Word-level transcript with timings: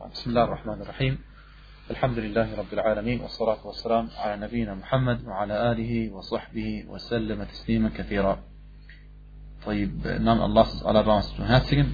بسم 0.00 0.30
الله 0.30 0.44
الرحمن 0.44 0.82
الرحيم. 0.82 1.18
الحمد 1.90 2.18
لله 2.18 2.56
رب 2.58 2.72
العالمين 2.72 3.20
والصلاة 3.20 3.66
والسلام 3.66 4.08
على 4.18 4.46
نبينا 4.46 4.74
محمد 4.74 5.24
وعلى 5.24 5.72
آله 5.72 6.12
وصحبه 6.12 6.84
وسلم 6.88 7.44
تسليما 7.44 7.88
كثيرا. 7.96 8.38
طيب 9.66 10.06
نعم 10.06 10.42
الله 10.42 10.62
سبحانه 10.64 11.00
وتعالى 11.00 11.10
رمز 11.10 11.34
تهاتين 11.38 11.86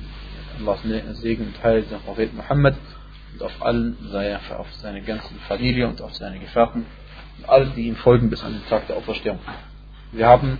الله 0.58 0.76
سبحانه 0.76 0.96
وتعالى 0.96 1.14
زيجن 1.14 1.52
تهاتين 1.52 1.82
زيجن 1.82 2.00
تهاتين 2.06 2.36
محمد 2.38 2.74
auf 3.40 3.62
allen 3.62 3.96
seiner 4.10 4.40
für 4.40 4.58
auf 4.58 4.72
seine 4.74 5.02
ganze 5.02 5.34
Familie 5.48 5.86
und 5.88 6.02
auf 6.02 6.14
seine 6.14 6.38
Gefährten 6.38 6.84
und 7.38 7.48
all 7.48 7.66
die 7.70 7.86
ihm 7.86 7.96
folgen 7.96 8.30
bis 8.30 8.42
an 8.42 8.52
den 8.52 8.66
Tag 8.66 8.88
der 8.88 8.96
Auferstehung. 8.96 9.38
Wir 10.10 10.26
haben 10.26 10.58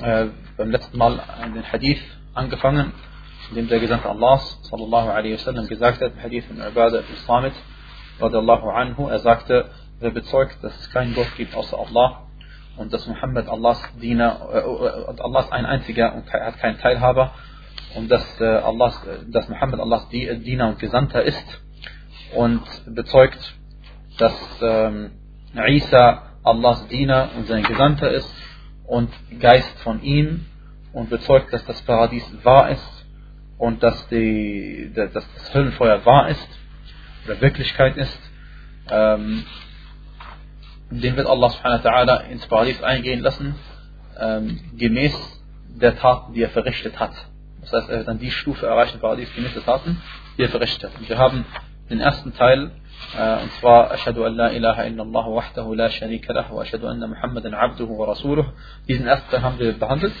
äh, 0.00 0.26
beim 0.56 0.70
letzten 0.70 0.96
Mal 0.96 1.20
den 1.54 1.72
Hadith 1.72 2.02
angefangen, 2.34 2.92
in 3.50 3.56
dem 3.56 3.68
der 3.68 3.80
Gesandte 3.80 4.08
Allahs 4.08 4.58
sallallahu 4.62 5.08
alaihi 5.08 5.34
wasallam 5.34 5.66
gesagt 5.68 6.00
hat, 6.00 6.12
im 6.12 6.22
Hadith 6.22 6.46
von 6.46 6.56
Ibadah 6.56 6.98
al-Samit 6.98 7.54
radiallahu 8.20 8.68
anhu, 8.70 9.08
er 9.08 9.20
sagte, 9.20 9.70
wer 10.00 10.10
bezeugt, 10.10 10.62
dass 10.62 10.78
es 10.80 10.90
keinen 10.90 11.14
Gott 11.14 11.28
gibt 11.36 11.54
außer 11.54 11.78
Allah 11.78 12.26
und 12.76 12.92
dass 12.92 13.06
Muhammad 13.06 13.48
Allahs 13.48 13.80
Diener 14.00 14.48
äh, 14.52 15.08
und 15.08 15.20
Allah 15.20 15.46
ein 15.50 15.66
einziger 15.66 16.14
und 16.14 16.30
hat 16.32 16.58
keinen 16.58 16.78
Teilhaber 16.78 17.32
und 17.94 18.10
dass, 18.10 18.40
äh, 18.40 18.44
Allahs, 18.44 19.00
dass 19.28 19.48
Muhammad 19.48 19.80
Allahs 19.80 20.08
Diener 20.08 20.68
und 20.68 20.78
Gesandter 20.78 21.22
ist 21.22 21.62
und 22.34 22.62
bezeugt, 22.94 23.54
dass 24.18 24.34
ähm, 24.60 25.12
Isa 25.54 26.22
Allahs 26.42 26.86
Diener 26.88 27.30
und 27.36 27.46
sein 27.46 27.62
Gesandter 27.62 28.10
ist 28.10 28.32
und 28.86 29.10
Geist 29.40 29.78
von 29.80 30.02
ihm 30.02 30.46
und 30.92 31.10
bezeugt, 31.10 31.52
dass 31.52 31.64
das 31.64 31.80
Paradies 31.82 32.24
wahr 32.44 32.70
ist 32.70 32.95
und 33.58 33.82
dass, 33.82 34.08
die, 34.08 34.92
dass 34.94 35.12
das 35.12 35.54
Höllenfeuer 35.54 36.04
wahr 36.04 36.28
ist 36.28 36.48
oder 37.24 37.40
Wirklichkeit 37.40 37.96
ist, 37.96 38.20
ähm, 38.90 39.44
den 40.90 41.16
wird 41.16 41.26
Allah 41.26 41.50
subhanahu 41.50 41.82
wa 41.82 41.90
ta'ala 41.90 42.28
ins 42.28 42.46
Paradies 42.46 42.82
eingehen 42.82 43.20
lassen, 43.20 43.56
ähm, 44.18 44.60
gemäß 44.76 45.14
der 45.68 45.98
Taten, 45.98 46.32
die 46.32 46.42
er 46.42 46.50
verrichtet 46.50 46.98
hat. 47.00 47.12
Das 47.60 47.72
heißt, 47.72 47.90
er 47.90 47.98
wird 47.98 48.08
dann 48.08 48.18
die 48.18 48.30
Stufe 48.30 48.66
erreichen, 48.66 49.00
Paradies 49.00 49.34
gemäß 49.34 49.54
der 49.54 49.64
Taten, 49.64 50.00
die 50.38 50.42
er 50.42 50.48
verrichtet 50.48 50.84
hat. 50.84 50.98
Und 50.98 51.08
wir 51.08 51.18
haben 51.18 51.44
den 51.90 52.00
ersten 52.00 52.32
Teil, 52.34 52.70
äh, 53.18 53.42
und 53.42 53.52
zwar 53.54 53.90
Ashadu 53.90 54.24
an 54.24 54.36
la 54.36 54.48
ilaha 54.50 54.84
illallah 54.84 55.26
wahdahu 55.26 55.74
la 55.74 55.90
sharika 55.90 56.32
lahu 56.32 56.60
ashadu 56.60 56.86
anna 56.86 57.08
Muhammadan 57.08 57.54
abduhu 57.54 57.98
wa 57.98 58.06
rasuluh. 58.06 58.44
Diesen 58.86 59.06
ersten 59.06 59.28
Teil 59.30 59.42
haben 59.42 59.58
wir 59.58 59.72
behandelt. 59.72 60.14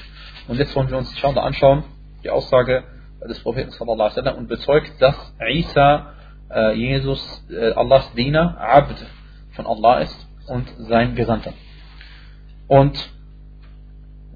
Und 0.48 0.58
jetzt 0.58 0.74
wollen 0.74 0.90
wir 0.90 0.98
uns 0.98 1.10
inshallah 1.10 1.42
anschauen, 1.42 1.84
die 2.24 2.30
Aussage 2.30 2.84
des 3.26 3.40
Propheten 3.40 3.70
sallallahu 3.70 4.18
alaihi 4.18 4.38
und 4.38 4.48
bezeugt, 4.48 4.92
dass 5.00 5.16
Isa, 5.48 6.12
äh, 6.50 6.74
Jesus, 6.74 7.44
äh, 7.50 7.72
Allahs 7.72 8.12
Diener, 8.14 8.56
Abd 8.58 8.96
von 9.52 9.66
Allah 9.66 10.00
ist 10.00 10.28
und 10.48 10.68
sein 10.78 11.14
Gesandter. 11.14 11.52
Und 12.68 12.96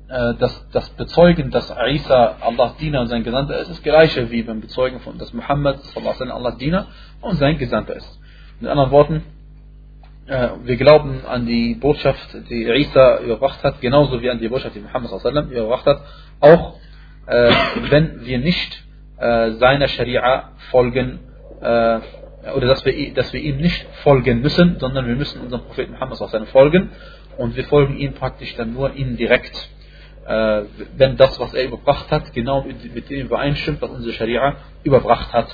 äh, 0.09 0.35
das, 0.39 0.69
das 0.73 0.89
Bezeugen, 0.91 1.51
dass 1.51 1.71
Isa 1.71 2.37
Allahs 2.41 2.77
Diener 2.77 3.01
und 3.03 3.09
sein 3.09 3.23
Gesandter 3.23 3.57
ist, 3.59 3.69
ist 3.69 3.79
das 3.79 3.83
gleiche 3.83 4.31
wie 4.31 4.43
beim 4.43 4.61
Bezeugen 4.61 5.01
von, 5.01 5.19
dass 5.19 5.33
Muhammad 5.33 5.81
Allahs 5.97 6.57
Diener 6.59 6.87
und 7.21 7.37
sein 7.37 7.59
Gesandter 7.59 7.97
ist. 7.97 8.21
Mit 8.61 8.71
anderen 8.71 8.91
Worten, 8.91 9.23
äh, 10.27 10.51
wir 10.65 10.77
glauben 10.77 11.25
an 11.27 11.47
die 11.47 11.75
Botschaft, 11.75 12.37
die 12.49 12.65
Isa 12.65 13.21
überbracht 13.21 13.63
hat, 13.63 13.81
genauso 13.81 14.21
wie 14.21 14.31
an 14.31 14.39
die 14.39 14.49
Botschaft, 14.49 14.75
die 14.75 14.81
Muhammad 14.81 15.11
überbracht 15.51 15.87
hat, 15.87 16.03
auch 16.41 16.77
äh, 17.31 17.53
wenn 17.91 18.25
wir 18.25 18.39
nicht 18.39 18.85
äh, 19.19 19.53
seiner 19.53 19.89
Scharia 19.89 20.53
folgen, 20.71 21.21
äh, 21.61 22.01
oder 22.55 22.67
dass 22.69 22.85
wir, 22.85 23.15
dass 23.15 23.33
wir 23.33 23.41
ihm 23.41 23.59
nicht 23.59 23.87
folgen 24.03 24.41
müssen, 24.41 24.79
sondern 24.79 25.07
wir 25.07 25.17
müssen 25.17 25.41
unserem 25.43 25.65
Propheten 25.65 25.93
Muhammad 25.93 26.49
folgen 26.49 26.91
und 27.37 27.57
wir 27.57 27.65
folgen 27.65 27.97
ihm 27.99 28.15
praktisch 28.15 28.55
dann 28.57 28.73
nur 28.73 28.95
indirekt 28.95 29.71
äh, 30.31 30.65
wenn 30.97 31.17
das, 31.17 31.41
was 31.41 31.55
er 31.55 31.65
überbracht 31.65 32.11
hat, 32.11 32.33
genau 32.33 32.63
mit 32.63 33.11
dem 33.11 33.21
übereinstimmt, 33.21 33.83
was 33.83 33.91
unsere 33.91 34.13
Scharia 34.15 34.57
überbracht 34.85 35.33
hat. 35.33 35.49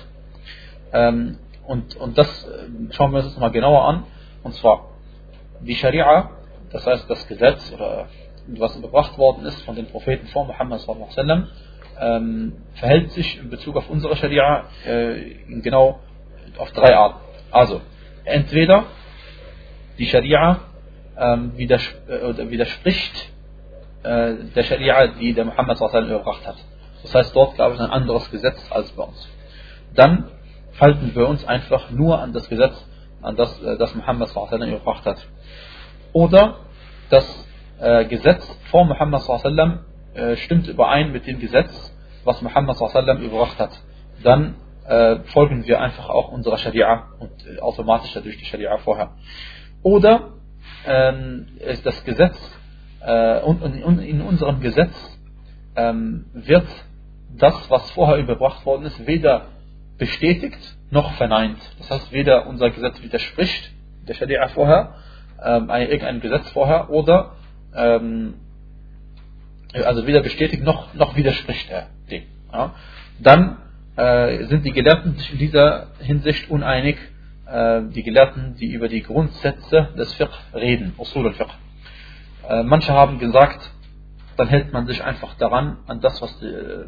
Ähm, 0.92 1.38
und, 1.66 1.96
und 1.96 2.18
das 2.18 2.28
äh, 2.44 2.92
schauen 2.92 3.12
wir 3.12 3.18
uns 3.18 3.28
jetzt 3.28 3.40
mal 3.40 3.50
genauer 3.50 3.86
an. 3.86 4.04
Und 4.42 4.54
zwar 4.54 4.90
die 5.60 5.74
Scharia, 5.74 6.30
das 6.70 6.86
heißt 6.86 7.08
das 7.08 7.26
Gesetz 7.26 7.72
oder 7.72 8.08
was 8.48 8.76
überbracht 8.76 9.16
worden 9.18 9.44
ist 9.46 9.62
von 9.62 9.74
den 9.74 9.86
Propheten 9.86 10.26
vor 10.28 10.44
Muhammad 10.44 10.80
sallam, 10.80 11.48
ähm, 12.00 12.52
verhält 12.74 13.12
sich 13.12 13.38
in 13.38 13.50
Bezug 13.50 13.76
auf 13.76 13.88
unsere 13.88 14.16
Scharia 14.16 14.64
äh, 14.84 15.34
genau 15.60 16.00
auf 16.58 16.72
drei 16.72 16.94
Arten. 16.96 17.20
Also 17.50 17.80
entweder 18.24 18.84
die 19.98 20.06
Scharia 20.06 20.60
ähm, 21.18 21.56
widers 21.56 21.82
äh, 22.08 22.50
widerspricht 22.50 23.30
äh, 24.02 24.34
der 24.54 24.62
Scharia, 24.62 25.06
die 25.08 25.32
der 25.32 25.44
Muhammad 25.46 25.78
überbracht 25.80 26.46
hat. 26.46 26.56
Das 27.02 27.14
heißt, 27.14 27.36
dort 27.36 27.56
gab 27.56 27.72
es 27.72 27.80
ein 27.80 27.90
anderes 27.90 28.30
Gesetz 28.30 28.60
als 28.70 28.90
bei 28.92 29.04
uns. 29.04 29.28
Dann 29.94 30.30
halten 30.80 31.12
wir 31.14 31.28
uns 31.28 31.44
einfach 31.46 31.90
nur 31.90 32.20
an 32.20 32.32
das 32.32 32.48
Gesetz, 32.48 32.74
an 33.22 33.36
das, 33.36 33.62
äh, 33.62 33.78
das 33.78 33.94
Muhammad 33.94 34.30
überbracht 34.30 35.06
hat. 35.06 35.26
Oder 36.12 36.56
das 37.10 37.46
äh, 37.80 38.04
Gesetz 38.06 38.44
vor 38.70 38.84
Muhammad 38.84 39.22
äh, 40.16 40.36
stimmt 40.36 40.66
überein 40.68 41.12
mit 41.12 41.26
dem 41.26 41.38
Gesetz, 41.38 41.94
was 42.24 42.42
Muhammad 42.42 42.78
überbracht 42.80 43.58
hat. 43.58 43.80
Dann 44.22 44.56
äh, 44.86 45.16
folgen 45.32 45.66
wir 45.66 45.80
einfach 45.80 46.08
auch 46.08 46.28
unserer 46.28 46.58
Scharia 46.58 47.08
und 47.18 47.32
äh, 47.46 47.60
automatisch 47.60 48.12
durch 48.14 48.38
die 48.38 48.44
Scharia 48.44 48.78
vorher. 48.78 49.12
Oder 49.82 50.32
ähm, 50.86 51.46
das 51.84 52.04
Gesetz 52.04 52.36
äh, 53.00 53.40
und, 53.40 53.62
und, 53.62 53.98
in 54.00 54.20
unserem 54.20 54.60
Gesetz 54.60 54.94
ähm, 55.76 56.26
wird 56.32 56.66
das, 57.36 57.70
was 57.70 57.90
vorher 57.90 58.16
überbracht 58.16 58.64
worden 58.64 58.86
ist, 58.86 59.06
weder 59.06 59.46
bestätigt 59.98 60.58
noch 60.90 61.12
verneint. 61.14 61.58
Das 61.78 61.90
heißt, 61.90 62.12
weder 62.12 62.46
unser 62.46 62.70
Gesetz 62.70 63.02
widerspricht 63.02 63.72
der 64.08 64.14
Scharia 64.14 64.48
vorher, 64.48 64.94
ähm, 65.44 65.68
irgendeinem 65.68 66.20
Gesetz 66.20 66.48
vorher, 66.50 66.90
oder 66.90 67.32
ähm, 67.74 68.34
also 69.84 70.06
weder 70.06 70.20
bestätigt 70.20 70.62
noch, 70.62 70.94
noch 70.94 71.16
widerspricht 71.16 71.70
er 71.70 71.88
dem. 72.10 72.22
Ja. 72.52 72.74
Dann 73.20 73.58
äh, 73.96 74.44
sind 74.44 74.64
die 74.64 74.72
Gelehrten 74.72 75.16
in 75.32 75.38
dieser 75.38 75.88
Hinsicht 76.00 76.50
uneinig, 76.50 76.96
äh, 77.46 77.82
die 77.88 78.02
Gelehrten, 78.02 78.56
die 78.56 78.72
über 78.72 78.88
die 78.88 79.02
Grundsätze 79.02 79.88
des 79.96 80.12
Fiqh 80.14 80.30
reden, 80.54 80.94
Usul 80.98 81.26
al-Fiqh. 81.26 81.52
Äh, 82.48 82.62
manche 82.62 82.92
haben 82.92 83.18
gesagt, 83.18 83.70
dann 84.36 84.48
hält 84.48 84.72
man 84.72 84.86
sich 84.86 85.02
einfach 85.02 85.34
daran, 85.34 85.78
an 85.86 86.00
das, 86.00 86.20
was, 86.20 86.42
äh, 86.42 86.84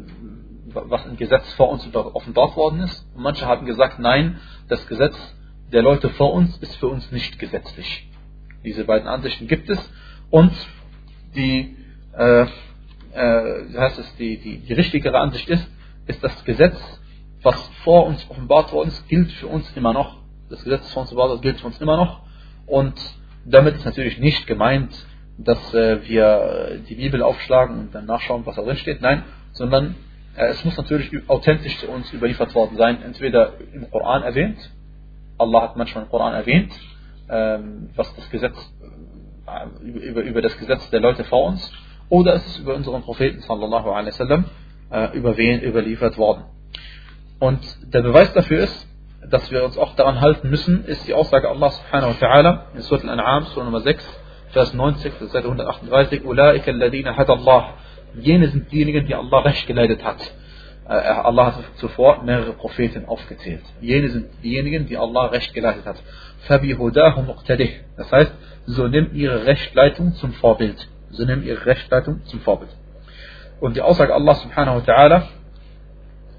was 0.73 1.05
im 1.05 1.17
Gesetz 1.17 1.51
vor 1.53 1.69
uns 1.69 1.87
offenbart 1.93 2.55
worden 2.55 2.81
ist. 2.81 3.07
Und 3.15 3.23
manche 3.23 3.45
haben 3.45 3.65
gesagt, 3.65 3.99
nein, 3.99 4.39
das 4.67 4.85
Gesetz 4.87 5.15
der 5.71 5.81
Leute 5.81 6.09
vor 6.09 6.33
uns 6.33 6.57
ist 6.57 6.75
für 6.77 6.87
uns 6.87 7.11
nicht 7.11 7.39
gesetzlich. 7.39 8.09
Diese 8.63 8.85
beiden 8.85 9.07
Ansichten 9.07 9.47
gibt 9.47 9.69
es. 9.69 9.79
Und 10.29 10.51
die, 11.35 11.75
äh, 12.13 12.45
äh, 13.13 13.77
heißt 13.77 13.99
es, 13.99 14.15
die, 14.15 14.37
die, 14.37 14.57
die 14.59 14.73
richtigere 14.73 15.19
Ansicht 15.19 15.49
ist, 15.49 15.67
ist 16.07 16.23
das 16.23 16.43
Gesetz, 16.43 16.77
was 17.41 17.55
vor 17.83 18.05
uns 18.05 18.25
offenbart 18.29 18.71
worden 18.73 18.89
ist, 18.89 19.07
gilt 19.07 19.31
für 19.33 19.47
uns 19.47 19.71
immer 19.75 19.93
noch. 19.93 20.17
Das 20.49 20.63
Gesetz, 20.63 20.95
uns 20.95 21.11
offenbart 21.11 21.41
gilt 21.41 21.59
für 21.59 21.67
uns 21.67 21.79
immer 21.79 21.97
noch. 21.97 22.21
Und 22.65 22.95
damit 23.45 23.75
ist 23.75 23.85
natürlich 23.85 24.19
nicht 24.19 24.47
gemeint, 24.47 24.91
dass 25.37 25.73
äh, 25.73 26.07
wir 26.07 26.81
die 26.89 26.95
Bibel 26.95 27.23
aufschlagen 27.23 27.79
und 27.79 27.95
dann 27.95 28.05
nachschauen, 28.05 28.45
was 28.45 28.55
da 28.55 28.61
drin 28.61 28.77
steht. 28.77 29.01
Nein, 29.01 29.23
sondern 29.53 29.95
äh, 30.35 30.47
es 30.47 30.63
muss 30.65 30.77
natürlich 30.77 31.11
authentisch 31.29 31.77
zu 31.79 31.89
uns 31.89 32.11
überliefert 32.13 32.53
worden 32.55 32.77
sein. 32.77 33.01
Entweder 33.01 33.53
im 33.73 33.89
Koran 33.89 34.23
erwähnt, 34.23 34.57
Allah 35.37 35.61
hat 35.61 35.77
manchmal 35.77 36.03
im 36.03 36.09
Koran 36.09 36.33
erwähnt, 36.33 36.73
ähm, 37.29 37.89
was 37.95 38.13
das 38.15 38.29
Gesetz 38.29 38.57
äh, 39.47 39.87
über, 39.87 40.21
über 40.21 40.41
das 40.41 40.57
Gesetz 40.57 40.89
der 40.89 40.99
Leute 40.99 41.23
vor 41.23 41.45
uns, 41.45 41.71
oder 42.09 42.33
es 42.33 42.45
ist 42.45 42.59
über 42.59 42.75
unseren 42.75 43.01
Propheten 43.03 43.41
sallallahu 43.41 43.89
alaihi 43.89 44.13
wasallam 44.13 44.45
äh, 44.91 45.17
überliefert 45.17 46.17
worden. 46.17 46.43
Und 47.39 47.61
der 47.93 48.01
Beweis 48.01 48.33
dafür 48.33 48.63
ist, 48.63 48.87
dass 49.29 49.51
wir 49.51 49.63
uns 49.63 49.77
auch 49.77 49.95
daran 49.95 50.19
halten 50.21 50.49
müssen, 50.49 50.85
ist 50.85 51.07
die 51.07 51.13
Aussage 51.13 51.49
Allah 51.49 51.69
subhanahu 51.69 52.09
wa 52.09 52.27
ta'ala 52.27 52.61
in 52.75 52.81
Surah 52.81 53.11
Al-An'am, 53.11 53.45
Surah 53.45 53.65
Nummer 53.65 53.81
6, 53.81 54.03
Vers 54.51 54.73
90, 54.73 55.13
Seite 55.31 55.47
138, 55.47 56.25
Ulaika 56.25 56.71
alladhina 56.71 57.15
Allah. 57.15 57.73
Jene 58.19 58.47
sind 58.47 58.71
diejenigen, 58.71 59.05
die 59.05 59.13
Allah 59.13 59.39
recht 59.39 59.67
geleitet 59.67 60.03
hat. 60.03 60.17
Äh, 60.87 60.93
Allah 60.93 61.45
hat 61.47 61.63
zuvor 61.75 62.23
mehrere 62.23 62.53
Propheten 62.53 63.05
aufgezählt. 63.05 63.61
Jene 63.79 64.09
sind 64.09 64.25
diejenigen, 64.43 64.87
die 64.87 64.97
Allah 64.97 65.27
recht 65.27 65.53
geleitet 65.53 65.85
hat. 65.85 66.01
Das 67.97 68.11
heißt, 68.11 68.33
so 68.65 68.87
nimm 68.87 69.13
ihre 69.13 69.45
Rechtleitung 69.45 70.13
zum 70.13 70.33
Vorbild. 70.33 70.87
So 71.10 71.24
nimm 71.24 71.42
ihre 71.42 71.64
Rechtleitung 71.66 72.24
zum 72.26 72.40
Vorbild. 72.40 72.70
Und 73.60 73.76
die 73.76 73.82
Aussage 73.82 74.12
Allah 74.14 74.34
subhanahu 74.34 74.78
wa 74.78 74.92
ta'ala 74.92 75.22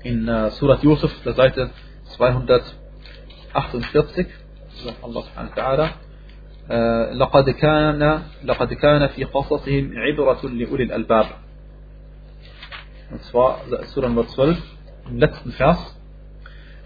in 0.04 0.28
uh, 0.30 0.50
Surat 0.52 0.84
Yusuf, 0.84 1.12
der 1.24 1.34
Seite 1.34 1.70
200 2.16 2.76
48 3.54 4.28
sagt 4.84 5.04
Allah 5.04 5.24
subhanahu 5.24 5.56
wa 5.56 5.56
ta'ala 5.56 5.90
لقد 7.14 7.50
كان 7.50 8.22
لقد 8.44 8.74
كان 8.74 9.08
في 9.08 9.24
قصصهم 9.24 9.94
عبرة 9.98 10.48
لأولي 10.50 10.84
الألباب 10.84 11.26
und 13.12 13.22
zwar 13.26 13.62
Surah 13.94 14.10
Nummer 14.10 14.28
12 14.28 14.58
im 15.10 15.20
letzten 15.20 15.52
Vers 15.52 15.96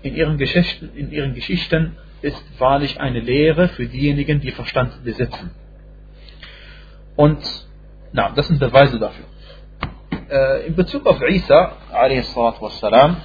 in 0.02 0.16
ihren 0.16 0.38
Geschichten 0.38 0.90
in 0.96 1.12
ihren 1.12 1.34
Geschichten 1.34 1.96
ist 2.22 2.44
wahrlich 2.60 3.00
eine 3.00 3.22
Lehre 3.22 3.70
für 3.70 3.86
diejenigen 3.86 4.42
die 4.42 4.52
Verstand 4.52 5.02
besitzen 5.06 5.52
und 7.16 7.40
na, 8.15 8.31
das 8.31 8.49
sind 8.49 8.59
Beweise 8.59 8.99
dafür 8.99 9.27
äh, 10.31 10.67
in 10.67 10.75
Bezug 10.75 11.07
auf 11.07 11.21
Isa 11.21 11.77
wassalam, 12.61 13.19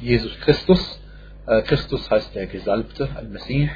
Jesus 0.00 0.38
Christus 0.40 1.00
äh, 1.46 1.62
Christus 1.62 2.08
heißt 2.10 2.34
der 2.34 2.46
Gesalbte 2.46 3.08
Al-Messih 3.16 3.70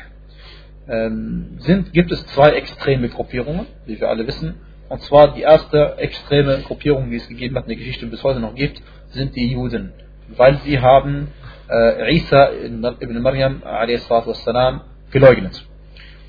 ähm, 0.89 1.59
gibt 1.93 2.13
es 2.13 2.27
zwei 2.29 2.51
extreme 2.51 3.09
Gruppierungen, 3.09 3.67
wie 3.85 4.01
wir 4.01 4.09
alle 4.09 4.27
wissen. 4.27 4.55
Und 4.89 5.03
zwar 5.03 5.35
die 5.35 5.43
erste 5.43 5.99
extreme 5.99 6.63
Gruppierung, 6.63 7.11
die 7.11 7.17
es 7.17 7.29
gegeben 7.29 7.57
hat 7.57 7.65
in 7.65 7.69
der 7.69 7.77
Geschichte 7.77 8.07
und 8.07 8.11
bis 8.11 8.25
heute 8.25 8.41
noch 8.41 8.55
gibt, 8.55 8.83
sind 9.11 9.37
die 9.37 9.53
Juden. 9.53 9.93
Weil 10.29 10.57
sie 10.59 10.81
haben 10.81 11.29
äh, 11.69 12.17
Isa 12.17 12.51
ibn 12.53 13.21
Maryam 13.21 13.63
wassalam, 13.63 14.81
geleugnet. 15.11 15.63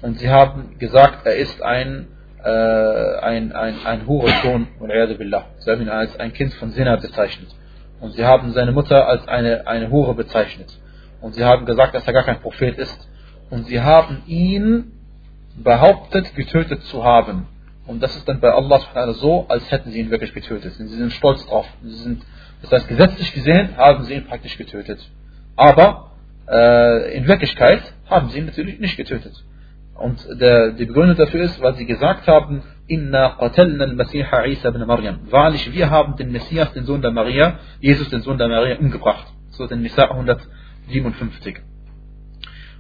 Und 0.02 0.20
sie 0.20 0.30
haben 0.30 0.78
gesagt, 0.78 1.26
er 1.26 1.36
ist 1.36 1.62
ein, 1.62 2.08
ein, 2.48 3.52
ein, 3.52 3.76
ein 3.86 4.08
Hurensohn, 4.08 4.68
sie 4.80 5.72
haben 5.72 5.82
ihn 5.82 5.90
als 5.90 6.20
ein 6.20 6.34
Kind 6.34 6.54
von 6.54 6.72
Sinna 6.72 6.96
bezeichnet. 6.96 7.50
Und 8.00 8.14
sie 8.14 8.26
haben 8.26 8.52
seine 8.54 8.72
Mutter 8.72 9.08
als 9.08 9.28
eine, 9.28 9.68
eine 9.68 9.92
Hure 9.92 10.14
bezeichnet. 10.14 10.70
Und 11.22 11.36
sie 11.36 11.44
haben 11.44 11.66
gesagt, 11.66 11.94
dass 11.96 12.08
er 12.08 12.14
gar 12.14 12.24
kein 12.24 12.40
Prophet 12.40 12.78
ist 12.78 13.10
und 13.50 13.66
sie 13.68 13.82
haben 13.82 14.24
ihn 14.28 14.92
behauptet, 15.56 16.34
getötet 16.36 16.84
zu 16.84 17.04
haben. 17.04 17.48
Und 17.88 18.02
das 18.02 18.16
ist 18.16 18.28
dann 18.30 18.40
bei 18.40 18.52
Allah 18.52 18.80
so, 19.14 19.48
als 19.50 19.70
hätten 19.72 19.92
sie 19.92 20.00
ihn 20.00 20.12
wirklich 20.12 20.34
getötet. 20.34 20.80
Und 20.80 20.88
sie 20.88 20.98
sind 20.98 21.12
stolz 21.12 21.46
drauf. 21.48 21.68
Sie 21.84 21.96
sind, 21.96 22.24
das 22.62 22.72
heißt, 22.72 22.88
gesetzlich 22.88 23.34
gesehen 23.34 23.76
haben 23.78 24.04
sie 24.04 24.14
ihn 24.14 24.28
praktisch 24.28 24.58
getötet. 24.58 25.00
Aber 25.56 26.12
äh, 26.48 27.18
in 27.18 27.28
Wirklichkeit 27.28 27.82
haben 28.10 28.30
sie 28.30 28.40
ihn 28.40 28.46
natürlich 28.46 28.80
nicht 28.80 28.96
getötet. 28.96 29.34
Und 30.00 30.26
der, 30.40 30.72
die 30.72 30.86
Begründung 30.86 31.18
dafür 31.18 31.42
ist, 31.42 31.62
weil 31.62 31.76
sie 31.76 31.86
gesagt 31.86 32.28
haben, 32.28 32.64
Inna 32.88 33.36
qatalna 33.38 33.84
al-Masiha 33.84 34.46
Isa 34.46 34.70
ibn 34.70 34.86
Maryam. 34.86 35.20
Wahrlich, 35.30 35.72
wir 35.74 35.90
haben 35.90 36.16
den 36.16 36.32
Messias, 36.32 36.72
den 36.74 36.86
Sohn 36.86 37.02
der 37.02 37.12
Maria, 37.12 37.60
Jesus, 37.82 38.10
den 38.10 38.22
Sohn 38.22 38.38
der 38.38 38.48
Maria, 38.48 38.78
umgebracht. 38.78 39.28
So 39.52 39.68
den 39.68 39.82
Nisa 39.82 40.06
157. 40.06 41.58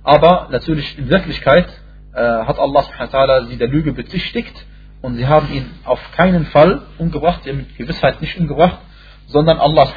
Aber 0.03 0.47
natürlich 0.49 0.97
in 0.97 1.09
Wirklichkeit 1.09 1.67
äh, 2.13 2.21
hat 2.21 2.57
Allah 2.57 2.85
sie 3.47 3.57
der 3.57 3.67
Lüge 3.67 3.91
bezichtigt 3.91 4.65
und 5.01 5.15
sie 5.15 5.27
haben 5.27 5.51
ihn 5.51 5.69
auf 5.83 5.99
keinen 6.13 6.45
Fall 6.45 6.83
umgebracht, 6.97 7.41
sie 7.43 7.49
haben 7.49 7.57
mit 7.57 7.77
Gewissheit 7.77 8.21
nicht 8.21 8.39
umgebracht, 8.39 8.79
sondern 9.27 9.59
Allah 9.59 9.87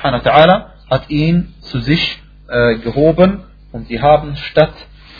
hat 0.90 1.08
ihn 1.08 1.54
zu 1.60 1.78
sich 1.80 2.20
äh, 2.48 2.78
gehoben 2.78 3.44
und 3.70 3.86
sie 3.86 4.00
haben 4.00 4.36
statt 4.36 4.75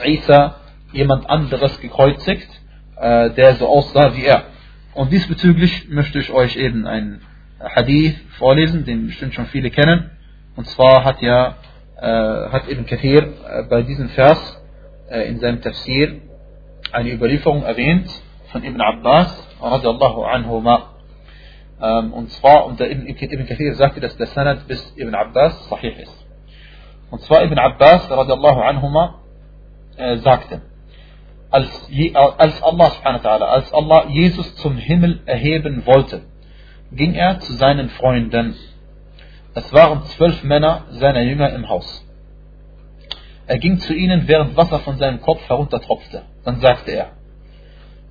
Isa 0.05 0.56
jemand 0.93 1.29
anderes 1.29 1.81
gekreuzigt, 1.81 2.49
äh, 2.97 3.31
der 3.31 3.55
so 3.55 3.69
aussah 3.69 4.15
wie 4.17 4.25
er. 4.25 4.44
Und 4.94 5.12
diesbezüglich 5.12 5.89
möchte 5.89 6.19
ich 6.19 6.31
euch 6.31 6.56
eben 6.56 6.87
einen 6.87 7.23
Hadith 7.59 8.17
vorlesen, 8.39 8.85
den 8.85 9.06
bestimmt 9.06 9.35
schon 9.35 9.47
viele 9.47 9.71
kennen. 9.71 10.11
Und 10.56 10.67
zwar 10.69 11.05
hat 11.05 11.23
ja 11.23 11.56
äh, 12.03 12.50
hat 12.50 12.69
Ibn 12.69 12.85
Kathir 12.85 13.23
äh, 13.23 13.62
bei 13.71 13.83
diesem 13.83 14.09
Vers 14.11 14.61
äh, 15.09 15.29
in 15.29 15.39
seinem 15.39 15.62
Tafsir 15.62 16.21
eine 16.91 17.12
Überlieferung 17.12 17.62
erwähnt 17.62 18.11
von 18.50 18.65
Ibn 18.65 18.81
Abbas 18.81 19.49
radiallahu 19.61 20.25
anhuma. 20.25 20.91
Ähm, 21.81 22.12
und 22.12 22.31
zwar, 22.33 22.67
und 22.67 22.81
der 22.81 22.91
Ibn, 22.91 23.06
Ibn 23.06 23.47
Kathir 23.47 23.75
sagte, 23.77 24.00
dass 24.00 24.17
der 24.17 24.27
Sanad 24.27 24.67
bis 24.67 24.94
Ibn 24.97 25.15
Abbas 25.15 25.69
sahih 25.69 25.94
ist. 26.03 26.27
Und 27.11 27.21
zwar 27.23 27.44
Ibn 27.44 27.59
Abbas 27.59 28.11
radiallahu 28.11 28.61
anhuma 28.61 29.21
äh, 29.97 30.17
sagte, 30.19 30.61
als, 31.52 31.88
als 32.38 32.62
Allah 32.62 32.93
als 33.04 33.72
Allah 33.72 34.08
Jesus 34.08 34.54
zum 34.56 34.76
Himmel 34.76 35.20
erheben 35.26 35.84
wollte, 35.87 36.22
ging 36.90 37.14
er 37.14 37.40
zu 37.40 37.52
seinen 37.54 37.90
Freunden. 37.90 38.56
Es 39.54 39.72
waren 39.72 40.02
zwölf 40.04 40.43
Männer 40.43 40.87
seiner 40.90 41.20
Jünger 41.20 41.52
im 41.52 41.69
Haus. 41.69 42.06
Er 43.46 43.58
ging 43.58 43.78
zu 43.78 43.93
ihnen, 43.94 44.28
während 44.28 44.56
Wasser 44.56 44.78
von 44.81 44.96
seinem 44.96 45.20
Kopf 45.20 45.46
heruntertropfte. 45.46 46.22
Dann 46.44 46.60
sagte 46.60 46.93
er, 46.93 47.10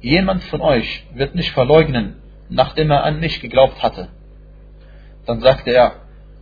jemand 0.02 0.44
von 0.44 0.62
euch 0.62 1.08
wird 1.16 1.34
mich 1.34 1.52
verleugnen, 1.52 2.18
nachdem 2.50 2.92
er 2.92 3.04
an 3.04 3.20
mich 3.20 3.42
geglaubt 3.42 3.82
hatte. 3.82 4.10
Dann 5.26 5.40
sagte 5.42 5.72
er, 5.72 5.94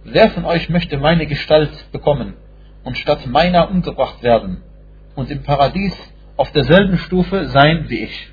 wer 0.04 0.30
von 0.32 0.44
euch 0.44 0.70
möchte 0.70 0.98
meine 0.98 1.28
Gestalt 1.28 1.92
bekommen 1.92 2.34
und 2.84 2.98
statt 2.98 3.26
meiner 3.26 3.70
umgebracht 3.70 4.22
werden 4.22 4.64
und 5.16 5.30
im 5.32 5.44
Paradies 5.44 5.96
auf 6.40 6.52
derselben 6.52 6.98
Stufe 6.98 7.46
sein 7.50 7.86
wie 7.90 8.04
ich? 8.04 8.28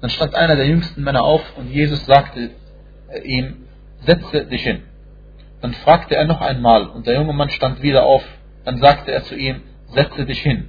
Dann 0.00 0.10
stand 0.10 0.34
einer 0.34 0.56
der 0.56 0.66
jüngsten 0.66 1.02
Männer 1.02 1.22
auf 1.22 1.42
und 1.56 1.70
Jesus 1.70 2.04
sagte 2.06 2.50
ihm, 3.24 3.68
setze 4.04 4.46
dich 4.46 4.62
hin. 4.62 4.82
Dann 5.60 5.74
fragte 5.74 6.16
er 6.16 6.24
noch 6.24 6.40
einmal 6.40 6.88
und 6.88 7.06
der 7.06 7.14
junge 7.14 7.32
Mann 7.32 7.50
stand 7.50 7.82
wieder 7.82 8.04
auf 8.04 8.24
dann 8.64 8.78
sagte 8.78 9.12
er 9.12 9.24
zu 9.24 9.34
ihm, 9.34 9.62
setze 9.88 10.24
dich 10.24 10.40
hin. 10.40 10.68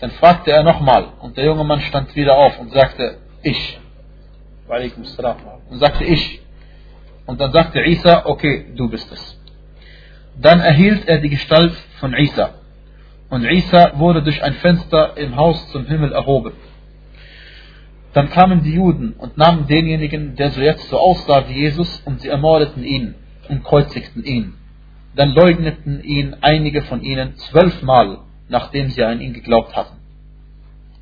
Dann 0.00 0.10
fragte 0.12 0.50
er 0.50 0.62
nochmal 0.62 1.12
und 1.20 1.36
der 1.36 1.44
junge 1.44 1.64
Mann 1.64 1.80
stand 1.80 2.14
wieder 2.16 2.36
auf 2.36 2.58
und 2.58 2.72
sagte, 2.72 3.18
ich. 3.42 3.78
Und 5.68 5.78
sagte 5.78 6.04
ich. 6.04 6.40
Und 7.26 7.40
dann 7.40 7.52
sagte 7.52 7.80
Isa, 7.80 8.24
okay, 8.24 8.66
du 8.74 8.88
bist 8.88 9.10
es. 9.12 9.38
Dann 10.36 10.60
erhielt 10.60 11.06
er 11.06 11.18
die 11.18 11.28
Gestalt 11.28 11.74
von 12.00 12.14
Isa. 12.14 12.54
Und 13.32 13.44
Isa 13.44 13.98
wurde 13.98 14.22
durch 14.22 14.42
ein 14.42 14.52
Fenster 14.52 15.16
im 15.16 15.36
Haus 15.36 15.66
zum 15.70 15.86
Himmel 15.86 16.12
erhoben. 16.12 16.52
Dann 18.12 18.28
kamen 18.28 18.62
die 18.62 18.74
Juden 18.74 19.14
und 19.14 19.38
nahmen 19.38 19.66
denjenigen, 19.66 20.36
der 20.36 20.50
so 20.50 20.60
jetzt 20.60 20.86
so 20.90 20.98
aussah 20.98 21.48
wie 21.48 21.54
Jesus, 21.54 22.02
und 22.04 22.20
sie 22.20 22.28
ermordeten 22.28 22.84
ihn 22.84 23.14
und 23.48 23.64
kreuzigten 23.64 24.22
ihn. 24.22 24.52
Dann 25.16 25.30
leugneten 25.30 26.04
ihn 26.04 26.36
einige 26.42 26.82
von 26.82 27.00
ihnen 27.00 27.34
zwölfmal, 27.36 28.18
nachdem 28.50 28.90
sie 28.90 29.02
an 29.02 29.22
ihn 29.22 29.32
geglaubt 29.32 29.74
hatten. 29.74 29.96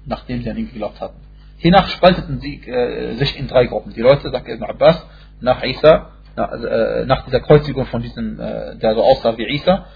Nachdem 0.06 0.42
sie 0.42 0.50
an 0.50 0.56
ihn 0.56 0.68
geglaubt 0.68 1.00
hatten. 1.00 1.18
Hiernach 1.56 1.88
spalteten 1.88 2.38
sie 2.38 2.62
äh, 2.64 3.14
sich 3.14 3.36
in 3.40 3.48
drei 3.48 3.66
Gruppen. 3.66 3.92
Die 3.92 4.02
Leute, 4.02 4.30
sagt 4.30 4.46
Ibn 4.46 4.62
Abbas, 4.62 5.04
nach 5.40 5.64
Isa, 5.64 6.12
nach, 6.36 6.52
äh, 6.52 7.06
nach 7.06 7.24
dieser 7.24 7.40
Kreuzigung 7.40 7.86
von 7.86 8.02
diesem, 8.02 8.38
äh, 8.38 8.76
der 8.76 8.94
so 8.94 9.02
aussah 9.02 9.36
wie 9.36 9.52
Isa, 9.52 9.86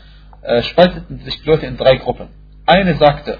äh, 0.45 0.63
spalteten 0.63 1.19
sich 1.21 1.43
die 1.43 1.49
Leute 1.49 1.67
in 1.67 1.77
drei 1.77 1.97
Gruppen. 1.97 2.29
Eine 2.67 2.95
sagte, 2.95 3.39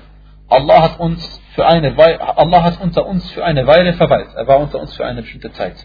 Allah 0.49 0.83
hat 0.83 1.01
uns 1.01 1.41
für 1.55 1.67
eine 1.67 1.97
Weile, 1.97 2.37
Allah 2.37 2.63
hat 2.63 2.81
unter 2.81 3.07
uns 3.07 3.31
für 3.33 3.45
eine 3.45 3.67
Weile 3.67 3.95
verweilt. 3.95 4.29
Er 4.35 4.47
war 4.47 4.59
unter 4.59 4.81
uns 4.81 4.95
für 4.95 5.05
eine 5.05 5.23
bestimmte 5.23 5.53
Zeit. 5.53 5.77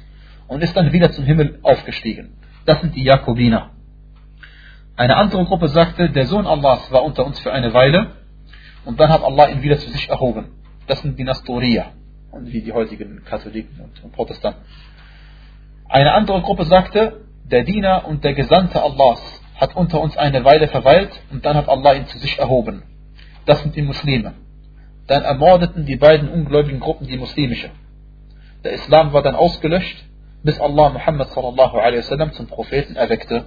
Und 0.47 0.63
ist 0.63 0.75
dann 0.75 0.91
wieder 0.91 1.11
zum 1.11 1.25
Himmel 1.25 1.59
aufgestiegen. 1.61 2.37
Das 2.65 2.81
sind 2.81 2.95
die 2.95 3.03
Jakobiner. 3.03 3.71
Eine 4.95 5.15
andere 5.15 5.45
Gruppe 5.45 5.69
sagte, 5.69 6.09
der 6.09 6.25
Sohn 6.25 6.47
Allahs 6.47 6.91
war 6.91 7.03
unter 7.03 7.25
uns 7.25 7.39
für 7.39 7.53
eine 7.53 7.73
Weile 7.73 8.11
und 8.85 8.99
dann 8.99 9.09
hat 9.09 9.23
Allah 9.23 9.47
ihn 9.49 9.61
wieder 9.61 9.77
zu 9.77 9.89
sich 9.89 10.09
erhoben. 10.09 10.51
Das 10.87 11.01
sind 11.01 11.17
die 11.17 11.23
Nastoria 11.23 11.91
und 12.31 12.51
wie 12.51 12.61
die 12.61 12.73
heutigen 12.73 13.23
Katholiken 13.23 13.79
und 14.03 14.11
Protestanten. 14.11 14.61
Eine 15.87 16.13
andere 16.13 16.41
Gruppe 16.41 16.65
sagte, 16.65 17.21
der 17.45 17.63
Diener 17.63 18.05
und 18.07 18.23
der 18.23 18.33
Gesandte 18.33 18.81
Allahs 18.81 19.38
hat 19.59 19.75
unter 19.75 19.99
uns 20.01 20.17
eine 20.17 20.43
Weile 20.45 20.67
verweilt 20.67 21.11
und 21.31 21.45
dann 21.45 21.55
hat 21.55 21.67
Allah 21.67 21.93
ihn 21.93 22.07
zu 22.07 22.17
sich 22.17 22.39
erhoben. 22.39 22.83
Das 23.45 23.61
sind 23.61 23.75
die 23.75 23.81
Muslime. 23.81 24.33
Dann 25.07 25.23
ermordeten 25.23 25.85
die 25.85 25.95
beiden 25.95 26.29
ungläubigen 26.29 26.79
Gruppen 26.79 27.07
die 27.07 27.17
muslimische. 27.17 27.69
Der 28.63 28.73
Islam 28.73 29.11
war 29.13 29.21
dann 29.21 29.35
ausgelöscht, 29.35 30.05
bis 30.43 30.59
Allah 30.59 30.89
Muhammad 30.89 31.29
sallallahu 31.31 31.77
alaihi 31.77 31.99
wasallam 31.99 32.31
zum 32.33 32.47
Propheten 32.47 32.95
erweckte 32.95 33.45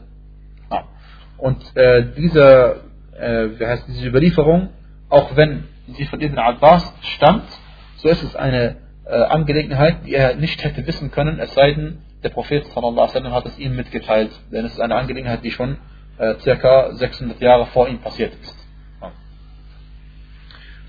und 1.42 1.76
äh, 1.76 2.04
diese, 2.16 2.83
äh, 3.19 3.49
wie 3.59 3.66
heißt 3.66 3.88
diese 3.88 4.07
Überlieferung, 4.07 4.69
auch 5.09 5.35
wenn 5.35 5.64
sie 5.88 6.04
von 6.04 6.21
Ibn 6.21 6.38
Abbas 6.38 6.95
stammt, 7.00 7.49
so 7.97 8.09
ist 8.09 8.23
es 8.23 8.37
eine 8.37 8.76
äh, 9.04 9.16
Angelegenheit, 9.16 10.07
die 10.07 10.14
er 10.14 10.37
nicht 10.37 10.62
hätte 10.62 10.87
wissen 10.87 11.11
können, 11.11 11.40
es 11.40 11.52
sei 11.54 11.73
denn, 11.73 11.99
der 12.23 12.28
Prophet 12.28 12.64
sallam, 12.66 12.97
hat 13.33 13.47
es 13.47 13.59
ihm 13.59 13.75
mitgeteilt. 13.75 14.31
Denn 14.52 14.64
es 14.64 14.75
ist 14.75 14.81
eine 14.81 14.95
Angelegenheit, 14.95 15.42
die 15.42 15.50
schon 15.50 15.78
äh, 16.19 16.35
circa 16.40 16.92
600 16.92 17.40
Jahre 17.40 17.66
vor 17.66 17.88
ihm 17.88 17.99
passiert 17.99 18.33
ist. 18.40 18.57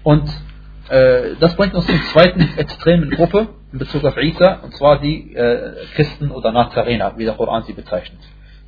Und 0.04 0.30
äh, 0.90 1.36
das 1.40 1.56
bringt 1.56 1.74
uns 1.76 1.86
zur 1.86 2.02
zweiten 2.12 2.42
extremen 2.58 3.10
Gruppe 3.12 3.50
in 3.72 3.80
Bezug 3.80 4.04
auf 4.04 4.18
Isa, 4.18 4.60
und 4.64 4.76
zwar 4.76 5.00
die 5.00 5.34
äh, 5.34 5.86
Christen 5.96 6.32
oder 6.32 6.52
Nazarener, 6.52 7.18
wie 7.18 7.26
der 7.26 7.36
Koran 7.36 7.64
sie 7.64 7.74
bezeichnet 7.74 8.20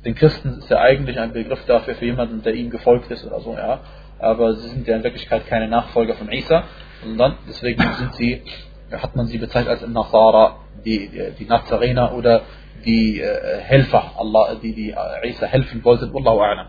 den 0.06 0.14
Christen 0.14 0.58
ist 0.58 0.70
ja 0.70 0.80
eigentlich 0.80 1.18
ein 1.18 1.32
Begriff 1.32 1.64
dafür 1.66 1.96
für 1.96 2.04
jemanden, 2.04 2.40
der 2.42 2.54
ihm 2.54 2.70
gefolgt 2.70 3.10
ist 3.10 3.26
oder 3.26 3.40
so, 3.40 3.54
ja. 3.54 3.80
aber 4.20 4.54
sie 4.54 4.68
sind 4.68 4.86
ja 4.86 4.96
in 4.96 5.02
Wirklichkeit 5.02 5.46
keine 5.48 5.68
Nachfolger 5.68 6.14
von 6.14 6.30
Isa, 6.30 6.62
sondern 7.02 7.36
deswegen 7.48 7.82
sind 7.82 8.14
sie, 8.14 8.42
hat 8.90 9.16
man 9.16 9.26
sie 9.26 9.38
bezeichnet 9.38 9.70
als 9.70 9.86
Nasara, 9.86 10.56
die, 10.84 11.10
die 11.38 11.44
Nazarener 11.44 12.14
oder 12.14 12.42
die 12.84 13.20
äh, 13.20 13.60
Helfer, 13.60 14.12
Allah, 14.16 14.56
die, 14.62 14.72
die 14.74 14.90
äh, 14.90 15.28
Isa 15.28 15.46
helfen 15.46 15.84
wollten, 15.84 16.12
Wallahu 16.14 16.40
a'lam. 16.40 16.66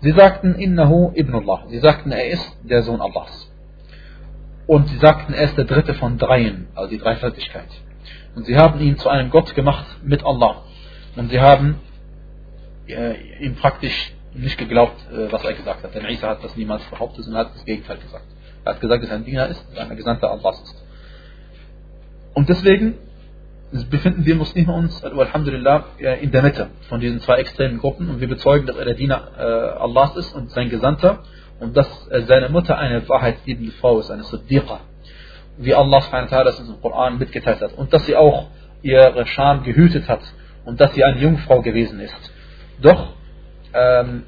Sie 0.00 0.10
sagten, 0.10 0.56
Innahu 0.56 1.12
ibnullah. 1.14 1.64
Sie 1.68 1.78
sagten, 1.78 2.10
er 2.10 2.26
ist 2.26 2.58
der 2.64 2.82
Sohn 2.82 3.00
Allahs. 3.00 3.48
Und 4.66 4.88
sie 4.88 4.98
sagten, 4.98 5.32
er 5.32 5.44
ist 5.44 5.56
der 5.56 5.64
dritte 5.64 5.94
von 5.94 6.18
dreien, 6.18 6.66
also 6.74 6.90
die 6.90 6.98
Dreifaltigkeit. 6.98 7.68
Und 8.34 8.46
sie 8.46 8.56
haben 8.56 8.80
ihn 8.80 8.96
zu 8.98 9.08
einem 9.08 9.30
Gott 9.30 9.54
gemacht 9.54 9.86
mit 10.02 10.24
Allah. 10.24 10.62
Und 11.14 11.30
sie 11.30 11.40
haben 11.40 11.78
äh, 12.88 13.14
ihm 13.44 13.54
praktisch 13.54 14.12
nicht 14.34 14.58
geglaubt, 14.58 14.96
äh, 15.12 15.30
was 15.30 15.44
er 15.44 15.52
gesagt 15.52 15.84
hat. 15.84 15.94
Denn 15.94 16.04
Isa 16.06 16.30
hat 16.30 16.42
das 16.42 16.56
niemals 16.56 16.82
behauptet, 16.86 17.24
sondern 17.24 17.46
hat 17.46 17.54
das 17.54 17.64
Gegenteil 17.64 17.98
gesagt. 17.98 18.26
Er 18.64 18.74
hat 18.74 18.80
gesagt, 18.80 19.04
dass 19.04 19.10
er 19.10 19.16
ein 19.16 19.24
Diener 19.24 19.48
ist, 19.48 19.64
ein 19.76 19.96
Gesandter 19.96 20.30
Allahs 20.30 20.60
ist. 20.62 20.81
Und 22.34 22.48
deswegen 22.48 22.94
befinden 23.90 24.26
wir 24.26 24.34
Muslime 24.34 24.72
uns, 24.72 25.02
Alhamdulillah, 25.02 25.84
in 26.20 26.30
der 26.30 26.42
Mitte 26.42 26.68
von 26.88 27.00
diesen 27.00 27.20
zwei 27.20 27.36
extremen 27.36 27.78
Gruppen 27.78 28.10
und 28.10 28.20
wir 28.20 28.28
bezeugen, 28.28 28.66
dass 28.66 28.76
er 28.76 28.84
der 28.84 28.94
Diener 28.94 29.28
äh, 29.38 29.42
Allahs 29.42 30.16
ist 30.16 30.34
und 30.34 30.50
sein 30.50 30.68
Gesandter 30.68 31.20
und 31.58 31.76
dass 31.76 31.88
seine 32.26 32.48
Mutter 32.48 32.76
eine 32.76 33.08
wahrheitsliebende 33.08 33.72
Frau 33.72 34.00
ist, 34.00 34.10
eine 34.10 34.24
Siddiqa, 34.24 34.80
wie 35.56 35.74
Allah 35.74 36.02
das 36.44 36.60
in 36.60 36.66
dem 36.66 36.80
Koran 36.82 37.18
mitgeteilt 37.18 37.60
hat 37.60 37.72
und 37.74 37.92
dass 37.92 38.04
sie 38.04 38.16
auch 38.16 38.48
ihre 38.82 39.26
Scham 39.26 39.62
gehütet 39.62 40.08
hat 40.08 40.20
und 40.64 40.80
dass 40.80 40.92
sie 40.94 41.04
eine 41.04 41.20
Jungfrau 41.20 41.62
gewesen 41.62 42.00
ist. 42.00 42.32
Doch 42.80 43.14
ähm, 43.72 44.24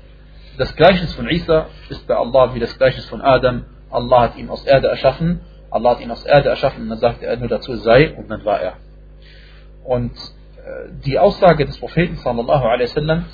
das 0.56 0.75
Gleichnis 0.76 1.12
von 1.14 1.28
Isa 1.28 1.66
ist 1.88 2.06
bei 2.06 2.14
Allah 2.14 2.54
wie 2.54 2.61
das 2.61 2.76
Gleichnis 2.78 3.04
von 3.06 3.20
Adam. 3.20 3.64
Allah 3.90 4.23
hat 4.23 4.37
ihn 4.37 4.49
aus 4.49 4.64
Erde 4.64 4.88
erschaffen, 4.88 5.40
Allah 5.74 5.90
hat 5.90 6.00
ihn 6.00 6.10
aus 6.10 6.24
Erde 6.24 6.50
erschaffen 6.50 6.82
und 6.82 6.88
dann 6.88 7.00
sagte 7.00 7.26
er 7.26 7.36
nur 7.36 7.48
dazu 7.48 7.74
sei 7.76 8.14
und 8.14 8.30
dann 8.30 8.44
war 8.44 8.60
er. 8.60 8.74
Und 9.82 10.12
äh, 10.12 10.90
die 11.04 11.18
Aussage 11.18 11.66
des 11.66 11.78
Propheten 11.78 12.16
sallallahu 12.16 12.64
alaihi 12.64 12.88
wasallam, 12.88 13.24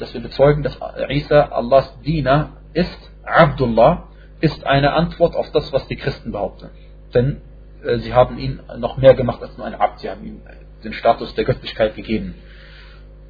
dass 0.00 0.12
wir 0.12 0.20
bezeugen, 0.20 0.64
dass 0.64 0.76
Isa 1.08 1.42
Allahs 1.52 1.96
Diener 2.00 2.56
ist, 2.72 3.10
Abdullah, 3.22 4.08
ist 4.40 4.66
eine 4.66 4.94
Antwort 4.94 5.36
auf 5.36 5.50
das, 5.52 5.72
was 5.72 5.86
die 5.86 5.96
Christen 5.96 6.32
behaupten. 6.32 6.70
Denn 7.14 7.40
äh, 7.84 7.98
sie 7.98 8.12
haben 8.12 8.36
ihn 8.38 8.60
noch 8.78 8.96
mehr 8.96 9.14
gemacht 9.14 9.40
als 9.40 9.56
nur 9.56 9.64
ein 9.64 9.74
Abd, 9.74 10.00
sie 10.00 10.10
haben 10.10 10.24
ihm 10.26 10.42
den 10.82 10.92
Status 10.92 11.34
der 11.36 11.44
Göttlichkeit 11.44 11.94
gegeben. 11.94 12.34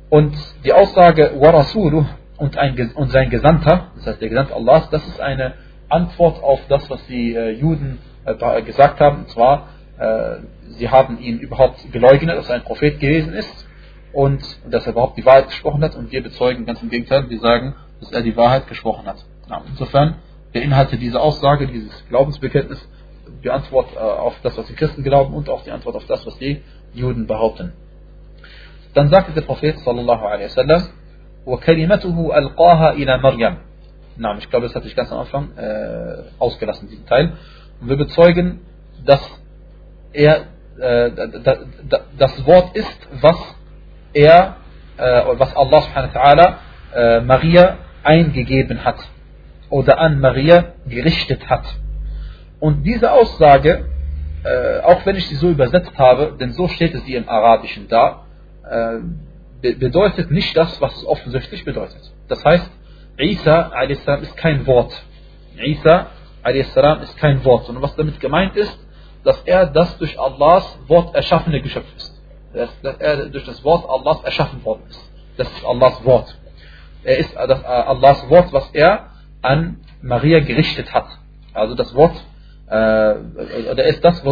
Und 0.08 0.34
die 0.64 0.72
Aussage 0.72 1.32
Warasulu 1.38 2.06
und, 2.38 2.56
und 2.94 3.10
sein 3.10 3.28
Gesandter, 3.28 3.92
das 3.96 4.06
heißt 4.06 4.20
der 4.22 4.28
Gesandte 4.30 4.54
Allahs, 4.54 4.88
das 4.88 5.06
ist 5.06 5.20
eine 5.20 5.54
Antwort 5.90 6.42
auf 6.42 6.60
das, 6.68 6.88
was 6.88 7.06
die 7.06 7.34
äh, 7.34 7.50
Juden 7.50 7.98
gesagt 8.65 8.99
haben, 8.99 9.19
und 9.19 9.29
zwar, 9.29 9.69
äh, 9.97 10.37
sie 10.77 10.89
haben 10.89 11.19
ihn 11.19 11.39
überhaupt 11.39 11.91
geleugnet, 11.91 12.37
dass 12.37 12.49
er 12.49 12.55
ein 12.55 12.63
Prophet 12.63 12.99
gewesen 12.99 13.33
ist 13.33 13.67
und 14.13 14.41
dass 14.69 14.85
er 14.85 14.93
überhaupt 14.93 15.17
die 15.17 15.25
Wahrheit 15.25 15.47
gesprochen 15.47 15.83
hat 15.83 15.95
und 15.95 16.11
wir 16.11 16.23
bezeugen 16.23 16.65
ganz 16.65 16.81
im 16.81 16.89
Gegenteil, 16.89 17.29
wir 17.29 17.39
sagen, 17.39 17.75
dass 17.99 18.11
er 18.11 18.21
die 18.21 18.35
Wahrheit 18.35 18.67
gesprochen 18.67 19.05
hat. 19.05 19.23
Ja, 19.49 19.61
insofern 19.67 20.15
beinhaltet 20.53 21.01
diese 21.01 21.19
Aussage, 21.19 21.67
dieses 21.67 22.07
Glaubensbekenntnis 22.09 22.87
die 23.43 23.49
Antwort 23.49 23.95
äh, 23.95 23.99
auf 23.99 24.35
das, 24.43 24.57
was 24.57 24.67
die 24.67 24.73
Christen 24.73 25.03
glauben 25.03 25.33
und 25.33 25.49
auch 25.49 25.63
die 25.63 25.71
Antwort 25.71 25.95
auf 25.95 26.05
das, 26.05 26.25
was 26.25 26.37
die 26.37 26.61
Juden 26.93 27.27
behaupten. 27.27 27.73
Dann 28.93 29.09
sagte 29.09 29.31
der 29.31 29.41
Prophet 29.41 29.79
sallallahu 29.79 30.25
alaihi 30.25 30.45
wasallam, 30.45 30.83
وَكَلِمَتُهُ 31.45 32.37
أَلْقَاهَا 32.37 32.93
إِلَى 32.93 33.17
مَرْيَمْ 33.17 33.57
Nein, 34.17 34.37
ich 34.39 34.49
glaube, 34.49 34.67
das 34.67 34.75
hatte 34.75 34.87
ich 34.87 34.95
ganz 34.95 35.11
am 35.11 35.19
Anfang 35.19 35.57
äh, 35.57 36.23
ausgelassen, 36.37 36.87
diesen 36.89 37.05
Teil. 37.07 37.33
Wir 37.80 37.96
bezeugen, 37.96 38.60
dass 39.04 39.20
er 40.12 40.46
äh, 40.78 41.10
das 42.18 42.46
Wort 42.46 42.76
ist, 42.76 43.08
was 43.20 43.36
er, 44.12 44.56
äh, 44.96 45.22
was 45.38 45.54
Allah 45.54 45.82
subhanahu 45.82 46.14
wa 46.14 46.20
ta'ala 46.20 46.54
äh, 46.94 47.20
Maria 47.20 47.76
eingegeben 48.02 48.84
hat 48.84 48.96
oder 49.68 49.98
an 49.98 50.20
Maria 50.20 50.72
gerichtet 50.86 51.48
hat. 51.50 51.64
Und 52.60 52.84
diese 52.84 53.12
Aussage, 53.12 53.84
äh, 54.44 54.80
auch 54.80 55.04
wenn 55.04 55.16
ich 55.16 55.28
sie 55.28 55.34
so 55.36 55.50
übersetzt 55.50 55.98
habe, 55.98 56.36
denn 56.38 56.52
so 56.52 56.68
steht 56.68 56.94
es 56.94 57.04
hier 57.04 57.18
im 57.18 57.28
Arabischen 57.28 57.88
da, 57.88 58.24
äh, 58.68 59.74
bedeutet 59.74 60.30
nicht 60.30 60.56
das, 60.56 60.80
was 60.80 60.96
es 60.96 61.04
offensichtlich 61.04 61.64
bedeutet. 61.64 62.12
Das 62.28 62.44
heißt, 62.44 62.70
Isa 63.18 63.72
ist 63.82 64.36
kein 64.36 64.66
Wort. 64.66 64.92
Isa 65.56 66.06
ist 66.54 67.16
kein 67.18 67.44
Wort, 67.44 67.66
sondern 67.66 67.82
was 67.82 67.94
damit 67.96 68.20
gemeint 68.20 68.56
ist, 68.56 68.78
dass 69.24 69.40
er 69.42 69.66
das 69.66 69.98
durch 69.98 70.18
Allahs 70.20 70.78
Wort 70.86 71.14
erschaffene 71.14 71.60
Geschöpf 71.60 71.86
ist. 71.96 72.22
Dass, 72.54 72.96
er 72.98 73.26
durch 73.26 73.44
das 73.44 73.62
Wort 73.64 73.88
Allahs 73.88 74.22
erschaffen 74.22 74.64
worden 74.64 74.82
ist. 74.88 75.00
Das 75.36 75.50
ist 75.50 75.64
Allahs 75.64 76.04
Wort. 76.04 76.38
Er 77.02 77.18
ist 77.18 77.34
das 77.34 77.62
äh, 77.62 77.66
Allahs 77.66 78.28
Wort, 78.30 78.52
was 78.52 78.70
er 78.72 79.10
an 79.42 79.78
Maria 80.00 80.40
gerichtet 80.40 80.92
hat. 80.94 81.06
Also 81.52 81.74
das 81.74 81.94
Wort, 81.94 82.16
äh, 82.68 83.14
oder 83.70 83.84
ist 83.84 84.04
das, 84.04 84.22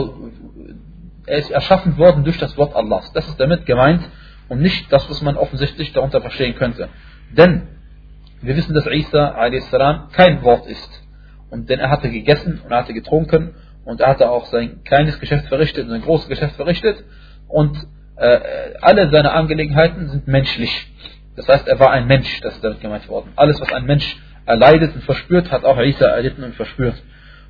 er 1.26 1.38
ist 1.38 1.50
erschaffen 1.50 1.98
worden 1.98 2.24
durch 2.24 2.38
das 2.38 2.56
Wort 2.56 2.74
Allahs. 2.74 3.12
Das 3.12 3.26
ist 3.26 3.38
damit 3.38 3.66
gemeint 3.66 4.08
und 4.48 4.60
nicht 4.60 4.92
das, 4.92 5.08
was 5.10 5.20
man 5.22 5.36
offensichtlich 5.36 5.92
darunter 5.92 6.20
verstehen 6.20 6.54
könnte. 6.54 6.88
Denn 7.32 7.68
wir 8.42 8.56
wissen, 8.56 8.74
dass 8.74 8.86
Isa 8.86 9.34
a.s. 9.34 9.70
kein 10.12 10.42
Wort 10.42 10.66
ist. 10.66 11.03
Und 11.54 11.70
denn 11.70 11.78
er 11.78 11.88
hatte 11.88 12.10
gegessen 12.10 12.60
und 12.64 12.72
er 12.72 12.78
hatte 12.78 12.92
getrunken 12.92 13.54
und 13.84 14.00
er 14.00 14.08
hatte 14.08 14.28
auch 14.28 14.46
sein 14.46 14.82
kleines 14.82 15.20
Geschäft 15.20 15.46
verrichtet 15.46 15.84
und 15.84 15.90
sein 15.90 16.02
großes 16.02 16.28
Geschäft 16.28 16.56
verrichtet 16.56 17.04
und 17.46 17.76
äh, 18.16 18.40
alle 18.80 19.08
seine 19.10 19.30
Angelegenheiten 19.30 20.08
sind 20.08 20.26
menschlich. 20.26 20.92
Das 21.36 21.46
heißt, 21.46 21.68
er 21.68 21.78
war 21.78 21.92
ein 21.92 22.08
Mensch, 22.08 22.40
das 22.40 22.56
ist 22.56 22.64
damit 22.64 22.80
gemeint 22.80 23.08
worden. 23.08 23.30
Alles, 23.36 23.60
was 23.60 23.72
ein 23.72 23.84
Mensch 23.84 24.16
erleidet 24.46 24.96
und 24.96 25.04
verspürt, 25.04 25.52
hat 25.52 25.64
auch 25.64 25.78
Isa 25.80 26.06
erlitten 26.06 26.42
und 26.42 26.56
verspürt. 26.56 27.00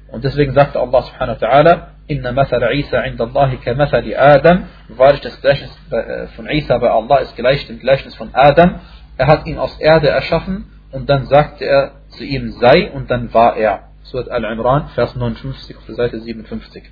Und 0.08 0.22
deswegen 0.22 0.52
sagte 0.52 0.80
Allah 0.80 1.00
subhanahu 1.00 1.40
wa 1.40 1.46
ta'ala, 1.46 1.86
Inna 2.06 2.32
mathal 2.32 2.62
Isa 2.74 3.00
inda 3.00 3.24
Allahi 3.24 3.56
ka 3.56 3.72
mathali 3.72 4.14
Adam. 4.14 4.64
Wahrlich 4.88 5.22
das 5.22 5.40
Gleichnis 5.40 5.70
äh, 5.90 6.26
von 6.36 6.46
Isa 6.50 6.76
bei 6.76 6.90
Allah 6.90 7.20
ist 7.20 7.36
gleich 7.36 7.66
dem 7.68 7.78
Gleichnis 7.78 8.14
von 8.16 8.34
Adam. 8.34 8.80
Er 9.16 9.28
hat 9.28 9.46
ihn 9.46 9.56
aus 9.56 9.80
Erde 9.80 10.10
erschaffen 10.10 10.66
und 10.92 11.08
dann 11.08 11.24
sagte 11.24 11.64
er 11.64 11.92
zu 12.08 12.22
ihm 12.22 12.50
sei 12.60 12.90
und 12.90 13.10
dann 13.10 13.32
war 13.32 13.56
er. 13.56 13.93
Surat 14.04 14.28
Al-Imran, 14.28 14.88
Vers 14.88 15.14
59 15.16 15.76
auf 15.76 15.86
der 15.86 15.94
Seite 15.94 16.20
57. 16.20 16.84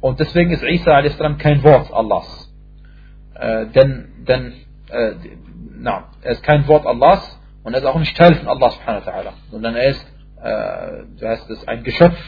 Und 0.00 0.20
deswegen 0.20 0.50
ist 0.50 0.62
Isa 0.62 0.92
a.s. 0.92 1.18
kein 1.38 1.62
Wort 1.62 1.92
Allahs. 1.92 2.52
Äh, 3.34 3.66
denn 3.66 4.24
denn 4.26 4.52
äh, 4.90 5.14
na, 5.76 6.10
er 6.22 6.32
ist 6.32 6.42
kein 6.42 6.66
Wort 6.68 6.86
Allahs 6.86 7.38
und 7.62 7.72
er 7.72 7.80
ist 7.80 7.86
auch 7.86 7.98
nicht 7.98 8.16
Teil 8.16 8.34
von 8.34 8.48
Allah 8.48 8.70
subhanahu 8.70 9.06
wa 9.06 9.10
ta'ala, 9.12 9.32
sondern 9.50 9.74
er 9.76 9.88
ist 9.88 10.06
äh, 10.42 11.04
du 11.18 11.28
heißt 11.28 11.50
es, 11.50 11.66
ein 11.66 11.82
Geschöpf 11.82 12.18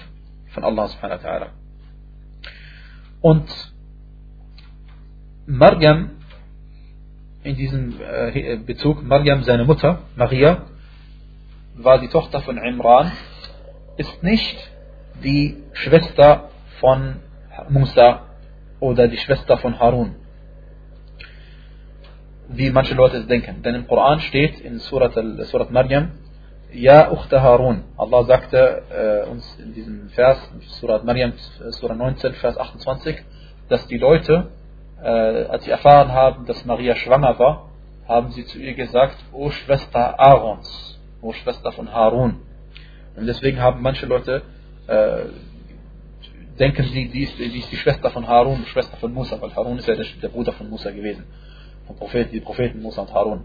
von 0.48 0.64
Allah 0.64 0.88
subhanahu 0.88 1.22
wa 1.22 1.28
ta'ala. 1.28 1.46
Und 3.20 3.72
Maryam, 5.46 6.10
in 7.42 7.56
diesem 7.56 8.00
äh, 8.00 8.56
Bezug, 8.56 9.02
Maryam, 9.02 9.42
seine 9.42 9.64
Mutter, 9.64 10.00
Maria, 10.16 10.66
war 11.76 11.98
die 11.98 12.08
Tochter 12.08 12.40
von 12.40 12.58
Imran, 12.58 13.12
ist 14.00 14.22
nicht 14.22 14.56
die 15.22 15.62
Schwester 15.74 16.48
von 16.80 17.16
Musa 17.68 18.08
oder 18.80 19.08
die 19.08 19.18
Schwester 19.18 19.58
von 19.58 19.78
Harun, 19.78 20.16
wie 22.48 22.70
manche 22.70 22.94
Leute 22.94 23.18
es 23.18 23.26
denken. 23.26 23.62
Denn 23.62 23.74
im 23.74 23.86
Koran 23.86 24.20
steht 24.20 24.58
in 24.60 24.78
Surat, 24.78 25.12
Surat 25.50 25.70
Maryam, 25.70 26.12
Ja 26.72 27.10
Ukhta 27.12 27.42
Harun. 27.42 27.84
Allah 27.98 28.24
sagte 28.24 28.60
äh, 29.00 29.28
uns 29.28 29.44
in 29.58 29.74
diesem 29.74 30.08
Vers, 30.10 30.38
Surat 30.78 31.04
Maryam, 31.04 31.34
Surah 31.78 31.94
19, 31.94 32.32
Vers 32.44 32.56
28, 32.56 33.16
dass 33.68 33.86
die 33.86 33.98
Leute, 33.98 34.48
äh, 35.02 35.44
als 35.52 35.64
sie 35.64 35.70
erfahren 35.70 36.10
haben, 36.10 36.46
dass 36.46 36.64
Maria 36.64 36.94
schwanger 36.96 37.38
war, 37.38 37.68
haben 38.08 38.30
sie 38.30 38.46
zu 38.46 38.58
ihr 38.58 38.74
gesagt, 38.74 39.18
O 39.32 39.50
Schwester 39.50 40.18
Aarons, 40.18 40.98
O 41.20 41.32
Schwester 41.32 41.70
von 41.72 41.92
Harun. 41.92 42.49
Und 43.16 43.26
deswegen 43.26 43.60
haben 43.60 43.82
manche 43.82 44.06
Leute, 44.06 44.42
äh, 44.86 45.24
denken 46.58 46.84
sie, 46.84 47.08
die 47.08 47.22
ist, 47.22 47.38
die 47.38 47.58
ist, 47.58 47.72
die 47.72 47.76
Schwester 47.76 48.10
von 48.10 48.26
Harun, 48.26 48.62
die 48.64 48.70
Schwester 48.70 48.96
von 48.96 49.12
Musa, 49.12 49.40
weil 49.40 49.54
Harun 49.54 49.78
ist 49.78 49.88
ja 49.88 49.94
der, 49.94 50.06
der 50.22 50.28
Bruder 50.28 50.52
von 50.52 50.68
Musa 50.68 50.90
gewesen, 50.90 51.24
vom 51.86 51.96
Prophet, 51.96 52.32
die 52.32 52.40
Propheten 52.40 52.82
Musa 52.82 53.02
und 53.02 53.12
Harun. 53.12 53.44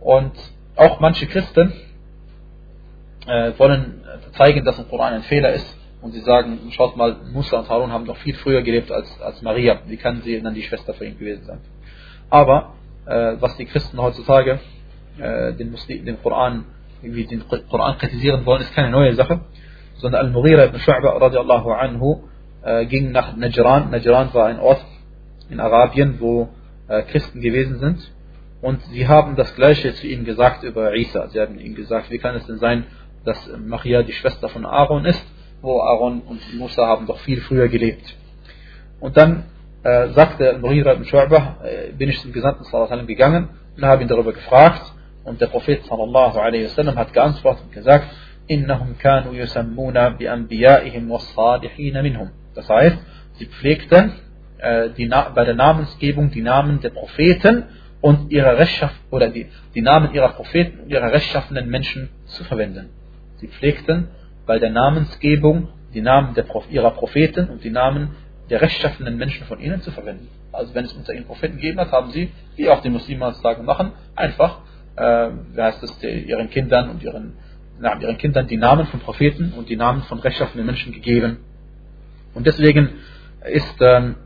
Und 0.00 0.32
auch 0.76 1.00
manche 1.00 1.26
Christen, 1.26 1.72
äh, 3.26 3.52
wollen 3.58 4.02
zeigen, 4.36 4.64
dass 4.64 4.78
im 4.78 4.88
Koran 4.88 5.14
ein 5.14 5.22
Fehler 5.22 5.52
ist 5.52 5.76
und 6.00 6.12
sie 6.12 6.20
sagen, 6.20 6.58
schaut 6.70 6.96
mal, 6.96 7.16
Musa 7.32 7.58
und 7.58 7.68
Harun 7.68 7.92
haben 7.92 8.04
noch 8.04 8.16
viel 8.18 8.34
früher 8.34 8.62
gelebt 8.62 8.90
als, 8.90 9.20
als 9.20 9.42
Maria. 9.42 9.80
Wie 9.86 9.96
kann 9.96 10.22
sie 10.22 10.40
dann 10.40 10.54
die 10.54 10.62
Schwester 10.62 10.94
von 10.94 11.06
ihm 11.06 11.18
gewesen 11.18 11.44
sein? 11.44 11.60
Aber 12.30 12.74
äh, 13.06 13.36
was 13.40 13.56
die 13.56 13.66
Christen 13.66 14.00
heutzutage 14.00 14.60
äh, 15.18 15.52
den, 15.52 15.70
Muslim, 15.70 16.04
den 16.04 16.22
Koran 16.22 16.64
irgendwie 17.02 17.24
den 17.24 17.44
Koran 17.48 17.98
kritisieren 17.98 18.44
wollen, 18.46 18.62
ist 18.62 18.74
keine 18.74 18.90
neue 18.90 19.14
Sache, 19.14 19.40
sondern 19.96 20.26
Al-Mughira 20.26 20.64
ibn 20.64 20.76
Shu'ba 20.78 21.20
radiallahu 21.20 21.70
anhu 21.72 22.22
äh, 22.62 22.86
ging 22.86 23.12
nach 23.12 23.36
Najran. 23.36 23.90
Najran 23.90 24.32
war 24.34 24.46
ein 24.46 24.58
Ort 24.58 24.84
in 25.48 25.60
Arabien, 25.60 26.20
wo 26.20 26.48
äh, 26.88 27.02
Christen 27.02 27.40
gewesen 27.40 27.78
sind. 27.78 28.12
Und 28.62 28.82
sie 28.92 29.08
haben 29.08 29.36
das 29.36 29.54
Gleiche 29.54 29.94
zu 29.94 30.06
ihm 30.06 30.24
gesagt 30.24 30.62
über 30.64 30.94
Isa. 30.94 31.28
Sie 31.28 31.40
haben 31.40 31.58
ihm 31.58 31.74
gesagt, 31.74 32.10
wie 32.10 32.18
kann 32.18 32.34
es 32.34 32.46
denn 32.46 32.58
sein, 32.58 32.84
dass 33.24 33.50
Maria 33.58 34.02
die 34.02 34.12
Schwester 34.12 34.48
von 34.48 34.66
Aaron 34.66 35.04
ist, 35.06 35.24
wo 35.62 35.80
Aaron 35.80 36.20
und 36.22 36.40
Musa 36.58 36.86
haben 36.86 37.06
doch 37.06 37.18
viel 37.20 37.40
früher 37.40 37.68
gelebt. 37.68 38.16
Und 38.98 39.16
dann 39.16 39.44
äh, 39.82 40.08
sagte 40.08 40.58
Mughira 40.60 40.92
ibn 40.92 41.04
Shu'bah, 41.04 41.62
äh, 41.64 41.92
bin 41.92 42.10
ich 42.10 42.20
zum 42.20 42.32
Gesandten 42.32 43.06
gegangen 43.06 43.48
und 43.76 43.84
habe 43.84 44.02
ihn 44.02 44.08
darüber 44.08 44.32
gefragt. 44.32 44.82
Und 45.24 45.40
der 45.40 45.48
Prophet 45.48 45.84
sallallahu 45.84 46.38
alaihi 46.38 46.64
wasallam 46.64 46.96
hat 46.96 47.12
geantwortet 47.12 47.64
und 47.64 47.72
gesagt, 47.72 48.06
innahum 48.46 48.96
kanu 48.98 49.32
yusammuna 49.32 50.10
bi 50.10 50.28
anbiya'ihim 50.28 51.08
was 51.08 51.34
minhum. 52.02 52.30
Das 52.54 52.68
heißt, 52.68 52.98
sie 53.34 53.46
pflegten 53.46 54.12
äh, 54.58 54.90
die, 54.90 55.08
bei 55.34 55.44
der 55.44 55.54
Namensgebung 55.54 56.30
die 56.30 56.42
Namen 56.42 56.80
der 56.80 56.90
Propheten 56.90 57.64
und 58.00 58.30
ihrer 58.32 58.58
Rechtschaff 58.58 58.92
oder 59.10 59.28
die, 59.28 59.46
die 59.74 59.82
Namen 59.82 60.12
ihrer 60.14 60.30
Propheten 60.30 60.80
und 60.80 60.90
ihrer 60.90 61.12
rechtschaffenden 61.12 61.68
Menschen 61.68 62.08
zu 62.26 62.44
verwenden. 62.44 62.90
Sie 63.36 63.48
pflegten 63.48 64.08
bei 64.46 64.58
der 64.58 64.70
Namensgebung 64.70 65.68
die 65.94 66.00
Namen 66.00 66.34
der, 66.34 66.44
ihrer 66.70 66.90
Propheten 66.92 67.48
und 67.48 67.62
die 67.62 67.70
Namen 67.70 68.16
der 68.48 68.60
rechtschaffenden 68.60 69.16
Menschen 69.16 69.46
von 69.46 69.60
ihnen 69.60 69.80
zu 69.80 69.90
verwenden. 69.90 70.28
Also 70.52 70.74
wenn 70.74 70.84
es 70.84 70.92
unter 70.92 71.12
ihnen 71.12 71.24
Propheten 71.24 71.56
gegeben 71.56 71.78
hat, 71.78 71.92
haben 71.92 72.10
sie, 72.10 72.32
wie 72.56 72.68
auch 72.68 72.82
die 72.82 72.90
Muslime 72.90 73.26
heutzutage 73.26 73.62
machen, 73.62 73.92
einfach, 74.16 74.62
äh, 75.00 75.30
wie 75.54 75.62
heißt 75.62 75.82
es, 75.82 76.02
ihren 76.02 76.50
Kindern 76.50 76.90
und 76.90 77.02
ihren, 77.02 77.32
na, 77.80 77.98
ihren 77.98 78.18
Kindern 78.18 78.46
die 78.46 78.58
Namen 78.58 78.86
von 78.86 79.00
Propheten 79.00 79.54
und 79.56 79.68
die 79.68 79.76
Namen 79.76 80.02
von 80.02 80.18
rechtschaffenden 80.18 80.66
Menschen 80.66 80.92
gegeben. 80.92 81.38
Und 82.34 82.46
deswegen 82.46 82.90
ist 83.44 83.76
ähm, 83.80 84.16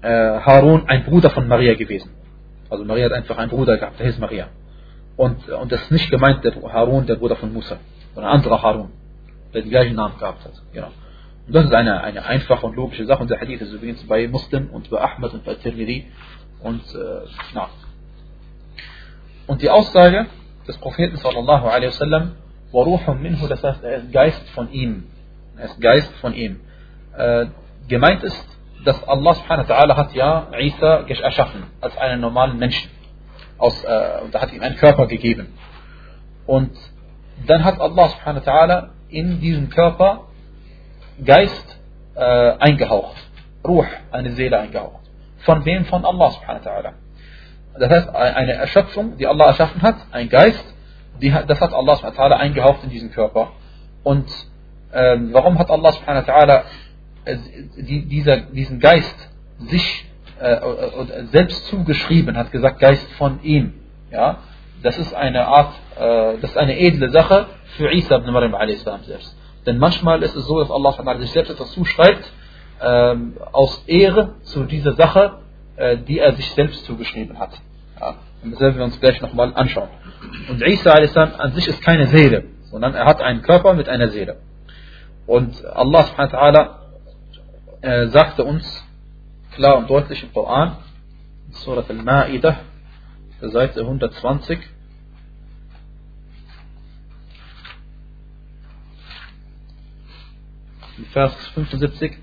äh, 0.00 0.08
Harun 0.08 0.88
ein 0.88 1.04
Bruder 1.04 1.30
von 1.30 1.46
Maria 1.46 1.74
gewesen. 1.74 2.10
Also 2.70 2.84
Maria 2.84 3.06
hat 3.06 3.12
einfach 3.12 3.36
einen 3.36 3.50
Bruder 3.50 3.76
gehabt, 3.76 3.98
der 3.98 4.06
hieß 4.06 4.18
Maria. 4.18 4.48
Und, 5.16 5.48
und 5.48 5.70
das 5.70 5.82
ist 5.82 5.90
nicht 5.90 6.10
gemeint 6.10 6.42
der 6.44 6.54
Harun, 6.72 7.06
der 7.06 7.16
Bruder 7.16 7.36
von 7.36 7.52
Musa, 7.52 7.76
sondern 8.14 8.32
ein 8.32 8.38
anderer 8.38 8.62
Harun, 8.62 8.90
der 9.52 9.62
die 9.62 9.68
gleichen 9.68 9.96
Namen 9.96 10.18
gehabt 10.18 10.44
hat. 10.44 10.54
Genau. 10.72 10.90
Und 11.46 11.54
das 11.54 11.64
ist 11.64 11.74
eine, 11.74 12.02
eine 12.02 12.24
einfache 12.24 12.64
und 12.64 12.76
logische 12.76 13.04
Sache. 13.04 13.20
Und 13.20 13.30
der 13.30 13.40
Hadith 13.40 13.60
ist 13.60 13.72
übrigens 13.72 14.06
bei 14.06 14.26
Muslim 14.28 14.70
und 14.70 14.88
bei 14.88 15.00
Ahmad 15.00 15.34
und 15.34 15.44
bei 15.44 15.54
Tirmidhi. 15.54 16.06
Und, 16.62 16.82
äh, 16.94 17.26
na. 17.54 17.68
Und 19.50 19.62
die 19.62 19.68
Aussage 19.68 20.26
des 20.68 20.78
Propheten 20.78 21.16
sallallahu 21.16 21.66
alaihi 21.66 21.88
wasallam, 21.88 22.36
Waruhum 22.70 23.20
minhu, 23.20 23.48
das 23.48 23.64
heißt, 23.64 23.82
er 23.82 23.96
ist 23.96 24.12
Geist 24.12 24.48
von 24.50 24.70
ihm. 24.70 25.08
Er 25.56 25.64
ist 25.64 25.80
Geist 25.80 26.12
von 26.20 26.34
ihm. 26.34 26.60
Äh, 27.18 27.46
gemeint 27.88 28.22
ist, 28.22 28.46
dass 28.84 29.02
Allah 29.08 29.34
subhanahu 29.34 29.68
wa 29.68 29.74
ta'ala 29.74 29.96
hat 29.96 30.14
ja 30.14 30.46
Isa 30.56 31.00
erschaffen 31.00 31.64
als 31.80 31.96
einen 31.96 32.20
normalen 32.20 32.58
Menschen. 32.58 32.92
Aus, 33.58 33.82
äh, 33.82 34.20
und 34.22 34.32
er 34.32 34.40
hat 34.40 34.52
ihm 34.52 34.62
einen 34.62 34.76
Körper 34.76 35.08
gegeben. 35.08 35.48
Und 36.46 36.70
dann 37.48 37.64
hat 37.64 37.80
Allah 37.80 38.08
subhanahu 38.10 38.46
wa 38.46 38.52
ta'ala 38.52 38.88
in 39.08 39.40
diesen 39.40 39.68
Körper 39.70 40.28
Geist 41.24 41.80
äh, 42.14 42.20
eingehaucht. 42.20 43.16
Ruh, 43.66 43.84
eine 44.12 44.30
Seele 44.30 44.60
eingehaucht. 44.60 45.02
Von 45.38 45.64
wem? 45.64 45.86
Von 45.86 46.04
Allah 46.04 46.30
subhanahu 46.30 46.64
wa 46.64 46.70
ta'ala. 46.70 46.92
Das 47.78 47.90
heißt, 47.90 48.08
eine 48.14 48.52
Erschöpfung, 48.52 49.16
die 49.16 49.26
Allah 49.26 49.46
erschaffen 49.46 49.82
hat, 49.82 49.96
ein 50.10 50.28
Geist, 50.28 50.64
die, 51.20 51.30
das 51.46 51.60
hat 51.60 51.72
Allah 51.72 51.96
subhanahu 51.96 52.40
eingehaucht 52.40 52.84
in 52.84 52.90
diesen 52.90 53.10
Körper. 53.12 53.52
Und 54.02 54.26
ähm, 54.92 55.30
warum 55.32 55.58
hat 55.58 55.70
Allah 55.70 55.92
subhanahu 55.92 56.62
äh, 57.24 57.36
die, 57.76 58.06
dieser, 58.06 58.38
diesen 58.38 58.80
Geist 58.80 59.14
sich 59.58 60.06
äh, 60.40 60.54
äh, 60.54 61.26
selbst 61.32 61.66
zugeschrieben, 61.66 62.36
hat 62.36 62.50
gesagt, 62.50 62.80
Geist 62.80 63.06
von 63.12 63.42
ihm. 63.42 63.74
Ja? 64.10 64.38
Das 64.82 64.98
ist 64.98 65.14
eine 65.14 65.46
Art, 65.46 65.74
äh, 65.98 66.38
das 66.40 66.50
ist 66.50 66.56
eine 66.56 66.78
edle 66.78 67.10
Sache 67.10 67.46
für 67.76 67.92
Isa 67.92 68.16
ibn 68.16 68.32
Maryam 68.32 68.56
selbst. 69.04 69.36
Denn 69.66 69.78
manchmal 69.78 70.22
ist 70.22 70.34
es 70.34 70.46
so, 70.46 70.58
dass 70.58 70.70
Allah 70.70 71.18
sich 71.18 71.30
selbst 71.30 71.50
etwas 71.50 71.70
zuschreibt, 71.72 72.32
äh, 72.80 73.14
aus 73.52 73.84
Ehre 73.86 74.36
zu 74.42 74.64
dieser 74.64 74.94
Sache, 74.94 75.20
äh, 75.20 75.49
die 75.98 76.18
er 76.18 76.34
sich 76.34 76.50
selbst 76.52 76.84
zugeschrieben 76.84 77.38
hat. 77.38 77.60
Ja? 77.98 78.16
Das 78.44 78.60
werden 78.60 78.76
wir 78.76 78.84
uns 78.84 79.00
gleich 79.00 79.20
nochmal 79.20 79.52
anschauen. 79.54 79.88
Und 80.48 80.62
Isa 80.62 80.92
an 80.92 81.52
sich 81.52 81.66
ist 81.68 81.82
keine 81.82 82.06
Seele, 82.06 82.44
sondern 82.70 82.94
er 82.94 83.04
hat 83.04 83.20
einen 83.20 83.42
Körper 83.42 83.74
mit 83.74 83.88
einer 83.88 84.08
Seele. 84.08 84.36
Und 85.26 85.64
Allah 85.64 86.04
subhanahu 86.04 86.68
äh, 87.82 88.06
sagte 88.08 88.44
uns 88.44 88.86
klar 89.54 89.78
und 89.78 89.88
deutlich 89.88 90.22
im 90.22 90.32
Koran, 90.32 90.76
Surat 91.50 91.90
al-Ma'idah, 91.90 92.56
Seite 93.40 93.80
120, 93.80 94.58
Vers 101.12 101.34
75, 101.54 102.18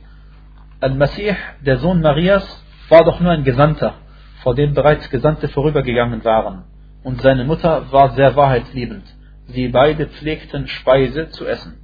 Al-Masih, 0.80 1.36
der 1.62 1.78
Sohn 1.78 2.02
Marias, 2.02 2.64
war 2.90 3.04
doch 3.04 3.20
nur 3.20 3.32
ein 3.32 3.44
Gesandter, 3.44 3.96
vor 4.44 4.56
dem 4.56 4.74
bereits 4.74 5.10
Gesandte 5.10 5.48
vorübergegangen 5.48 6.24
waren. 6.24 6.64
Und 7.04 7.22
seine 7.22 7.46
Mutter 7.46 7.92
war 7.92 8.12
sehr 8.12 8.36
wahrheitsliebend. 8.36 9.06
Sie 9.48 9.70
beide 9.70 10.08
pflegten 10.08 10.68
Speise 10.68 11.30
zu 11.30 11.46
essen. 11.46 11.78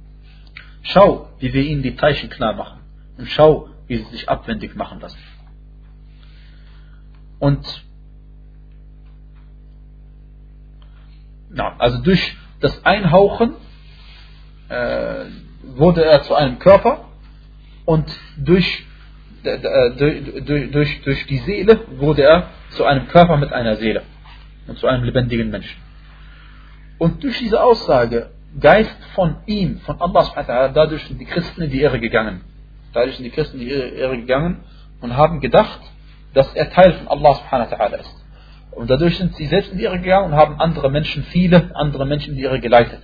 Schau, 0.82 1.28
wie 1.38 1.52
wir 1.52 1.62
ihnen 1.62 1.82
die 1.82 1.96
Zeichen 1.96 2.28
klar 2.28 2.54
machen 2.54 2.80
und 3.16 3.28
schau, 3.28 3.68
wie 3.86 3.96
sie 3.96 4.10
sich 4.10 4.28
abwendig 4.28 4.76
machen 4.76 5.00
lassen. 5.00 5.18
Und 7.38 7.84
ja, 11.54 11.74
also 11.78 12.02
durch 12.02 12.36
das 12.60 12.84
Einhauchen 12.84 13.54
äh, 14.68 15.24
wurde 15.62 16.04
er 16.04 16.22
zu 16.22 16.34
einem 16.34 16.58
Körper 16.58 17.08
und 17.84 18.06
durch, 18.36 18.86
durch, 19.44 20.70
durch, 20.72 21.02
durch 21.02 21.26
die 21.26 21.38
Seele 21.38 21.80
wurde 21.98 22.22
er 22.22 22.48
zu 22.70 22.84
einem 22.84 23.08
Körper 23.08 23.36
mit 23.36 23.52
einer 23.52 23.76
Seele 23.76 24.02
und 24.66 24.78
zu 24.78 24.86
einem 24.86 25.04
lebendigen 25.04 25.50
Menschen. 25.50 25.80
Und 26.98 27.22
durch 27.22 27.38
diese 27.38 27.62
Aussage, 27.62 28.30
Geist 28.58 28.96
von 29.14 29.38
ihm, 29.46 29.80
von 29.80 30.00
Allah, 30.00 30.68
dadurch 30.68 31.04
sind 31.06 31.20
die 31.20 31.24
Christen 31.24 31.62
in 31.62 31.70
die 31.70 31.82
Irre 31.82 31.98
gegangen. 31.98 32.42
Dadurch 32.92 33.16
sind 33.16 33.24
die 33.24 33.30
Christen 33.30 33.60
in 33.60 33.66
die 33.66 33.72
Irre 33.72 34.16
gegangen 34.16 34.60
und 35.00 35.16
haben 35.16 35.40
gedacht, 35.40 35.80
dass 36.34 36.54
er 36.54 36.70
Teil 36.70 36.92
von 36.94 37.08
Allah 37.08 37.96
ist. 38.00 38.24
Und 38.70 38.90
dadurch 38.90 39.18
sind 39.18 39.34
sie 39.36 39.46
selbst 39.46 39.72
in 39.72 39.78
die 39.78 39.84
Irre 39.84 39.98
gegangen 39.98 40.32
und 40.32 40.36
haben 40.36 40.60
andere 40.60 40.90
Menschen, 40.90 41.24
viele 41.24 41.74
andere 41.74 42.06
Menschen 42.06 42.30
in 42.30 42.36
die 42.36 42.44
Irre 42.44 42.60
geleitet. 42.60 43.02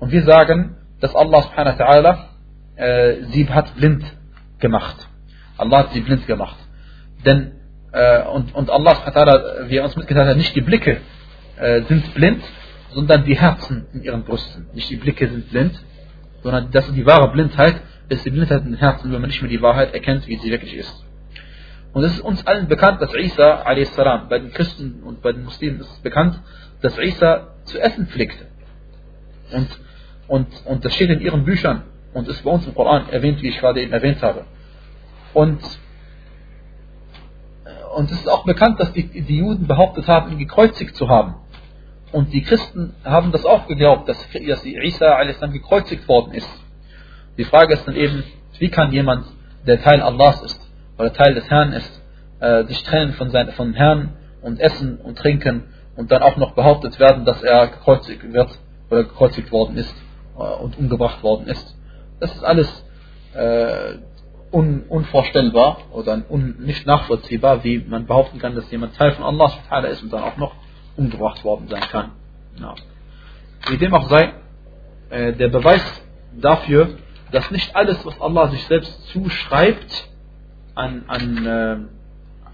Und 0.00 0.10
wir 0.12 0.22
sagen, 0.24 0.76
dass 1.00 1.14
Allah 1.14 1.42
subhanahu 1.42 1.78
wa 1.78 1.84
ta'ala 1.84 2.18
äh, 2.76 3.24
sie 3.30 3.48
hat 3.48 3.74
blind 3.76 4.04
gemacht. 4.58 5.09
Allah 5.60 5.78
hat 5.80 5.92
sie 5.92 6.00
blind 6.00 6.26
gemacht. 6.26 6.56
Denn, 7.24 7.52
äh, 7.92 8.22
und, 8.24 8.54
und 8.54 8.70
Allah 8.70 8.96
wie 9.68 9.76
er 9.76 9.84
uns 9.84 9.96
mitgeteilt 9.96 10.28
hat, 10.28 10.36
nicht 10.36 10.54
die 10.56 10.62
Blicke 10.62 11.00
äh, 11.56 11.82
sind 11.82 12.14
blind, 12.14 12.42
sondern 12.92 13.24
die 13.24 13.38
Herzen 13.38 13.86
in 13.92 14.02
ihren 14.02 14.24
Brüsten. 14.24 14.68
Nicht 14.74 14.90
die 14.90 14.96
Blicke 14.96 15.28
sind 15.28 15.50
blind, 15.50 15.78
sondern 16.42 16.70
das 16.70 16.88
ist 16.88 16.96
die 16.96 17.06
wahre 17.06 17.30
Blindheit, 17.30 17.80
ist 18.08 18.24
die 18.24 18.30
Blindheit 18.30 18.64
im 18.64 18.74
Herzen, 18.74 19.12
wenn 19.12 19.20
man 19.20 19.28
nicht 19.28 19.42
mehr 19.42 19.50
die 19.50 19.62
Wahrheit 19.62 19.94
erkennt, 19.94 20.26
wie 20.26 20.36
sie 20.36 20.50
wirklich 20.50 20.74
ist. 20.74 21.04
Und 21.92 22.04
es 22.04 22.14
ist 22.14 22.20
uns 22.20 22.46
allen 22.46 22.68
bekannt, 22.68 23.02
dass 23.02 23.14
Isa 23.14 23.62
a.s. 23.64 23.96
bei 24.28 24.38
den 24.38 24.52
Christen 24.52 25.02
und 25.04 25.22
bei 25.22 25.32
den 25.32 25.44
Muslimen 25.44 25.80
ist 25.80 25.90
es 25.90 25.98
bekannt, 25.98 26.40
dass 26.82 26.98
Isa 26.98 27.48
zu 27.64 27.78
essen 27.78 28.06
pflegte. 28.06 28.46
Und, 29.52 29.68
und, 30.28 30.46
und 30.64 30.84
das 30.84 30.94
steht 30.94 31.10
in 31.10 31.20
ihren 31.20 31.44
Büchern 31.44 31.82
und 32.14 32.28
ist 32.28 32.42
bei 32.42 32.50
uns 32.50 32.66
im 32.66 32.74
Koran 32.74 33.08
erwähnt, 33.10 33.42
wie 33.42 33.48
ich 33.48 33.58
gerade 33.58 33.82
eben 33.82 33.92
erwähnt 33.92 34.22
habe. 34.22 34.44
Und, 35.34 35.60
und 37.96 38.10
es 38.10 38.18
ist 38.18 38.28
auch 38.28 38.44
bekannt, 38.44 38.80
dass 38.80 38.92
die, 38.92 39.06
die 39.06 39.38
Juden 39.38 39.66
behauptet 39.66 40.06
haben, 40.08 40.32
ihn 40.32 40.38
gekreuzigt 40.38 40.96
zu 40.96 41.08
haben. 41.08 41.34
Und 42.12 42.32
die 42.32 42.42
Christen 42.42 42.94
haben 43.04 43.30
das 43.30 43.44
auch 43.44 43.66
geglaubt, 43.66 44.08
dass, 44.08 44.18
dass 44.32 44.64
Isa 44.64 45.16
a.s. 45.16 45.40
gekreuzigt 45.40 46.08
worden 46.08 46.32
ist. 46.32 46.48
Die 47.38 47.44
Frage 47.44 47.74
ist 47.74 47.86
dann 47.86 47.94
eben, 47.94 48.24
wie 48.58 48.68
kann 48.68 48.92
jemand, 48.92 49.26
der 49.66 49.80
Teil 49.82 50.02
Allahs 50.02 50.42
ist 50.42 50.60
oder 50.98 51.12
Teil 51.12 51.34
des 51.34 51.48
Herrn 51.48 51.72
ist, 51.72 52.02
äh, 52.40 52.64
sich 52.64 52.82
trennen 52.82 53.12
von, 53.12 53.30
sein, 53.30 53.52
von 53.52 53.74
Herrn 53.74 54.14
und 54.42 54.58
essen 54.58 54.98
und 54.98 55.18
trinken 55.18 55.64
und 55.96 56.10
dann 56.10 56.22
auch 56.22 56.36
noch 56.36 56.52
behauptet 56.52 56.98
werden, 56.98 57.24
dass 57.24 57.42
er 57.42 57.68
gekreuzigt 57.68 58.32
wird 58.32 58.58
oder 58.90 59.04
gekreuzigt 59.04 59.52
worden 59.52 59.76
ist 59.76 59.94
äh, 60.36 60.42
und 60.42 60.78
umgebracht 60.78 61.22
worden 61.22 61.46
ist. 61.46 61.76
Das 62.18 62.34
ist 62.34 62.44
alles 62.44 62.68
äh, 63.34 63.98
un, 64.51 64.83
unvorstellbar 64.87 65.77
oder 65.91 66.21
un, 66.29 66.55
nicht 66.59 66.85
nachvollziehbar, 66.85 67.63
wie 67.63 67.79
man 67.79 68.05
behaupten 68.05 68.39
kann, 68.39 68.55
dass 68.55 68.69
jemand 68.71 68.95
Teil 68.95 69.11
von 69.11 69.25
Allah 69.25 69.51
ist 69.89 70.03
und 70.03 70.13
dann 70.13 70.23
auch 70.23 70.37
noch 70.37 70.53
umgebracht 70.95 71.43
worden 71.43 71.67
sein 71.67 71.81
kann. 71.81 72.11
Ja. 72.59 72.75
Wie 73.67 73.77
dem 73.77 73.93
auch 73.93 74.07
sei, 74.09 74.33
äh, 75.09 75.33
der 75.33 75.49
Beweis 75.49 75.83
dafür, 76.39 76.89
dass 77.31 77.51
nicht 77.51 77.75
alles, 77.75 78.05
was 78.05 78.19
Allah 78.21 78.47
sich 78.47 78.63
selbst 78.65 79.07
zuschreibt 79.07 80.09
an, 80.73 81.03
an, 81.07 81.45
äh, 81.45 81.77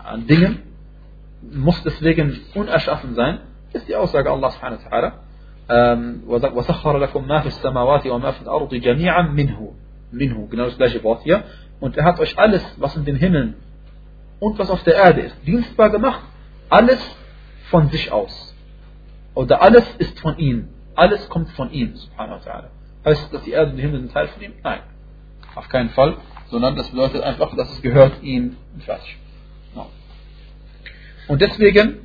an 0.03 0.27
Dingen, 0.27 0.63
muss 1.41 1.81
deswegen 1.83 2.39
unerschaffen 2.55 3.15
sein, 3.15 3.39
ist 3.73 3.87
die 3.87 3.95
Aussage 3.95 4.31
Allah 4.31 4.51
subhanahu 4.51 4.79
wa 4.83 4.89
ta'ala. 4.89 5.13
وسخر 6.27 6.97
لكم 6.97 7.27
ما 7.27 7.39
في 7.39 7.47
السماوات 7.47 8.07
وما 8.07 8.31
في 8.31 8.41
الأرض 8.41 8.75
جميعا 8.75 9.21
منه 9.21 9.73
منه 10.13 10.49
genau 10.51 10.65
das 10.65 10.77
gleiche 10.77 11.01
Wort 11.03 11.23
hier 11.23 11.43
und 11.80 11.96
er 11.96 12.04
hat 12.04 12.20
euch 12.20 12.38
alles 12.38 12.62
was 12.76 12.96
in 12.96 13.04
den 13.04 13.16
Himmeln 13.16 13.54
und 14.40 14.58
was 14.58 14.70
auf 14.70 14.82
der 14.84 14.94
Erde 14.94 15.22
ist 15.22 15.36
dienstbar 15.46 15.90
gemacht. 15.90 16.22
Alles 16.68 17.00
von 17.70 17.88
sich 17.90 18.10
aus. 18.10 18.54
Oder 19.34 19.62
alles 19.62 19.84
ist 19.98 20.18
von 20.20 20.38
ihm. 20.38 20.68
Alles 20.94 21.28
kommt 21.28 21.50
von 21.50 21.70
ihm 21.70 21.94
subhanahu 21.96 22.44
wa 22.44 22.50
ta'ala. 22.50 22.68
Heißt 23.04 23.32
dass 23.32 23.42
die 23.42 23.52
Erde 23.52 23.70
und 23.70 23.76
die 23.76 23.82
Himmel 23.82 24.00
sind 24.00 24.12
Teil 24.12 24.28
von 24.28 24.42
ihm? 24.42 24.52
Nein. 24.62 24.80
Auf 25.54 25.68
keinen 25.68 25.90
Fall. 25.90 26.16
Sondern 26.48 26.76
das 26.76 26.90
bedeutet 26.90 27.22
einfach 27.22 27.54
dass 27.56 27.70
es 27.72 27.82
gehört 27.82 28.22
ihm. 28.22 28.56
Fertig 28.80 29.18
und 31.28 31.40
deswegen 31.40 31.98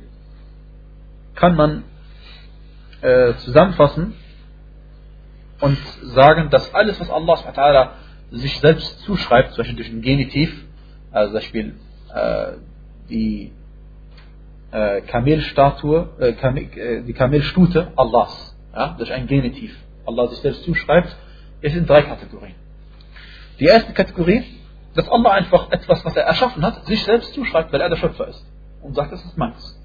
kann 1.34 1.54
man 1.54 1.84
äh, 3.00 3.34
zusammenfassen 3.34 4.14
und 5.60 5.78
sagen, 6.02 6.50
dass 6.50 6.74
alles, 6.74 6.98
was 7.00 7.10
Allah 7.10 7.92
sich 8.32 8.58
selbst 8.60 9.00
zuschreibt, 9.00 9.52
zum 9.52 9.58
Beispiel 9.58 9.76
durch 9.76 9.90
ein 9.90 10.02
Genitiv, 10.02 10.64
also 11.10 11.32
zum 11.32 11.34
Beispiel 11.34 11.74
äh, 12.14 12.52
die 13.08 13.52
äh, 14.70 15.02
Kamelstatue, 15.02 16.08
äh, 16.18 16.32
Kamel, 16.32 16.64
äh, 16.76 17.02
die 17.02 17.12
Kamelstute 17.12 17.92
Allahs, 17.96 18.56
ja, 18.74 18.94
durch 18.98 19.12
ein 19.12 19.26
Genitiv, 19.26 19.76
Allah 20.06 20.28
sich 20.28 20.38
selbst 20.38 20.64
zuschreibt, 20.64 21.14
ist 21.60 21.76
in 21.76 21.86
drei 21.86 22.02
Kategorien. 22.02 22.54
Die 23.60 23.66
erste 23.66 23.92
Kategorie, 23.92 24.44
dass 24.94 25.08
Allah 25.08 25.32
einfach 25.32 25.70
etwas, 25.70 26.04
was 26.04 26.16
er 26.16 26.24
erschaffen 26.24 26.64
hat, 26.64 26.86
sich 26.86 27.02
selbst 27.04 27.34
zuschreibt, 27.34 27.72
weil 27.72 27.80
er 27.80 27.88
der 27.88 27.96
Schöpfer 27.96 28.28
ist 28.28 28.44
und 28.82 28.94
sagt, 28.94 29.12
das 29.12 29.24
ist 29.24 29.36
meins. 29.36 29.78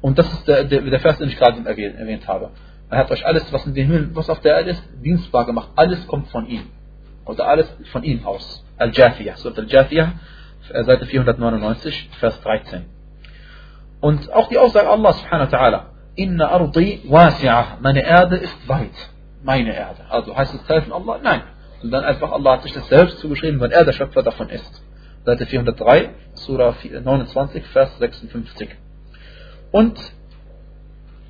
Und 0.00 0.18
das 0.18 0.32
ist 0.32 0.46
der, 0.46 0.64
der, 0.64 0.82
der 0.82 1.00
Vers, 1.00 1.18
den 1.18 1.28
ich 1.28 1.36
gerade 1.36 1.66
erwähnt, 1.68 1.96
erwähnt 1.98 2.28
habe. 2.28 2.50
Er 2.90 2.98
hat 2.98 3.10
euch 3.10 3.24
alles, 3.26 3.52
was 3.52 3.66
in 3.66 3.74
den 3.74 3.86
Himmel, 3.86 4.14
was 4.14 4.30
auf 4.30 4.40
der 4.40 4.58
Erde 4.58 4.70
ist, 4.70 4.82
dienstbar 5.02 5.46
gemacht. 5.46 5.70
Alles 5.74 6.06
kommt 6.06 6.28
von 6.28 6.46
ihm. 6.46 6.62
Oder 7.26 7.46
alles 7.48 7.70
von 7.92 8.02
ihm 8.02 8.24
aus. 8.24 8.64
Al-Jafiyah. 8.78 9.36
Surat 9.36 9.58
Al-Jafiyah, 9.58 10.12
Seite 10.84 11.06
499, 11.06 12.10
Vers 12.18 12.40
13. 12.40 12.86
Und 14.00 14.32
auch 14.32 14.48
die 14.48 14.58
Aussage 14.58 14.88
Allah 14.88 15.12
subhanahu 15.12 15.52
wa 15.52 15.58
ta'ala. 15.58 15.80
Inna 16.14 16.48
ardi 16.48 17.02
wasi'ah. 17.08 17.80
Meine 17.80 18.02
Erde 18.02 18.36
ist 18.36 18.68
weit. 18.68 18.96
Meine 19.42 19.74
Erde. 19.74 20.04
Also 20.08 20.36
heißt 20.36 20.54
es 20.54 20.64
Teil 20.66 20.84
Allah? 20.92 21.18
Nein. 21.22 21.42
Und 21.82 21.90
dann 21.90 22.04
einfach 22.04 22.32
Allah 22.32 22.52
hat 22.52 22.62
sich 22.62 22.72
das 22.72 22.88
selbst 22.88 23.18
zugeschrieben, 23.18 23.60
weil 23.60 23.72
er 23.72 23.84
der 23.84 23.92
Schöpfer 23.92 24.22
davon 24.22 24.48
ist. 24.48 24.82
Seite 25.24 25.46
403, 25.46 26.10
Surah 26.34 26.74
29, 27.02 27.66
Vers 27.66 27.98
56. 27.98 28.68
Und, 29.72 29.98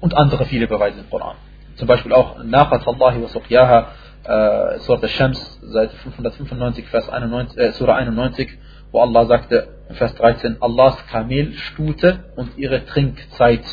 und 0.01 0.15
andere 0.15 0.45
viele 0.45 0.67
Beweise 0.67 1.01
im 1.01 1.11
Koran. 1.11 1.37
Zum 1.77 1.89
Beispiel 1.89 2.13
auch 2.13 2.43
Naqat 2.43 2.87
Allahi 2.87 3.23
wa 3.23 3.29
Suqyaha, 3.29 3.89
äh, 4.27 4.79
Surah 4.81 5.03
Al-Shams, 5.03 5.61
Seite 5.63 5.97
595, 5.97 6.87
Vers 6.89 7.09
91, 7.09 7.59
äh, 7.59 7.73
Surah 7.73 7.97
91, 7.97 8.49
wo 8.93 9.01
Allah 9.01 9.27
sagte, 9.27 9.69
Vers 9.91 10.15
13, 10.17 10.57
Allahs 10.61 11.07
Kamelstute 11.07 12.25
und 12.35 12.59
ihre 12.59 12.85
Trinkzeit. 12.87 13.65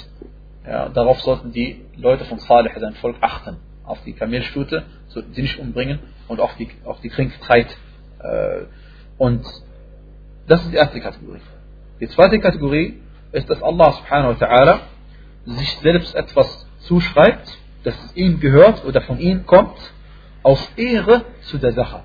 Ja, 0.66 0.90
darauf 0.90 1.22
sollten 1.22 1.52
die 1.52 1.82
Leute 1.98 2.26
von 2.26 2.40
Salih, 2.40 2.72
sein 2.80 2.94
Volk, 2.96 3.18
achten. 3.22 3.58
Auf 3.84 4.02
die 4.06 4.14
Kamelstute, 4.14 4.84
sie 5.08 5.42
nicht 5.42 5.60
umbringen 5.60 6.00
und 6.28 6.40
auf 6.40 6.56
die, 6.56 6.70
auf 6.86 7.02
die 7.02 7.10
Trinkzeit. 7.10 7.76
Äh, 8.20 8.66
und 9.18 9.44
das 10.48 10.62
ist 10.62 10.72
die 10.72 10.78
erste 10.78 11.00
Kategorie. 11.00 11.42
Die 12.00 12.08
zweite 12.08 12.40
Kategorie 12.40 13.00
ist, 13.32 13.50
dass 13.50 13.62
Allah 13.62 13.94
subhanahu 13.94 14.40
wa 14.40 14.46
ta'ala 14.46 14.80
sich 15.46 15.78
selbst 15.82 16.16
etwas 16.16 16.68
zuschreibt, 16.80 17.58
dass 17.84 17.96
es 18.06 18.16
ihm 18.16 18.40
gehört 18.40 18.86
oder 18.86 19.02
von 19.02 19.20
ihm 19.20 19.46
kommt, 19.46 19.78
aus 20.44 20.72
Ehre 20.76 21.26
zu 21.44 21.58
der 21.58 21.74
Sache. 21.74 22.04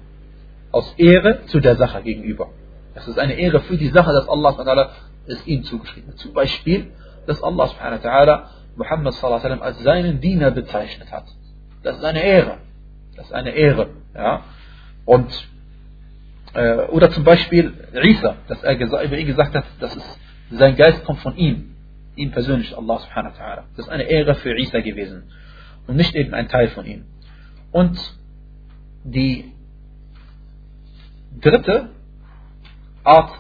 Aus 0.70 0.94
Ehre 0.96 1.44
zu 1.46 1.60
der 1.60 1.76
Sache 1.76 2.02
gegenüber. 2.02 2.48
Das 2.94 3.06
ist 3.08 3.18
eine 3.18 3.34
Ehre 3.34 3.60
für 3.60 3.76
die 3.76 3.88
Sache, 3.88 4.12
dass 4.12 4.28
Allah 4.28 4.90
es 5.26 5.46
ihm 5.46 5.64
zugeschrieben 5.64 6.10
hat. 6.10 6.18
Zum 6.18 6.32
Beispiel, 6.32 6.92
dass 7.26 7.42
Allah 7.42 7.66
subhanahu 7.68 8.02
wa 8.02 8.08
ta'ala 8.08 8.44
Muhammad 8.76 9.62
als 9.62 9.82
seinen 9.82 10.20
Diener 10.20 10.50
bezeichnet 10.50 11.10
hat. 11.10 11.26
Das 11.82 11.96
ist 11.98 12.04
eine 12.04 12.22
Ehre. 12.22 12.58
Das 13.16 13.26
ist 13.26 13.32
eine 13.32 13.50
Ehre. 13.50 13.90
Ja? 14.14 14.44
Und 15.04 15.48
äh, 16.54 16.86
oder 16.88 17.10
zum 17.10 17.24
Beispiel 17.24 17.72
Isa, 18.02 18.36
dass 18.48 18.62
er 18.62 18.78
über 18.78 19.16
ihn 19.16 19.26
gesagt 19.26 19.54
hat, 19.54 19.64
dass 19.80 19.94
es, 19.94 20.18
sein 20.50 20.76
Geist 20.76 21.04
kommt 21.04 21.20
von 21.20 21.36
ihm, 21.36 21.76
ihm 22.16 22.30
persönlich, 22.30 22.76
Allah 22.76 22.98
subhanahu 22.98 23.32
wa 23.32 23.44
ta'ala. 23.44 23.62
Das 23.76 23.86
ist 23.86 23.92
eine 23.92 24.04
Ehre 24.04 24.34
für 24.34 24.56
Isa 24.58 24.80
gewesen 24.80 25.30
und 25.86 25.96
nicht 25.96 26.14
eben 26.14 26.34
ein 26.34 26.48
Teil 26.48 26.68
von 26.68 26.86
ihm. 26.86 27.04
Und 27.70 28.17
die 29.04 29.52
dritte 31.40 31.90
Art 33.04 33.30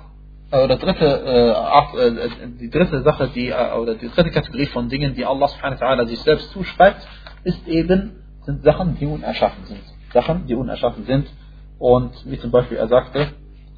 äh, 0.50 0.64
oder 0.64 0.76
dritte 0.76 1.04
äh, 1.04 1.50
Art, 1.52 1.94
äh, 1.94 2.28
die 2.60 2.70
dritte 2.70 3.02
Sache, 3.02 3.28
die 3.28 3.52
oder 3.52 3.94
die 3.94 4.08
dritte 4.08 4.30
Kategorie 4.30 4.66
von 4.66 4.88
Dingen, 4.88 5.14
die 5.14 5.24
Allah 5.24 5.48
subhanahu 5.48 5.80
wa 5.80 6.06
sich 6.06 6.20
selbst 6.20 6.50
zuschreibt, 6.52 7.06
ist 7.44 7.66
eben 7.66 8.16
sind 8.44 8.62
Sachen, 8.62 8.96
die 8.96 9.06
unerschaffen 9.06 9.64
sind. 9.66 9.82
Sachen, 10.12 10.46
die 10.46 10.54
unerschaffen 10.54 11.04
sind 11.04 11.28
und 11.78 12.12
wie 12.24 12.38
zum 12.38 12.50
Beispiel 12.50 12.78
er 12.78 12.88
sagte 12.88 13.28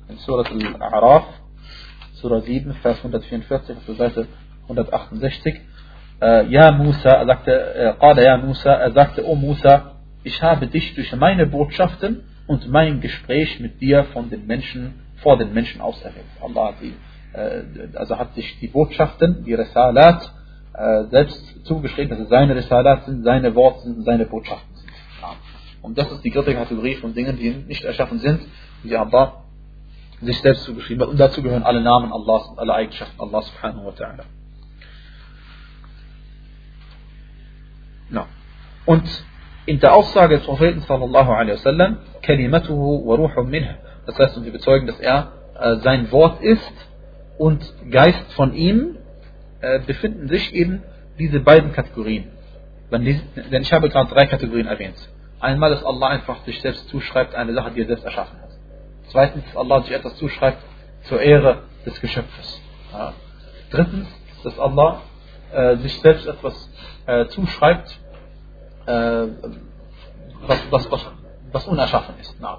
in 0.08 0.16
Surat 0.18 0.50
Al-A'raf, 0.50 1.24
Surah 2.14 2.40
7, 2.40 2.74
Vers 2.74 2.98
144 2.98 3.76
auf 3.76 3.86
der 3.86 3.94
Seite 3.94 4.26
168, 4.62 5.60
äh, 6.20 6.46
Ja 6.46 6.72
Musa, 6.72 7.08
er 7.10 7.26
sagte, 7.26 7.50
äh, 7.52 8.22
Ja 8.24 8.36
Musa, 8.36 8.72
er 8.72 8.92
sagte, 8.92 9.26
O 9.26 9.34
Musa, 9.34 9.89
ich 10.22 10.42
habe 10.42 10.66
dich 10.66 10.94
durch 10.94 11.14
meine 11.16 11.46
Botschaften 11.46 12.24
und 12.46 12.68
mein 12.68 13.00
Gespräch 13.00 13.60
mit 13.60 13.80
dir 13.80 14.04
von 14.12 14.30
den 14.30 14.46
Menschen, 14.46 14.94
vor 15.22 15.38
den 15.38 15.52
Menschen 15.52 15.80
auserwählt. 15.80 16.26
Allah 16.40 16.68
hat 16.68 16.74
die, 16.82 16.94
äh, 17.32 17.96
also 17.96 18.18
hat 18.18 18.34
sich 18.34 18.58
die 18.60 18.68
Botschaften, 18.68 19.44
die 19.44 19.54
Risalat, 19.54 20.32
äh, 20.74 21.04
selbst 21.10 21.64
zugeschrieben, 21.64 22.10
dass 22.10 22.20
es 22.20 22.28
seine 22.28 22.54
Risalat 22.54 23.04
sind, 23.04 23.22
seine 23.24 23.54
Worte 23.54 23.82
sind, 23.82 24.04
seine 24.04 24.26
Botschaften 24.26 24.74
sind. 24.76 24.90
Und 25.82 25.96
das 25.96 26.10
ist 26.12 26.22
die 26.24 26.30
dritte 26.30 26.54
Kategorie 26.54 26.96
von 26.96 27.14
Dingen, 27.14 27.38
die 27.38 27.50
nicht 27.50 27.84
erschaffen 27.84 28.18
sind, 28.18 28.42
die 28.84 28.96
Allah 28.96 29.44
sich 30.20 30.38
selbst 30.40 30.64
zugeschrieben 30.64 31.02
hat. 31.02 31.08
Und 31.08 31.18
dazu 31.18 31.42
gehören 31.42 31.62
alle 31.62 31.80
Namen 31.80 32.12
Allahs 32.12 32.48
und 32.48 32.58
alle 32.58 32.74
Eigenschaften 32.74 33.18
Allah 33.20 33.42
subhanahu 33.42 33.86
wa 33.86 33.90
ta'ala. 33.90 34.24
No. 38.10 38.26
Und 38.84 39.24
in 39.66 39.80
der 39.80 39.94
Aussage 39.94 40.36
des 40.36 40.46
Propheten 40.46 40.80
sallallahu 40.80 41.30
alaihi 41.30 41.54
wasallam, 41.54 41.98
kalimatuhu 42.22 43.06
wa 43.06 43.14
ruhum 43.14 43.50
minh. 43.50 43.66
Das 44.06 44.18
heißt, 44.18 44.36
und 44.36 44.44
wir 44.44 44.52
bezeugen, 44.52 44.86
dass 44.86 44.98
er 45.00 45.32
äh, 45.58 45.76
sein 45.76 46.10
Wort 46.12 46.42
ist 46.42 46.72
und 47.38 47.62
Geist 47.90 48.32
von 48.32 48.54
ihm, 48.54 48.96
äh, 49.60 49.80
befinden 49.80 50.28
sich 50.28 50.54
eben 50.54 50.82
diese 51.18 51.40
beiden 51.40 51.72
Kategorien. 51.72 52.28
Denn 52.90 53.62
ich 53.62 53.72
habe 53.72 53.88
gerade 53.88 54.10
drei 54.10 54.26
Kategorien 54.26 54.66
erwähnt. 54.66 54.96
Einmal, 55.38 55.70
dass 55.70 55.84
Allah 55.84 56.08
einfach 56.08 56.42
sich 56.44 56.60
selbst 56.60 56.88
zuschreibt, 56.88 57.34
eine 57.34 57.54
Sache, 57.54 57.70
die 57.70 57.82
er 57.82 57.86
selbst 57.86 58.04
erschaffen 58.04 58.38
hat. 58.40 58.50
Zweitens, 59.08 59.44
dass 59.44 59.56
Allah 59.56 59.82
sich 59.82 59.92
etwas 59.92 60.16
zuschreibt 60.16 60.58
zur 61.04 61.20
Ehre 61.20 61.62
des 61.86 62.00
Geschöpfes. 62.00 62.60
Ja. 62.92 63.14
Drittens, 63.70 64.08
dass 64.42 64.58
Allah 64.58 65.02
äh, 65.52 65.76
sich 65.76 65.98
selbst 66.00 66.26
etwas 66.26 66.70
äh, 67.06 67.26
zuschreibt, 67.26 67.98
äh, 68.90 69.28
was, 70.46 70.58
was, 70.70 70.90
was, 70.90 71.06
was 71.52 71.66
unerschaffen 71.66 72.14
ist. 72.20 72.34
Na. 72.40 72.58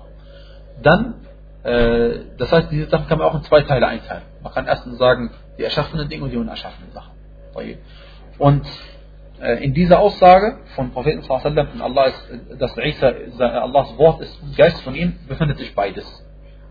Dann, 0.82 1.16
äh, 1.64 2.20
das 2.38 2.52
heißt, 2.52 2.72
diese 2.72 2.90
Sachen 2.90 3.08
kann 3.08 3.18
man 3.18 3.28
auch 3.28 3.36
in 3.36 3.44
zwei 3.44 3.62
Teile 3.62 3.88
einteilen. 3.88 4.24
Man 4.44 4.54
kann 4.54 4.68
erstens 4.68 4.98
sagen, 4.98 5.32
die 5.58 5.64
erschaffenen 5.64 6.10
Dinge 6.10 6.24
und 6.26 6.32
die 6.32 6.38
unerschaffenen 6.38 6.92
Sachen. 6.92 7.12
Und 8.38 8.66
äh, 9.42 9.64
in 9.64 9.74
dieser 9.74 10.00
Aussage 10.00 10.60
von 10.76 10.92
Propheten 10.92 11.22
sallam, 11.24 11.82
Allah 11.82 12.06
ist, 12.06 12.28
dass 12.58 12.78
Isa 12.78 13.08
Allahs 13.40 13.98
Wort 13.98 14.22
ist 14.22 14.40
Geist 14.58 14.82
von 14.82 14.96
ihm, 14.96 15.20
befindet 15.28 15.58
sich 15.58 15.76
beides. 15.76 16.06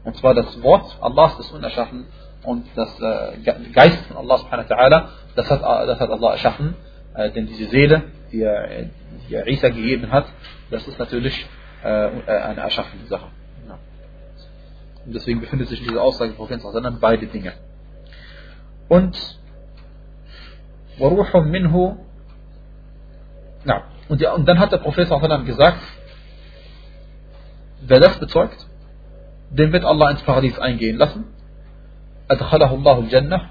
Und 0.04 0.16
zwar 0.16 0.34
das 0.34 0.62
Wort 0.62 0.96
Allahs 1.00 1.38
ist 1.38 1.52
unerschaffen 1.52 2.06
und 2.44 2.66
das 2.74 2.98
äh, 3.00 3.38
Geist 3.72 4.04
von 4.06 4.16
Allah 4.16 4.38
subhanahu 4.38 4.68
wa 4.68 4.74
ta'ala, 4.76 5.08
das 5.36 5.50
hat, 5.50 5.62
das 5.62 6.00
hat 6.00 6.10
Allah 6.10 6.32
erschaffen. 6.32 6.74
Äh, 7.13 7.31
denn 7.31 7.47
diese 7.47 7.65
Seele, 7.69 8.03
die 8.31 8.41
er, 8.41 8.89
die 9.29 9.35
er 9.35 9.47
Isa 9.47 9.69
gegeben 9.69 10.11
hat, 10.11 10.27
das 10.71 10.87
ist 10.87 10.97
natürlich 10.97 11.45
eine 11.83 12.61
erschaffene 12.61 13.05
Sache. 13.05 13.27
Und 15.05 15.13
deswegen 15.13 15.39
befindet 15.39 15.67
sich 15.69 15.81
in 15.81 15.89
dieser 15.89 16.01
Aussage 16.01 16.31
von 16.31 16.47
Propheten 16.47 16.61
sallam 16.71 16.99
beide 16.99 17.27
Dinge. 17.27 17.53
Und 18.87 19.15
وروح 20.99 21.35
منه 21.35 21.97
نعم 23.65 23.81
Und, 24.07 24.21
ja, 24.21 24.33
und 24.33 24.47
dann 24.47 24.59
hat 24.59 24.71
der 24.71 24.77
Prophet 24.77 25.09
gesagt, 25.45 25.81
wer 27.81 27.99
das 27.99 28.19
bezeugt, 28.19 28.67
den 29.49 29.73
wird 29.73 29.83
Allah 29.83 30.11
ins 30.11 30.21
Paradies 30.21 30.59
eingehen 30.59 30.97
lassen. 30.97 31.25
Adkhalahu 32.27 32.75
Allahu 32.77 33.07
Jannah. 33.09 33.49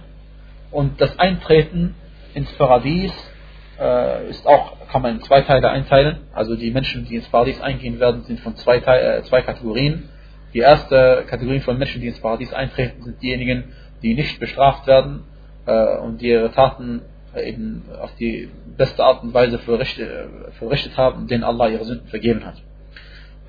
Und 0.71 1.01
das 1.01 1.19
Eintreten 1.19 1.97
ins 2.35 2.53
Paradies 2.53 3.12
äh, 3.80 4.30
ist 4.30 4.46
auch, 4.46 4.88
kann 4.89 5.02
man 5.02 5.15
in 5.15 5.22
zwei 5.22 5.42
Teile 5.42 5.70
einteilen. 5.70 6.18
Also 6.34 6.56
die 6.56 6.72
Menschen, 6.72 7.06
die 7.06 7.15
ins 7.15 7.28
Paradies 7.30 7.62
eingehen 7.62 8.00
werden, 8.00 8.24
sind 8.24 8.39
von 8.42 8.56
zwei, 8.58 8.78
äh, 8.78 9.24
zwei 9.24 9.42
Kategorien. 9.42 10.10
Die 10.54 10.60
erste 10.60 11.26
Kategorie 11.28 11.60
von 11.60 11.78
Menschen, 11.78 12.02
die 12.02 12.08
ins 12.08 12.20
Paradies 12.20 12.54
eintreten, 12.54 13.04
sind 13.04 13.22
diejenigen, 13.22 13.76
die 14.02 14.15
nicht 14.15 14.39
bestraft 14.39 14.88
werden 14.88 15.24
äh, 15.65 15.98
und 16.00 16.22
die 16.22 16.30
ihre 16.30 16.52
Taten 16.52 17.02
äh, 17.34 17.50
eben 17.50 17.84
auf 18.02 18.13
die 18.15 18.50
beste 18.78 19.04
Art 19.04 19.24
und 19.24 19.34
Weise 19.34 19.60
verrichtet, 19.60 20.10
äh, 20.10 20.52
verrichtet 20.54 20.98
haben, 20.98 21.28
denen 21.28 21.44
Allah 21.44 21.68
ihre 21.70 21.86
Sünden 21.86 22.08
vergeben 22.08 22.46
hat. 22.46 22.56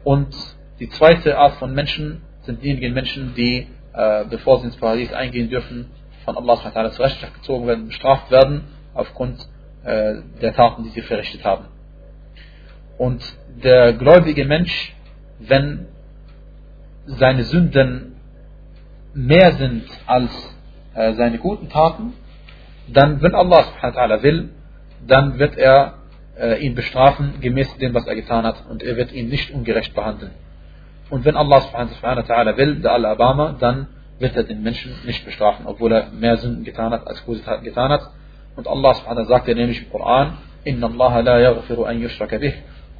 Und 0.04 0.34
die 0.78 0.88
zweite 0.90 1.38
Art 1.38 1.54
von 1.54 1.74
Menschen 1.74 2.22
sind 2.42 2.62
diejenigen 2.62 2.94
Menschen, 2.94 3.34
die, 3.34 3.66
äh, 3.92 4.24
bevor 4.26 4.60
sie 4.60 4.66
ins 4.66 4.76
Paradies 4.76 5.12
eingehen 5.12 5.50
dürfen, 5.50 5.90
von 6.24 6.36
Allah 6.36 6.90
zur 6.90 7.04
Rechenschaft 7.04 7.34
gezogen 7.34 7.66
werden, 7.66 7.86
bestraft 7.86 8.30
werden 8.30 8.64
aufgrund 8.94 9.38
äh, 9.84 10.16
der 10.40 10.54
Taten, 10.54 10.84
die 10.84 10.90
sie 10.90 11.02
verrichtet 11.02 11.44
haben. 11.44 11.66
Und 12.98 13.22
der 13.62 13.94
gläubige 13.94 14.44
Mensch, 14.44 14.94
wenn 15.38 15.86
seine 17.06 17.44
Sünden 17.44 18.16
mehr 19.14 19.52
sind 19.52 19.84
als 20.06 20.30
äh, 20.94 21.14
seine 21.14 21.38
guten 21.38 21.68
Taten, 21.68 22.12
dann, 22.88 23.22
wenn 23.22 23.34
Allah 23.34 23.64
will, 24.22 24.50
dann 25.06 25.38
wird 25.38 25.56
er 25.56 25.94
äh, 26.38 26.64
ihn 26.64 26.74
bestrafen 26.74 27.40
gemäß 27.40 27.76
dem, 27.78 27.94
was 27.94 28.06
er 28.06 28.14
getan 28.14 28.44
hat 28.44 28.64
und 28.68 28.82
er 28.82 28.96
wird 28.96 29.12
ihn 29.12 29.28
nicht 29.28 29.50
ungerecht 29.50 29.94
behandeln. 29.94 30.32
Und 31.10 31.24
wenn 31.24 31.36
Allah 31.36 31.62
will, 32.56 32.76
der 32.76 32.92
Al-Abama, 32.92 33.56
dann 33.58 33.88
wird 34.18 34.36
er 34.36 34.44
den 34.44 34.62
Menschen 34.62 34.92
nicht 35.04 35.24
bestrafen, 35.24 35.66
obwohl 35.66 35.92
er 35.92 36.10
mehr 36.10 36.36
Sünden 36.36 36.64
getan 36.64 36.92
hat, 36.92 37.06
als 37.06 37.24
gute 37.24 37.42
Taten 37.42 37.64
getan 37.64 37.90
hat. 37.90 38.10
Und 38.60 38.68
Allah 38.68 38.92
subhanahu 38.92 39.24
sagte 39.24 39.54
nämlich 39.54 39.84
im 39.84 39.90
Koran, 39.90 40.36
Inna 40.64 40.88
Allah 40.88 41.20
la 41.20 41.38
yaghfiru 41.40 41.84
an 41.84 41.98
yushraka 41.98 42.36
bih. 42.36 42.52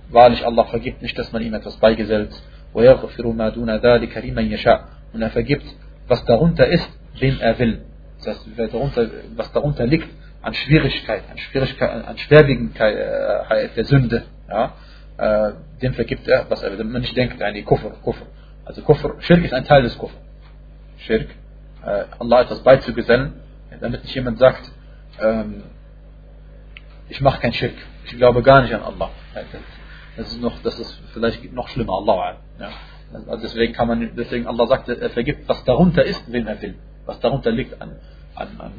Wahrlich, 0.09 0.43
Allah 0.47 0.65
vergibt 0.65 1.03
nicht, 1.03 1.19
dass 1.19 1.33
man 1.33 1.43
ihm 1.43 1.53
etwas 1.53 1.77
beigesellt. 1.77 2.31
Wa 2.73 2.83
yaghfiru 2.83 3.35
ma 3.35 3.51
duna 3.51 3.77
dhalika 3.77 4.21
liman 4.21 4.49
yasha. 4.49 4.89
Und 5.13 5.21
er 5.21 5.29
vergibt, 5.29 5.67
was 6.09 6.25
darunter 6.25 6.67
ist, 6.67 6.89
wem 7.19 7.39
er 7.41 7.59
will. 7.59 7.83
Das 8.25 8.29
heißt, 8.29 8.49
was 9.37 9.53
darunter 9.53 9.85
liegt 9.85 10.09
an 10.41 10.55
Schwierigkeit, 10.55 11.25
an, 11.31 11.37
Schwierigkeit, 11.37 12.07
an 12.07 12.17
Schwerwiegendkeit 12.17 12.97
äh, 12.97 13.69
der 13.77 13.85
Sünde, 13.85 14.23
ja, 14.49 14.73
äh, 15.19 15.53
dem 15.83 15.93
vergibt 15.93 16.27
er, 16.27 16.47
was 16.49 16.63
er 16.63 16.73
will. 16.73 16.83
Man 16.87 17.03
nicht 17.03 17.15
denkt 17.15 17.43
an 17.43 17.53
die 17.53 17.65
Kufr, 17.65 17.91
Kufr. 18.03 18.25
Also 18.65 18.81
Kufr, 18.81 19.17
Schirk 19.19 19.45
ist 19.45 19.53
ein 19.53 19.67
Teil 19.67 19.83
des 19.83 19.99
Kufr. 19.99 20.17
Schirk, 20.97 21.29
äh, 21.85 22.05
Allah 22.19 22.41
etwas 22.45 22.63
beizugesellen, 22.63 23.35
damit 23.79 24.05
nicht 24.05 24.15
jemand 24.15 24.39
sagt, 24.39 24.73
ähm, 25.21 25.63
ich 27.09 27.21
mache 27.21 27.41
kein 27.41 27.53
Schirk, 27.53 27.75
ich 28.05 28.17
glaube 28.17 28.43
gar 28.43 28.63
nicht 28.63 28.75
an 28.75 28.83
Allah. 28.83 29.11
Das 30.17 30.29
ist 30.33 30.41
noch, 30.41 30.61
das 30.63 30.79
ist 30.79 31.01
vielleicht 31.13 31.53
noch 31.53 31.69
schlimmer, 31.69 31.95
Allah. 31.95 32.37
Ja. 32.59 32.71
Also 33.13 33.43
deswegen 33.43 33.73
kann 33.73 33.89
man, 33.89 34.15
deswegen 34.17 34.47
Allah 34.47 34.67
sagt, 34.67 34.89
er 34.89 35.11
vergibt, 35.11 35.49
was 35.49 35.65
darunter 35.65 36.05
ist, 36.05 36.31
wen 36.33 36.47
er 36.47 36.61
will, 36.63 36.77
was 37.07 37.19
darunter 37.21 37.51
liegt 37.51 37.81
an, 37.81 37.97
an, 38.35 38.49
an, 38.61 38.73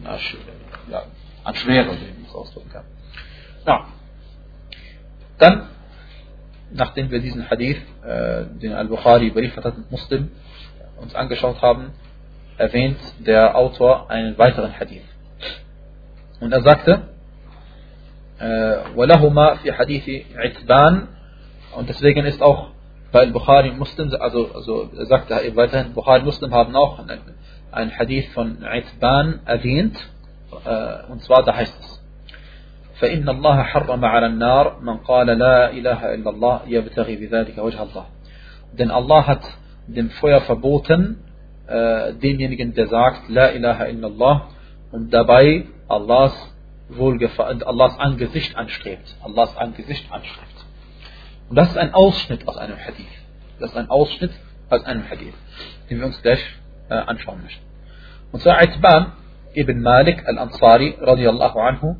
ja, 0.90 1.04
an 1.44 1.56
Schwere, 1.56 1.88
wie 1.88 2.14
man 2.14 2.26
es 2.28 2.34
ausdrücken 2.34 2.70
kann. 2.70 2.86
Ja. 3.66 3.88
Dann, 5.38 5.68
nachdem 6.72 7.12
wir 7.12 7.20
diesen 7.20 7.50
Hadith, 7.50 7.82
äh, 8.04 8.46
den 8.62 8.74
Al-Bukhari 8.74 9.28
überliefert 9.28 9.66
hat 9.66 9.78
mit 9.78 9.92
Muslim, 9.92 10.32
uns 10.98 11.16
angeschaut 11.16 11.62
haben, 11.62 11.92
erwähnt 12.58 13.00
der 13.20 13.56
Autor 13.58 14.10
einen 14.10 14.38
weiteren 14.38 14.80
Hadith. 14.80 15.04
Und 16.41 16.53
er 16.53 16.62
sagte, 16.62 17.03
ولهما 18.97 19.55
في 19.55 19.73
حديث 19.73 20.11
عتبان 20.37 21.09
und 21.77 21.89
deswegen 21.89 22.27
ist 22.27 22.43
auch 22.43 22.69
bei 23.12 23.27
Bukhari 23.27 23.71
und 23.71 23.79
Muslim, 23.79 24.12
also, 24.19 24.51
also 24.55 24.91
er 24.97 25.07
sagt 25.07 25.31
weiterhin, 25.31 25.95
Bukhari 25.95 26.21
und 26.21 26.27
Muslim 26.27 26.53
haben 26.53 26.77
auch 26.77 27.01
ein 27.73 27.99
Hadith 27.99 28.29
von 28.35 28.59
Itban 28.62 29.41
erwähnt, 29.45 29.97
äh, 30.65 31.11
und 31.11 31.23
zwar 31.23 31.43
da 31.45 31.55
heißt 31.55 31.75
es, 31.81 32.01
فإن 33.01 33.29
الله 33.29 33.62
حرم 33.62 34.05
على 34.05 34.27
النار 34.27 34.81
من 34.81 34.97
قال 34.97 35.27
لا 35.27 35.71
إله 35.71 36.15
إلا 36.15 36.31
الله 36.31 36.61
يبتغي 36.67 37.17
بذلك 37.17 37.59
وجه 37.59 37.83
الله. 37.83 38.05
Denn 38.79 38.91
Allah 38.91 39.27
hat 39.27 39.43
dem 39.87 40.11
Feuer 40.11 40.41
verboten, 40.41 41.23
äh, 41.67 42.15
demjenigen, 42.15 42.75
der 42.75 42.89
sagt, 42.89 43.29
La 43.29 43.51
ilaha 43.51 43.85
illallah, 43.87 44.49
und 44.93 45.12
dabei 45.12 45.67
Allahs 45.92 46.34
Allahs 46.98 48.00
Angesicht 48.00 48.56
anstrebt. 48.56 49.16
Allahs 49.24 49.56
Angesicht 49.56 50.12
anstrebt. 50.12 50.66
Und 51.50 51.56
das 51.56 51.70
ist 51.70 51.78
ein 51.78 51.94
Ausschnitt 51.94 52.48
aus 52.48 52.58
einem 52.58 52.78
Hadith. 52.78 53.08
Das 53.60 53.72
ist 53.72 53.78
ein 53.78 53.90
Ausschnitt 53.90 54.32
aus 54.70 54.84
einem 54.86 55.10
Hadith, 55.10 55.36
den 55.90 56.00
wir 56.00 56.06
uns 56.08 56.22
gleich 56.22 56.44
äh, 56.90 56.96
anschauen 56.96 57.44
möchten. 57.44 57.64
Und 58.32 58.42
zwar 58.42 58.58
Aitban 58.58 59.14
ibn 59.54 59.82
Malik 59.82 60.26
al-Ansari 60.28 60.98
radiallahu 61.00 61.60
anhu, 61.60 61.98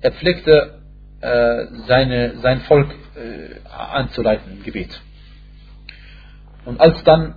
er 0.00 0.12
pflegte 0.12 0.80
äh, 1.20 1.66
seine, 1.86 2.38
sein 2.38 2.60
Volk 2.62 2.94
äh, 3.14 3.60
anzuleiten 3.68 4.52
im 4.52 4.62
Gebet. 4.62 5.00
Und 6.64 6.80
als 6.80 7.02
dann 7.04 7.36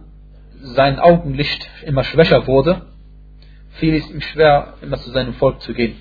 sein 0.61 0.99
Augenlicht 0.99 1.69
immer 1.83 2.03
schwächer 2.03 2.47
wurde, 2.47 2.81
fiel 3.79 3.95
es 3.95 4.09
ihm 4.09 4.21
schwer, 4.21 4.75
immer 4.81 4.97
zu 4.97 5.11
seinem 5.11 5.33
Volk 5.33 5.61
zu 5.61 5.73
gehen, 5.73 5.95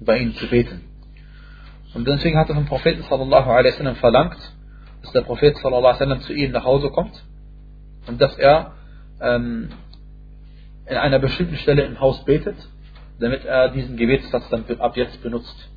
bei 0.00 0.18
ihnen 0.18 0.34
zu 0.34 0.46
beten. 0.48 0.82
Und 1.94 2.06
deswegen 2.06 2.36
hat 2.38 2.48
er 2.48 2.56
vom 2.56 2.66
Propheten 2.66 3.02
sallallahu 3.02 3.50
alaihi 3.50 3.72
wasallam 3.72 3.96
verlangt, 3.96 4.38
dass 5.02 5.12
der 5.12 5.22
Prophet 5.22 5.56
sallallahu 5.56 5.86
alaihi 5.86 6.00
wasallam 6.00 6.20
zu 6.20 6.32
ihm 6.32 6.50
nach 6.50 6.64
Hause 6.64 6.90
kommt 6.90 7.24
und 8.06 8.20
dass 8.20 8.36
er 8.36 8.72
ähm, 9.20 9.68
in 10.86 10.96
einer 10.96 11.18
bestimmten 11.18 11.56
Stelle 11.56 11.82
im 11.82 12.00
Haus 12.00 12.24
betet, 12.24 12.56
damit 13.20 13.44
er 13.44 13.70
diesen 13.70 13.96
Gebetsplatz 13.96 14.48
dann 14.50 14.64
ab 14.80 14.96
jetzt 14.96 15.22
benutzt. 15.22 15.70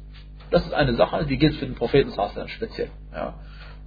Das 0.50 0.66
ist 0.66 0.74
eine 0.74 0.96
Sache, 0.96 1.26
die 1.26 1.38
gilt 1.38 1.56
für 1.56 1.66
den 1.66 1.76
Propheten 1.76 2.10
sallallahu 2.10 2.34
alaihi 2.34 2.48
wasallam 2.48 2.68
speziell. 2.70 2.90
Ja. 3.14 3.36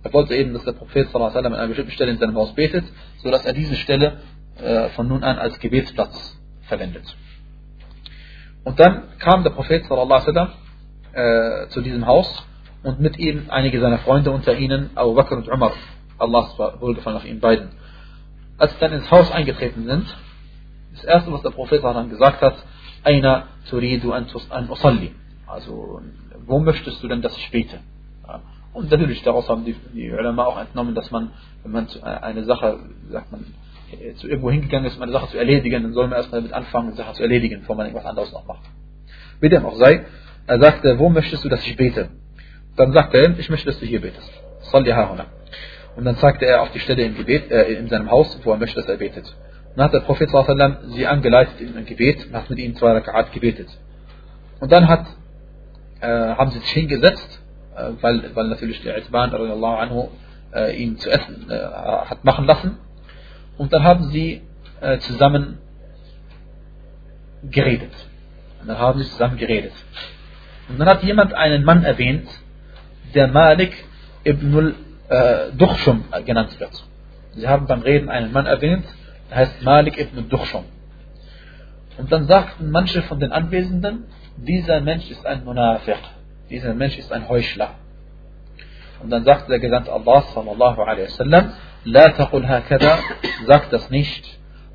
Er 0.02 0.12
wollte 0.12 0.34
eben, 0.34 0.52
dass 0.52 0.64
der 0.64 0.72
Prophet 0.72 1.08
sallallahu 1.08 1.30
alaihi 1.30 1.34
wasallam 1.34 1.52
an 1.54 1.58
einer 1.58 1.68
bestimmten 1.68 1.92
Stelle 1.92 2.12
in 2.12 2.18
seinem 2.18 2.36
Haus 2.36 2.54
betet, 2.54 2.84
sodass 3.18 3.44
er 3.44 3.52
diese 3.52 3.74
Stelle 3.76 4.18
äh, 4.56 4.88
von 4.90 5.08
nun 5.08 5.24
an 5.24 5.38
als 5.38 5.58
Gebetsplatz 5.58 6.38
verwendet. 6.62 7.04
Und 8.64 8.78
dann 8.78 9.04
kam 9.18 9.42
der 9.42 9.50
Prophet 9.50 9.84
sallallahu 9.86 10.20
wasallam 10.20 10.48
äh, 11.12 11.68
zu 11.68 11.80
diesem 11.80 12.06
Haus 12.06 12.46
und 12.82 13.00
mit 13.00 13.18
ihm 13.18 13.44
einige 13.48 13.80
seiner 13.80 13.98
Freunde 13.98 14.30
unter 14.30 14.54
ihnen, 14.56 14.90
Abu 14.94 15.14
Bakr 15.14 15.36
und 15.36 15.48
Umar, 15.48 15.72
Allah 16.18 16.48
war 16.56 16.80
wohlgefallen 16.80 17.16
auf 17.16 17.24
ihnen 17.24 17.40
beiden. 17.40 17.70
Als 18.58 18.72
sie 18.72 18.78
dann 18.80 18.92
ins 18.92 19.10
Haus 19.10 19.30
eingetreten 19.32 19.86
sind, 19.86 20.06
das 20.92 21.04
erste, 21.04 21.32
was 21.32 21.42
der 21.42 21.50
Prophet 21.50 21.82
dann 21.82 22.10
gesagt 22.10 22.42
hat, 22.42 22.56
einer 23.04 23.44
turidu 23.68 24.12
an 24.12 24.26
usalli. 24.68 25.14
Also, 25.46 26.02
wo 26.46 26.58
möchtest 26.58 27.02
du 27.02 27.08
denn, 27.08 27.22
dass 27.22 27.36
ich 27.36 27.50
bete? 27.50 27.80
Und 28.72 28.90
natürlich, 28.90 29.22
daraus 29.22 29.48
haben 29.48 29.64
die, 29.64 30.10
Ulama 30.12 30.44
auch 30.44 30.60
entnommen, 30.60 30.94
dass 30.94 31.10
man, 31.10 31.30
wenn 31.62 31.72
man 31.72 31.88
eine 32.02 32.44
Sache, 32.44 32.78
sagt 33.08 33.32
man, 33.32 33.46
zu 34.16 34.28
irgendwo 34.28 34.50
hingegangen 34.50 34.86
ist, 34.86 34.96
um 34.96 35.02
eine 35.02 35.12
Sache 35.12 35.28
zu 35.28 35.38
erledigen, 35.38 35.82
dann 35.82 35.92
soll 35.92 36.08
man 36.08 36.18
erstmal 36.18 36.40
damit 36.40 36.54
anfangen, 36.54 36.92
die 36.92 36.96
Sache 36.96 37.14
zu 37.14 37.22
erledigen, 37.22 37.60
bevor 37.60 37.76
man 37.76 37.86
irgendwas 37.86 38.06
anderes 38.06 38.32
noch 38.32 38.46
macht. 38.46 38.62
Wie 39.40 39.48
dem 39.48 39.64
auch 39.64 39.76
sei, 39.76 40.04
er 40.46 40.60
sagte, 40.60 40.98
wo 40.98 41.08
möchtest 41.08 41.44
du, 41.44 41.48
dass 41.48 41.66
ich 41.66 41.76
bete? 41.76 42.10
Dann 42.76 42.92
sagte 42.92 43.18
er, 43.18 43.38
ich 43.38 43.50
möchte, 43.50 43.66
dass 43.66 43.78
du 43.78 43.86
hier 43.86 44.00
betest. 44.00 44.30
Und 45.96 46.04
dann 46.04 46.16
zeigte 46.16 46.46
er 46.46 46.62
auf 46.62 46.70
die 46.72 46.80
Stelle 46.80 47.02
im 47.02 47.16
Gebet, 47.16 47.50
äh, 47.50 47.72
in 47.72 47.88
seinem 47.88 48.10
Haus, 48.10 48.38
wo 48.44 48.52
er 48.52 48.58
möchte, 48.58 48.80
dass 48.80 48.88
er 48.88 48.96
betet. 48.96 49.34
Dann 49.76 49.84
hat 49.84 49.92
der 49.92 50.00
Prophet 50.00 50.30
sie 50.88 51.06
angeleitet 51.06 51.60
in 51.60 51.76
ein 51.76 51.86
Gebet 51.86 52.26
und 52.26 52.34
hat 52.34 52.50
mit 52.50 52.58
ihnen 52.58 52.74
zwei 52.76 52.96
Raka'at 52.96 53.32
gebetet. 53.32 53.68
Und 54.60 54.70
dann 54.72 54.88
hat, 54.88 55.06
äh, 56.00 56.06
haben 56.06 56.50
sie 56.50 56.58
sich 56.58 56.70
hingesetzt, 56.70 57.42
äh, 57.76 57.90
weil, 58.00 58.34
weil 58.34 58.48
natürlich 58.48 58.82
der 58.82 58.98
Itban 58.98 59.32
anhu, 59.32 60.08
äh, 60.52 60.76
ihn 60.76 60.96
zu 60.98 61.10
essen 61.10 61.46
äh, 61.48 61.54
hat 61.54 62.24
machen 62.24 62.46
lassen. 62.46 62.78
Und 63.60 63.74
dann 63.74 63.84
haben 63.84 64.04
sie 64.04 64.40
äh, 64.80 64.96
zusammen 65.00 65.58
geredet. 67.42 67.92
Und 68.58 68.68
dann 68.68 68.78
haben 68.78 68.98
sie 69.00 69.10
zusammen 69.10 69.36
geredet. 69.36 69.74
Und 70.70 70.78
dann 70.78 70.88
hat 70.88 71.02
jemand 71.02 71.34
einen 71.34 71.62
Mann 71.64 71.84
erwähnt, 71.84 72.26
der 73.14 73.28
Malik 73.28 73.74
ibn 74.24 74.74
al-Dukhshum 75.10 76.04
genannt 76.24 76.58
wird. 76.58 76.72
Sie 77.32 77.46
haben 77.46 77.66
beim 77.66 77.82
Reden 77.82 78.08
einen 78.08 78.32
Mann 78.32 78.46
erwähnt, 78.46 78.86
der 79.28 79.36
heißt 79.36 79.62
Malik 79.62 79.98
ibn 79.98 80.26
Dukhshum. 80.30 80.64
Und 81.98 82.10
dann 82.10 82.26
sagten 82.28 82.70
manche 82.70 83.02
von 83.02 83.20
den 83.20 83.30
Anwesenden, 83.30 84.04
dieser 84.38 84.80
Mensch 84.80 85.10
ist 85.10 85.26
ein 85.26 85.44
Munafiq, 85.44 85.98
dieser 86.48 86.72
Mensch 86.72 86.96
ist 86.96 87.12
ein 87.12 87.28
Heuchler. 87.28 87.72
Und 89.02 89.10
dann 89.10 89.24
sagt 89.24 89.50
der 89.50 89.58
Gesandte 89.58 89.92
Allah 89.92 90.22
sallallahu 90.34 90.80
alaihi 90.80 91.08
wasallam, 91.08 91.52
La 91.83 92.09
taqul 92.09 92.47
hakada, 92.47 92.99
sagt 93.45 93.71
das 93.73 93.89
nicht. 93.89 94.23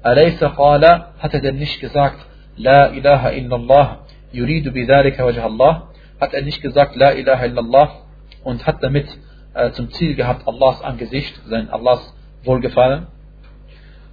Alaysa 0.03 0.51
qala, 0.51 1.13
hat 1.19 1.35
er 1.35 1.41
denn 1.41 1.57
nicht 1.57 1.81
gesagt, 1.81 2.19
La 2.57 2.89
ilaha 2.89 3.31
illallah, 3.31 3.99
yuridu 4.33 4.71
bidhalika 4.73 5.25
wajh 5.25 5.41
Allah? 5.41 5.89
Hat 6.21 6.33
er 6.35 6.43
nicht 6.43 6.63
gesagt, 6.63 6.97
La 6.97 7.13
ilaha 7.13 7.45
illallah 7.47 7.89
und 8.45 8.67
hat 8.67 8.83
damit 8.83 9.09
äh, 9.55 9.71
zum 9.73 9.91
Ziel 9.91 10.15
gehabt, 10.15 10.47
Allahs 10.47 10.83
Angesicht, 10.83 11.41
sein 11.49 11.71
Allahs 11.71 12.15
Wohlgefallen? 12.45 13.07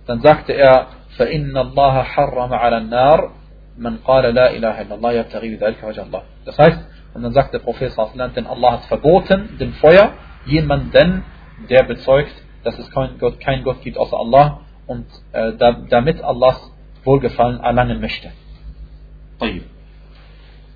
Dann 0.06 0.22
sagte 0.22 0.54
er, 0.54 0.88
فإن 1.18 1.58
الله 1.58 2.04
حرم 2.04 2.54
على 2.54 2.78
النار 2.78 3.32
من 3.78 3.98
قال 3.98 4.24
لا 4.36 4.52
إله 4.52 4.82
إلا 4.82 4.96
الله 4.96 5.12
يبتغي 5.12 5.56
بذلك 5.56 5.84
وجه 5.84 6.02
الله. 6.04 6.22
Das 6.46 6.58
heißt, 6.58 6.80
und 7.14 7.24
dann 7.24 7.34
sagt 7.34 7.54
der 7.54 7.60
Prophet 7.60 7.92
denn 8.36 8.48
Allah 8.48 8.74
hat 8.74 8.86
verboten 8.86 9.58
dem 9.60 9.74
Feuer 9.74 10.14
jemanden, 10.46 11.24
der 11.70 11.84
bezeugt, 11.84 12.34
dass 12.65 12.79
es 12.79 12.91
keinen 12.91 13.19
Gott, 13.19 13.41
kein 13.41 13.63
Gott 13.65 13.83
gibt 13.83 13.99
außer 13.99 14.17
Allah 14.17 14.61
und 14.87 15.07
äh, 15.33 15.53
da, 15.55 15.73
damit 15.89 16.23
Allahs 16.23 16.73
Wohlgefallen 17.05 17.61
erlangen 17.61 18.01
möchte. 18.01 18.31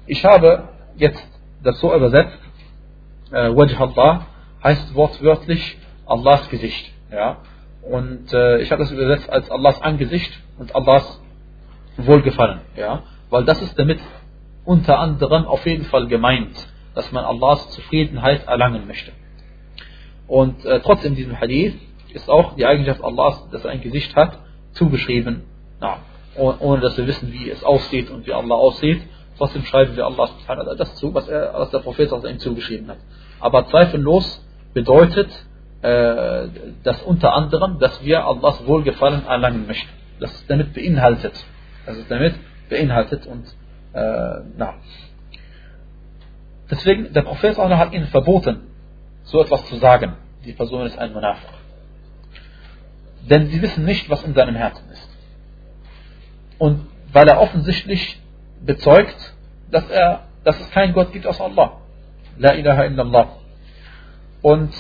Ich 0.06 0.24
habe 0.24 0.68
jetzt 0.96 1.24
das 1.62 1.78
so 1.80 1.94
übersetzt, 1.94 2.38
äh, 3.30 3.50
Wajh 3.50 3.76
Allah 3.76 4.26
heißt 4.62 4.94
wortwörtlich 4.94 5.78
Allahs 6.06 6.48
Gesicht. 6.48 6.92
Ja? 7.10 7.38
Und 7.82 8.32
äh, 8.32 8.58
ich 8.58 8.70
habe 8.72 8.82
das 8.82 8.90
übersetzt 8.90 9.30
als 9.30 9.50
Allahs 9.50 9.80
Angesicht 9.82 10.32
und 10.58 10.74
Allahs 10.74 11.20
Wohlgefallen. 11.96 12.60
Ja? 12.76 13.02
Weil 13.30 13.44
das 13.44 13.62
ist 13.62 13.78
damit 13.78 14.00
unter 14.64 14.98
anderem 14.98 15.44
auf 15.46 15.64
jeden 15.66 15.84
Fall 15.84 16.08
gemeint, 16.08 16.54
dass 16.94 17.12
man 17.12 17.24
Allahs 17.24 17.70
Zufriedenheit 17.70 18.46
erlangen 18.46 18.86
möchte. 18.86 19.12
Und 20.28 20.64
äh, 20.64 20.80
trotzdem 20.80 21.14
diesem 21.14 21.38
Hadith 21.38 21.74
ist 22.12 22.28
auch 22.28 22.54
die 22.54 22.66
Eigenschaft 22.66 23.02
Allahs, 23.02 23.48
dass 23.50 23.64
er 23.64 23.70
ein 23.70 23.80
Gesicht 23.80 24.14
hat, 24.16 24.38
zugeschrieben, 24.72 25.42
na, 25.80 25.98
ohne 26.36 26.80
dass 26.80 26.96
wir 26.96 27.06
wissen, 27.06 27.32
wie 27.32 27.50
es 27.50 27.62
aussieht 27.64 28.10
und 28.10 28.26
wie 28.26 28.32
Allah 28.32 28.54
aussieht. 28.54 29.02
Trotzdem 29.38 29.64
schreiben 29.64 29.96
wir 29.96 30.06
Allah 30.06 30.28
das 30.76 30.94
zu, 30.96 31.14
was, 31.14 31.28
er, 31.28 31.52
was 31.54 31.70
der 31.70 31.78
Prophet 31.80 32.10
ihm 32.12 32.38
zugeschrieben 32.38 32.88
hat. 32.88 32.98
Aber 33.40 33.66
zweifellos 33.66 34.44
bedeutet 34.72 35.28
äh, 35.82 36.48
das 36.82 37.02
unter 37.02 37.34
anderem, 37.34 37.78
dass 37.78 38.02
wir 38.04 38.26
Allahs 38.26 38.66
Wohlgefallen 38.66 39.26
erlangen 39.26 39.66
möchten. 39.66 39.88
Das 40.20 40.32
ist 40.32 40.50
damit 40.50 40.72
beinhaltet. 40.72 41.32
Das 41.84 41.96
ist 41.96 42.10
damit 42.10 42.34
beinhaltet 42.68 43.26
und 43.26 43.44
äh, 43.92 44.40
na. 44.56 44.74
Deswegen, 46.70 47.12
der 47.12 47.22
Prophet 47.22 47.56
hat 47.58 47.92
ihnen 47.92 48.06
verboten, 48.06 48.62
so 49.26 49.42
etwas 49.42 49.66
zu 49.66 49.76
sagen. 49.76 50.14
Die 50.44 50.52
Person 50.52 50.86
ist 50.86 50.98
ein 50.98 51.12
Monarch. 51.12 51.38
Denn 53.28 53.48
sie 53.48 53.60
wissen 53.60 53.84
nicht, 53.84 54.08
was 54.08 54.22
in 54.24 54.34
seinem 54.34 54.54
Herzen 54.54 54.88
ist. 54.90 55.08
Und 56.58 56.86
weil 57.12 57.28
er 57.28 57.40
offensichtlich 57.40 58.20
bezeugt, 58.64 59.34
dass, 59.70 59.88
er, 59.90 60.24
dass 60.44 60.58
es 60.60 60.70
keinen 60.70 60.94
Gott 60.94 61.12
gibt 61.12 61.26
außer 61.26 61.44
Allah. 61.44 61.80
La 62.38 62.54
ilaha 62.54 62.84
illallah. 62.84 63.28
Und 64.42 64.72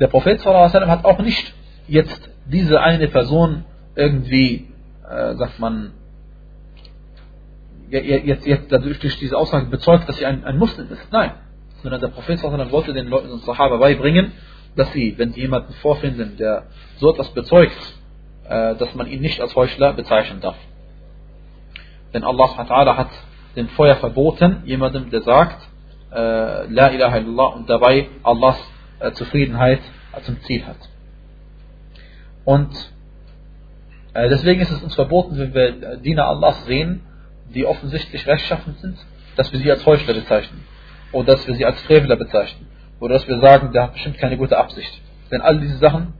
der 0.00 0.08
Prophet 0.08 0.44
hat 0.44 1.04
auch 1.04 1.18
nicht 1.20 1.54
jetzt 1.86 2.30
diese 2.46 2.80
eine 2.80 3.08
Person 3.08 3.64
irgendwie, 3.94 4.68
äh, 5.08 5.34
sagt 5.34 5.58
man, 5.58 5.92
jetzt, 7.90 8.46
jetzt 8.46 8.72
dadurch 8.72 8.98
durch 9.00 9.18
diese 9.18 9.36
Aussage 9.36 9.66
bezeugt, 9.66 10.08
dass 10.08 10.16
sie 10.18 10.26
ein, 10.26 10.44
ein 10.44 10.58
Muslim 10.58 10.90
ist. 10.90 11.12
Nein. 11.12 11.32
Sondern 11.82 12.00
der 12.00 12.08
Prophet 12.08 12.42
wollte 12.42 12.92
den 12.92 13.08
Leuten 13.08 13.30
und 13.30 13.42
Sahaba 13.44 13.76
beibringen, 13.76 14.32
dass 14.76 14.92
sie, 14.92 15.14
wenn 15.18 15.32
sie 15.32 15.40
jemanden 15.40 15.72
vorfinden, 15.74 16.36
der 16.36 16.66
so 16.98 17.12
etwas 17.12 17.30
bezeugt, 17.30 17.76
äh, 18.48 18.76
dass 18.76 18.94
man 18.94 19.06
ihn 19.06 19.20
nicht 19.20 19.40
als 19.40 19.54
Heuchler 19.54 19.92
bezeichnen 19.92 20.40
darf. 20.40 20.56
Denn 22.14 22.24
Allah 22.24 22.96
hat 22.96 23.10
dem 23.56 23.68
Feuer 23.68 23.96
verboten, 23.96 24.62
jemandem, 24.64 25.10
der 25.10 25.22
sagt, 25.22 25.68
äh, 26.10 26.66
La 26.66 26.90
ilaha 26.90 27.18
illallah 27.18 27.46
und 27.48 27.68
dabei 27.68 28.08
Allahs 28.22 28.58
äh, 29.00 29.12
Zufriedenheit 29.12 29.80
zum 30.22 30.40
Ziel 30.42 30.64
hat. 30.66 30.78
Und 32.44 32.70
deswegen 34.14 34.60
ist 34.62 34.70
es 34.70 34.82
uns 34.82 34.94
verboten, 34.94 35.36
wenn 35.36 35.54
wir 35.54 35.96
Diener 35.98 36.26
Allahs 36.26 36.64
sehen, 36.64 37.02
die 37.54 37.66
offensichtlich 37.66 38.26
rechtschaffend 38.26 38.78
sind, 38.78 38.96
dass 39.36 39.52
wir 39.52 39.60
sie 39.60 39.70
als 39.70 39.84
Heuchler 39.84 40.14
bezeichnen. 40.14 40.64
Oder 41.12 41.32
dass 41.32 41.46
wir 41.46 41.54
sie 41.54 41.64
als 41.64 41.80
Freveler 41.82 42.16
bezeichnen. 42.16 42.66
Oder 43.00 43.14
dass 43.14 43.28
wir 43.28 43.38
sagen, 43.40 43.72
der 43.72 43.84
hat 43.84 43.92
bestimmt 43.94 44.18
keine 44.18 44.36
gute 44.36 44.58
Absicht. 44.58 45.00
Denn 45.30 45.40
all 45.40 45.58
diese 45.58 45.78
Sachen, 45.78 46.14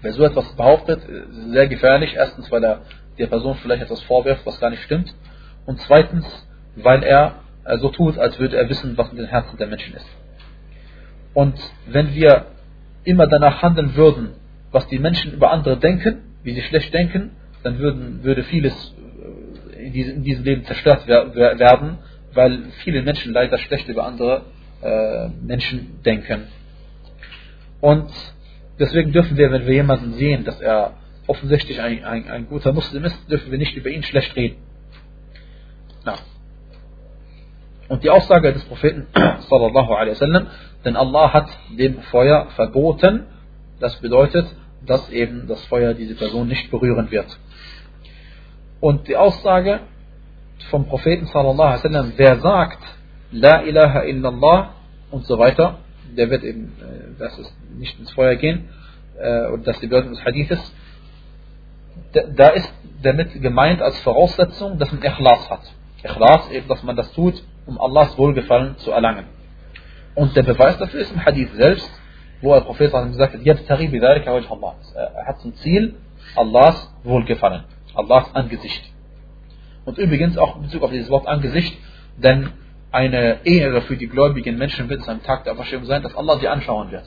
wer 0.00 0.12
so 0.12 0.24
etwas 0.24 0.54
behauptet, 0.54 1.00
ist 1.08 1.52
sehr 1.52 1.68
gefährlich. 1.68 2.14
Erstens, 2.14 2.50
weil 2.50 2.62
er 2.64 2.82
der 3.18 3.26
Person 3.26 3.56
vielleicht 3.56 3.82
etwas 3.82 4.02
vorwirft, 4.02 4.44
was 4.46 4.60
gar 4.60 4.70
nicht 4.70 4.82
stimmt. 4.82 5.14
Und 5.66 5.80
zweitens, 5.80 6.26
weil 6.76 7.02
er 7.02 7.36
so 7.78 7.90
tut, 7.90 8.18
als 8.18 8.38
würde 8.38 8.56
er 8.56 8.68
wissen, 8.68 8.96
was 8.96 9.10
in 9.10 9.16
den 9.16 9.26
Herzen 9.26 9.56
der 9.56 9.68
Menschen 9.68 9.94
ist. 9.94 10.08
Und 11.34 11.54
wenn 11.86 12.14
wir 12.14 12.46
immer 13.04 13.26
danach 13.26 13.62
handeln 13.62 13.94
würden, 13.96 14.34
was 14.70 14.86
die 14.88 14.98
Menschen 14.98 15.32
über 15.32 15.50
andere 15.50 15.78
denken, 15.78 16.22
wie 16.42 16.54
sie 16.54 16.62
schlecht 16.62 16.92
denken, 16.92 17.32
dann 17.62 17.78
würden, 17.78 18.24
würde 18.24 18.42
vieles 18.44 18.94
diesem, 19.92 20.16
in 20.16 20.24
diesem 20.24 20.44
Leben 20.44 20.64
zerstört 20.64 21.06
werden, 21.06 21.98
weil 22.34 22.70
viele 22.84 23.02
Menschen 23.02 23.32
leider 23.32 23.58
schlecht 23.58 23.88
über 23.88 24.04
andere 24.04 24.42
äh, 24.82 25.28
Menschen 25.40 26.02
denken. 26.04 26.48
Und 27.80 28.10
deswegen 28.78 29.12
dürfen 29.12 29.36
wir, 29.36 29.50
wenn 29.50 29.66
wir 29.66 29.74
jemanden 29.74 30.14
sehen, 30.14 30.44
dass 30.44 30.60
er 30.60 30.94
offensichtlich 31.26 31.80
ein, 31.80 32.04
ein, 32.04 32.28
ein 32.28 32.46
guter 32.48 32.72
Muslim 32.72 33.04
ist, 33.04 33.30
dürfen 33.30 33.50
wir 33.50 33.58
nicht 33.58 33.76
über 33.76 33.90
ihn 33.90 34.02
schlecht 34.02 34.34
reden. 34.36 34.56
Na. 36.04 36.18
Und 37.88 38.02
die 38.04 38.10
Aussage 38.10 38.52
des 38.52 38.64
Propheten, 38.64 39.06
sallallahu 39.14 39.92
alaihi 39.92 40.12
wasallam, 40.12 40.46
denn 40.84 40.96
Allah 40.96 41.32
hat 41.32 41.48
dem 41.78 42.00
Feuer 42.02 42.48
verboten, 42.56 43.26
das 43.80 43.96
bedeutet, 44.00 44.46
dass 44.86 45.10
eben 45.10 45.46
das 45.46 45.64
Feuer 45.66 45.94
diese 45.94 46.14
Person 46.14 46.48
nicht 46.48 46.70
berühren 46.70 47.10
wird. 47.10 47.38
Und 48.80 49.06
die 49.06 49.16
Aussage 49.16 49.80
vom 50.70 50.86
Propheten 50.86 51.26
sallallahu 51.26 51.78
alaihi 51.78 52.12
wer 52.16 52.40
sagt 52.40 52.78
La 53.32 53.62
ilaha 53.62 54.02
illallah 54.04 54.74
und 55.10 55.24
so 55.24 55.38
weiter, 55.38 55.78
der 56.16 56.28
wird 56.30 56.44
eben, 56.44 56.72
äh, 56.80 57.18
das 57.18 57.38
ist 57.38 57.54
nicht 57.78 57.98
ins 57.98 58.12
Feuer 58.12 58.36
gehen, 58.36 58.68
äh, 59.18 59.46
und 59.48 59.66
das 59.66 59.76
ist 59.76 59.82
die 59.82 59.86
Bedeutung 59.86 60.12
des 60.12 60.24
Hadithes, 60.24 60.74
da 62.12 62.48
ist 62.48 62.72
damit 63.02 63.40
gemeint 63.40 63.80
als 63.80 63.98
Voraussetzung, 64.00 64.78
dass 64.78 64.92
man 64.92 65.02
Ikhlas 65.02 65.50
hat. 65.50 65.62
Ikhlas, 66.02 66.50
eben, 66.50 66.68
dass 66.68 66.82
man 66.82 66.96
das 66.96 67.12
tut, 67.12 67.42
um 67.66 67.80
Allahs 67.80 68.16
Wohlgefallen 68.18 68.76
zu 68.78 68.90
erlangen. 68.90 69.24
Und 70.14 70.36
der 70.36 70.42
Beweis 70.42 70.76
dafür 70.78 71.00
ist 71.00 71.12
im 71.12 71.24
Hadith 71.24 71.52
selbst, 71.54 71.90
wo 72.42 72.52
der 72.52 72.60
Prophet 72.60 72.92
gesagt 72.92 73.34
hat, 73.34 73.46
er 73.46 75.26
hat 75.26 75.40
zum 75.40 75.54
Ziel 75.54 75.94
Allahs 76.36 76.92
Wohlgefallen. 77.04 77.64
Allahs 77.94 78.34
Angesicht. 78.34 78.91
Und 79.84 79.98
übrigens 79.98 80.38
auch 80.38 80.56
in 80.56 80.62
Bezug 80.62 80.82
auf 80.82 80.90
dieses 80.90 81.10
Wort 81.10 81.26
Angesicht, 81.26 81.76
denn 82.16 82.50
eine 82.90 83.44
Ehre 83.44 83.82
für 83.82 83.96
die 83.96 84.06
gläubigen 84.06 84.58
Menschen 84.58 84.88
wird 84.88 85.00
es 85.00 85.08
am 85.08 85.22
Tag 85.22 85.44
der 85.44 85.54
Auferstehung 85.54 85.84
sein, 85.86 86.02
dass 86.02 86.14
Allah 86.14 86.38
sie 86.38 86.48
anschauen 86.48 86.90
wird. 86.90 87.04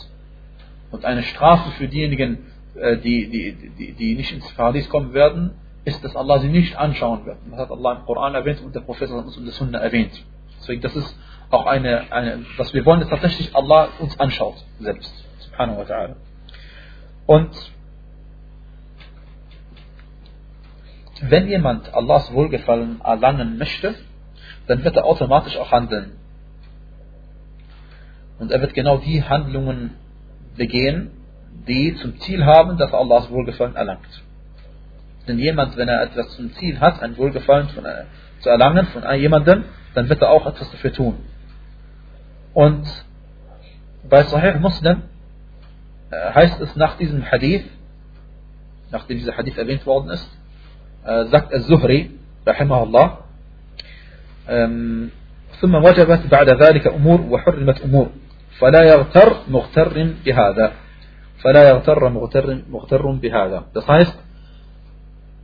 Und 0.92 1.06
eine 1.06 1.24
Strafe 1.24 1.72
für 1.72 1.88
diejenigen, 1.88 2.48
äh, 2.76 2.98
die, 2.98 3.30
die, 3.30 3.70
die, 3.78 3.92
die 3.94 4.16
nicht 4.16 4.32
ins 4.34 4.52
Paradies 4.54 4.90
kommen 4.90 5.14
werden, 5.14 5.52
ist, 5.86 6.04
dass 6.04 6.16
Allah 6.16 6.40
sie 6.40 6.48
nicht 6.48 6.76
anschauen 6.78 7.26
wird. 7.26 7.38
Das 7.50 7.60
hat 7.60 7.72
Allah 7.72 7.94
im 7.94 8.06
Koran 8.06 8.34
erwähnt 8.34 8.62
und 8.64 8.74
der 8.74 8.82
Prophet 8.82 9.10
hat 9.10 9.26
uns 9.26 9.38
in 9.38 9.46
der 9.46 9.54
Sunna 9.54 9.80
erwähnt. 9.80 10.12
Deswegen, 10.60 10.82
das 10.82 10.96
ist 10.96 11.16
auch 11.52 11.68
eine, 11.68 12.12
eine 12.12 12.46
was 12.58 12.74
wir 12.74 12.84
wollen, 12.86 13.02
dass 13.02 13.10
tatsächlich 13.10 13.56
Allah 13.56 13.90
uns 14.00 14.20
anschaut, 14.20 14.56
selbst. 14.80 15.14
Subhanahu 15.40 15.78
wa 15.78 15.84
ta'ala. 15.84 16.16
Und 17.28 17.50
wenn 21.22 21.48
jemand 21.48 21.94
Allahs 21.94 22.32
Wohlgefallen 22.34 23.02
erlangen 23.02 23.58
möchte, 23.58 23.96
dann 24.68 24.84
wird 24.84 24.96
er 24.96 25.06
automatisch 25.06 25.58
auch 25.58 25.72
handeln. 25.72 26.14
Und 28.40 28.52
er 28.52 28.62
wird 28.62 28.74
genau 28.74 28.98
die 28.98 29.24
Handlungen 29.24 29.92
begehen, 30.58 31.12
die 31.68 31.96
zum 31.96 32.20
Ziel 32.20 32.46
haben, 32.46 32.78
dass 32.78 32.92
er 32.92 33.00
Allahs 33.00 33.30
Wohlgefallen 33.30 33.76
erlangt. 33.76 34.24
Denn 35.28 35.40
jemand, 35.40 35.78
wenn 35.78 35.88
er 35.88 36.04
etwas 36.04 36.36
zum 36.36 36.54
Ziel 36.54 36.80
hat, 36.80 37.02
ein 37.02 37.18
Wohlgefallen 37.18 37.70
von, 37.70 37.86
äh, 37.86 38.06
zu 38.42 38.50
erlangen 38.50 38.86
von 38.88 39.04
jemandem, 39.16 39.64
dann 39.94 40.10
wird 40.10 40.22
er 40.22 40.30
auch 40.30 40.46
etwas 40.46 40.70
dafür 40.72 40.94
tun. 40.94 41.18
Und 42.54 42.86
bei 44.08 44.24
Sahih 44.24 44.60
Muslim 44.60 45.04
äh, 46.12 46.34
heißt 46.34 46.60
es 46.62 46.76
nach 46.76 46.98
diesem 46.98 47.24
Hadith, 47.30 47.66
nachdem 48.92 49.18
dieser 49.18 49.36
Hadith 49.36 49.58
erwähnt 49.58 49.86
worden 49.86 50.10
ist, 50.10 50.30
sagt 51.05 51.55
الزهري 51.55 52.11
رحمه 52.49 52.83
الله 52.83 53.07
ثم 55.61 55.75
وجبت 55.75 56.27
بعد 56.27 56.49
ذلك 56.63 56.87
أمور 56.87 57.21
وحرمت 57.21 57.81
أمور 57.81 58.09
فلا 58.59 58.83
يغتر 58.83 59.37
مغتر 59.49 60.15
بهذا 60.25 60.73
فلا 61.39 61.69
يغتر 61.69 62.09
مغتر, 62.09 62.63
مغتر 62.71 63.11
بهذا 63.11 63.65
das 63.75 63.87
heißt 63.89 64.19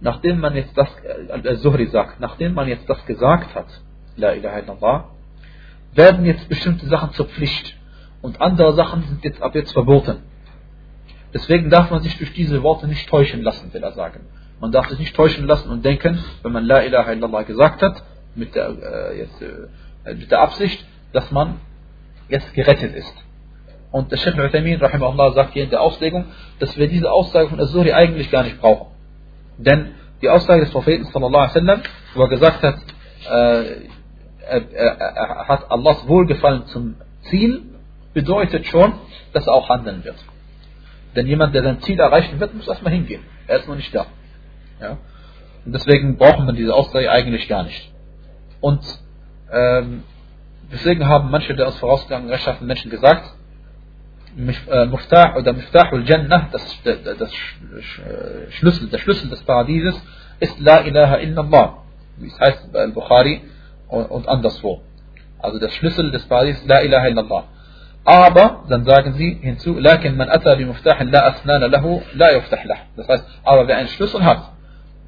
nachdem 0.01 0.41
man 0.41 0.55
jetzt 0.55 0.77
das 0.77 0.89
Al-Zuhri 1.31 1.87
sagt 1.87 2.21
nachdem 2.21 2.55
man 2.55 2.69
jetzt 2.69 2.89
das 2.89 3.05
gesagt 3.07 3.55
hat 3.55 3.67
La 4.17 4.33
ilaha 4.33 4.59
illallah 4.59 5.05
werden 5.95 6.25
jetzt 6.27 6.49
bestimmte 6.49 6.87
Sachen 6.87 7.13
zur 7.13 7.27
Pflicht 7.27 7.77
und 8.23 8.41
andere 8.41 8.75
Sachen 8.75 9.03
sind 9.03 9.25
jetzt 9.25 9.41
ab 9.43 9.55
jetzt 9.55 9.73
verboten 9.73 10.19
deswegen 11.33 11.71
darf 11.71 11.91
man 11.91 12.01
sich 12.03 12.17
durch 12.19 12.33
diese 12.33 12.63
Worte 12.63 12.87
nicht 12.87 13.09
täuschen 13.09 13.43
lassen 13.43 13.73
will 13.73 13.83
er 13.83 13.93
sagen 13.93 14.21
man 14.62 14.72
darf 14.72 14.88
sich 14.88 15.00
nicht 15.00 15.16
täuschen 15.16 15.46
lassen 15.48 15.70
und 15.70 15.84
denken 15.84 16.24
wenn 16.44 16.54
man 16.54 16.66
La 16.66 16.82
ilaha 16.82 17.12
illallah 17.12 17.44
gesagt 17.44 17.82
hat 17.82 18.04
mit 18.36 18.56
der, 18.56 18.70
äh, 18.70 19.20
jetzt, 19.20 19.42
äh, 19.42 20.14
mit 20.16 20.32
der 20.32 20.42
Absicht 20.42 20.86
dass 21.12 21.30
man 21.32 21.60
jetzt 22.30 22.54
gerettet 22.54 22.96
ist 22.96 23.14
und 23.92 24.12
der 24.12 24.18
Sheikh 24.18 24.40
Al-Uthaymeen, 24.40 24.80
rahimahullah, 24.80 25.34
sagt 25.34 25.54
hier 25.54 25.66
in 25.66 25.70
der 25.70 25.82
Auslegung, 25.82 26.26
dass 26.60 26.78
wir 26.78 26.88
diese 26.88 27.12
Aussage 27.12 27.50
von 27.50 27.60
Azuri 27.60 27.92
eigentlich 27.92 28.32
gar 28.32 28.44
nicht 28.44 28.60
brauchen. 28.60 28.88
Denn 29.58 29.92
die 30.22 30.30
Aussage 30.30 30.62
des 30.62 30.72
Propheten, 30.72 31.06
sallallahu 31.06 31.44
alaihi 31.44 31.56
wasallam, 31.56 31.82
wo 32.16 32.22
er 32.24 32.30
gesagt 32.30 32.64
hat, 32.64 32.78
äh, 33.30 33.64
er, 34.48 34.72
er, 34.72 34.98
er, 34.98 35.48
hat 35.48 35.70
Allahs 35.70 36.08
Wohlgefallen 36.08 36.66
zum 36.68 36.96
Ziel, 37.24 37.64
bedeutet 38.14 38.66
schon, 38.66 38.94
dass 39.34 39.48
er 39.48 39.54
auch 39.54 39.70
handeln 39.70 40.04
wird. 40.04 40.18
Denn 41.16 41.28
jemand, 41.28 41.54
der 41.54 41.64
sein 41.64 41.82
Ziel 41.82 42.00
erreichen 42.00 42.40
wird, 42.40 42.54
muss 42.54 42.68
erstmal 42.68 42.94
hingehen. 42.94 43.22
Er 43.48 43.60
ist 43.60 43.68
noch 43.68 43.76
nicht 43.76 43.94
da. 43.94 44.06
Ja? 44.82 44.98
Und 45.66 45.74
deswegen 45.74 46.18
brauchen 46.18 46.48
wir 46.48 46.54
diese 46.54 46.74
Aussage 46.74 47.10
eigentlich 47.10 47.48
gar 47.48 47.64
nicht. 47.64 47.92
Und 48.62 48.82
ähm, 49.52 50.04
deswegen 50.72 51.08
haben 51.08 51.30
manche 51.30 51.56
der 51.56 51.68
aus 51.68 51.78
vorausgegangenen 51.78 52.32
rechtschaffenen 52.32 52.68
Menschen 52.68 52.90
gesagt, 52.90 53.24
äh, 54.38 54.86
Muftah 54.86 55.36
oder 55.36 55.54
Muftah 55.54 55.90
al-Jannah, 55.92 56.50
das, 56.52 56.80
das, 56.84 57.18
das 57.18 57.32
äh, 57.32 58.52
Schlüssel, 58.52 58.90
der 58.90 58.98
Schlüssel 59.00 59.30
des 59.30 59.44
Paradieses, 59.44 59.96
ist 60.40 60.60
La 60.60 60.82
ilaha 60.82 61.18
illallah, 61.18 61.84
wie 62.18 62.28
es 62.28 62.40
heißt 62.40 62.72
bei 62.72 62.80
Al-Bukhari 62.80 63.42
und, 63.90 64.28
anderswo. 64.28 64.82
Also 65.40 65.60
der 65.60 65.70
Schlüssel 65.70 66.12
des 66.12 66.26
Paradieses, 66.26 66.66
La 66.66 66.82
ilaha 66.82 67.08
illallah. 67.08 67.44
Aber, 68.04 68.64
dann 68.68 68.86
sagen 68.86 69.14
sie 69.14 69.38
hinzu, 69.42 69.78
lakin 69.78 70.18
man 70.18 70.30
ata 70.30 70.56
bi 70.56 70.66
muftahin 70.66 71.12
la 71.12 71.28
asnana 71.28 71.68
lahu, 71.68 72.02
la 72.16 72.34
yuftah 72.34 72.64
lah. 72.64 72.78
Das 72.96 73.08
heißt, 73.08 73.26
aber 73.44 73.68
wer 73.68 73.78
einen 73.78 73.90
Schlüssel 73.90 74.24
hat, 74.24 74.54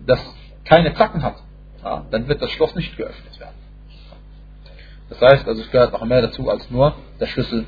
das 0.05 0.19
keine 0.65 0.93
Zacken 0.93 1.23
hat, 1.23 1.35
ja, 1.83 2.05
dann 2.11 2.27
wird 2.27 2.41
das 2.41 2.51
Schloss 2.51 2.75
nicht 2.75 2.95
geöffnet 2.97 3.39
werden. 3.39 3.55
Das 5.09 5.21
heißt, 5.21 5.47
also 5.47 5.61
es 5.61 5.69
gehört 5.69 5.91
noch 5.93 6.05
mehr 6.05 6.21
dazu 6.21 6.49
als 6.49 6.69
nur 6.71 6.95
der 7.19 7.27
Schlüssel 7.27 7.65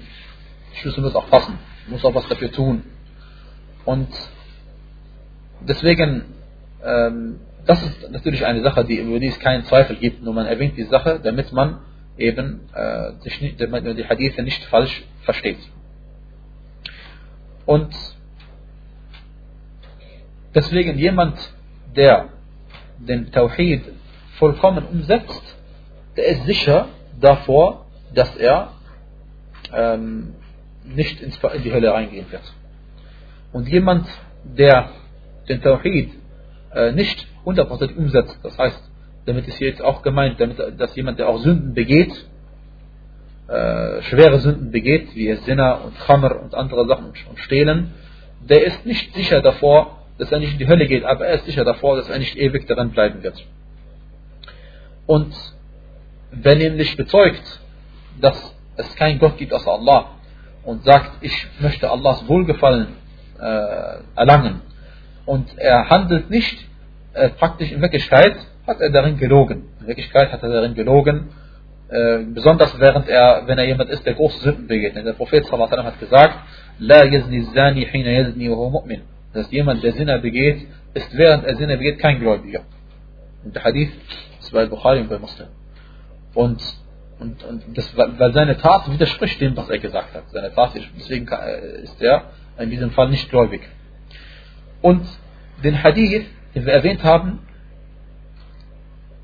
Schlüssel 0.75 1.01
muss 1.01 1.15
auch 1.15 1.29
passen, 1.29 1.57
muss 1.87 2.03
auch 2.03 2.13
was 2.13 2.27
dafür 2.27 2.51
tun. 2.51 2.83
Und 3.85 4.09
deswegen, 5.61 6.25
ähm, 6.83 7.39
das 7.65 7.81
ist 7.83 8.11
natürlich 8.11 8.45
eine 8.45 8.61
Sache, 8.61 8.85
die, 8.85 8.97
über 8.97 9.19
die 9.19 9.27
es 9.27 9.39
keinen 9.39 9.63
Zweifel 9.65 9.95
gibt, 9.95 10.21
nur 10.23 10.33
man 10.33 10.45
erwähnt 10.45 10.77
die 10.77 10.83
Sache, 10.83 11.19
damit 11.23 11.51
man 11.53 11.79
eben 12.17 12.61
äh, 12.73 13.13
die, 13.23 13.55
damit 13.57 13.97
die 13.97 14.07
Hadithe 14.07 14.43
nicht 14.43 14.63
falsch 14.65 15.03
versteht. 15.21 15.59
Und 17.65 17.93
deswegen 20.53 20.97
jemand, 20.97 21.37
der 21.95 22.29
den 22.99 23.31
Tawhid 23.31 23.83
vollkommen 24.37 24.85
umsetzt, 24.85 25.57
der 26.15 26.25
ist 26.27 26.45
sicher 26.45 26.87
davor, 27.19 27.85
dass 28.13 28.35
er 28.35 28.71
ähm, 29.73 30.35
nicht 30.83 31.21
in 31.21 31.31
die 31.63 31.73
Hölle 31.73 31.93
reingehen 31.93 32.31
wird. 32.31 32.53
Und 33.51 33.67
jemand, 33.67 34.07
der 34.43 34.89
den 35.49 35.61
Tawhid 35.61 36.11
äh, 36.73 36.91
nicht 36.91 37.27
100% 37.45 37.95
umsetzt, 37.95 38.39
das 38.43 38.57
heißt, 38.57 38.91
damit 39.25 39.47
ist 39.47 39.57
hier 39.57 39.69
jetzt 39.69 39.81
auch 39.81 40.01
gemeint, 40.01 40.39
damit, 40.39 40.59
dass 40.79 40.95
jemand, 40.95 41.19
der 41.19 41.29
auch 41.29 41.39
Sünden 41.39 41.73
begeht, 41.73 42.13
äh, 43.47 44.01
schwere 44.03 44.39
Sünden 44.39 44.71
begeht, 44.71 45.15
wie 45.15 45.33
Sinna 45.35 45.75
und 45.75 45.97
Khamr 45.99 46.41
und 46.41 46.53
andere 46.53 46.87
Sachen 46.87 47.05
und 47.05 47.39
Stehlen, 47.39 47.93
der 48.41 48.63
ist 48.65 48.85
nicht 48.85 49.13
sicher 49.15 49.41
davor, 49.41 50.04
dass 50.17 50.31
er 50.31 50.39
nicht 50.39 50.53
in 50.53 50.59
die 50.59 50.67
Hölle 50.67 50.87
geht, 50.87 51.03
aber 51.03 51.25
er 51.25 51.35
ist 51.35 51.45
sicher 51.45 51.65
davor, 51.65 51.97
dass 51.97 52.09
er 52.09 52.19
nicht 52.19 52.37
ewig 52.37 52.67
daran 52.67 52.91
bleiben 52.91 53.21
wird. 53.23 53.45
Und 55.05 55.33
wer 56.31 56.55
nämlich 56.55 56.95
bezeugt, 56.95 57.61
dass 58.21 58.55
es 58.77 58.95
keinen 58.95 59.19
Gott 59.19 59.37
gibt 59.37 59.53
außer 59.53 59.71
Allah 59.71 60.11
und 60.63 60.83
sagt, 60.83 61.11
ich 61.21 61.47
möchte 61.59 61.89
Allahs 61.89 62.27
Wohlgefallen 62.27 62.87
äh, 63.39 63.97
erlangen 64.15 64.61
und 65.25 65.57
er 65.57 65.89
handelt 65.89 66.29
nicht 66.29 66.65
äh, 67.13 67.29
praktisch 67.29 67.71
in 67.71 67.81
Wirklichkeit, 67.81 68.35
hat 68.67 68.79
er 68.81 68.89
darin 68.89 69.17
gelogen. 69.17 69.69
In 69.81 69.87
Wirklichkeit 69.87 70.31
hat 70.31 70.43
er 70.43 70.49
darin 70.49 70.73
gelogen, 70.73 71.29
äh, 71.89 72.19
besonders 72.33 72.79
während 72.79 73.07
er, 73.07 73.43
wenn 73.45 73.57
er 73.57 73.65
jemand 73.65 73.89
ist, 73.89 74.05
der 74.05 74.15
große 74.15 74.39
Sünden 74.39 74.67
begeht. 74.67 74.95
Denn 74.95 75.05
der 75.05 75.13
Prophet 75.13 75.49
hat 75.51 75.99
gesagt, 75.99 76.39
La 76.79 77.05
yazni 77.05 77.45
zani 77.53 77.85
hina 77.85 78.09
yazni 78.09 78.49
wa. 78.49 78.83
Dass 79.35 79.51
jemand, 79.51 79.83
der 79.83 79.93
Sinne 79.93 80.17
begeht, 80.19 80.67
ist 80.93 81.15
während 81.15 81.43
er 81.43 81.57
Sinne 81.57 81.77
begeht 81.77 81.99
kein 81.99 82.19
Gläubiger. 82.19 82.61
Und 83.43 83.55
der 83.55 83.63
Hadith 83.63 83.91
ist 84.39 84.51
bei 84.51 84.65
Bukhari 84.65 85.01
und 85.01 85.09
bei 85.09 85.19
Muslim. 85.19 85.49
Und 86.33 86.61
und, 87.19 87.43
und 87.43 87.77
das, 87.77 87.95
weil 87.95 88.33
seine 88.33 88.57
Tat 88.57 88.91
widerspricht 88.91 89.39
dem, 89.39 89.55
was 89.55 89.69
er 89.69 89.79
gesagt 89.79 90.13
hat. 90.13 90.23
Seine 90.31 90.53
Tat, 90.53 90.71
deswegen 90.97 91.27
ist 91.83 92.01
er 92.01 92.31
in 92.57 92.69
diesem 92.69 92.91
Fall 92.91 93.09
nicht 93.09 93.29
gläubig. 93.29 93.61
Und 94.81 95.05
den 95.63 95.81
Hadith, 95.81 96.25
den 96.53 96.65
wir 96.65 96.73
erwähnt 96.73 97.03
haben, 97.03 97.39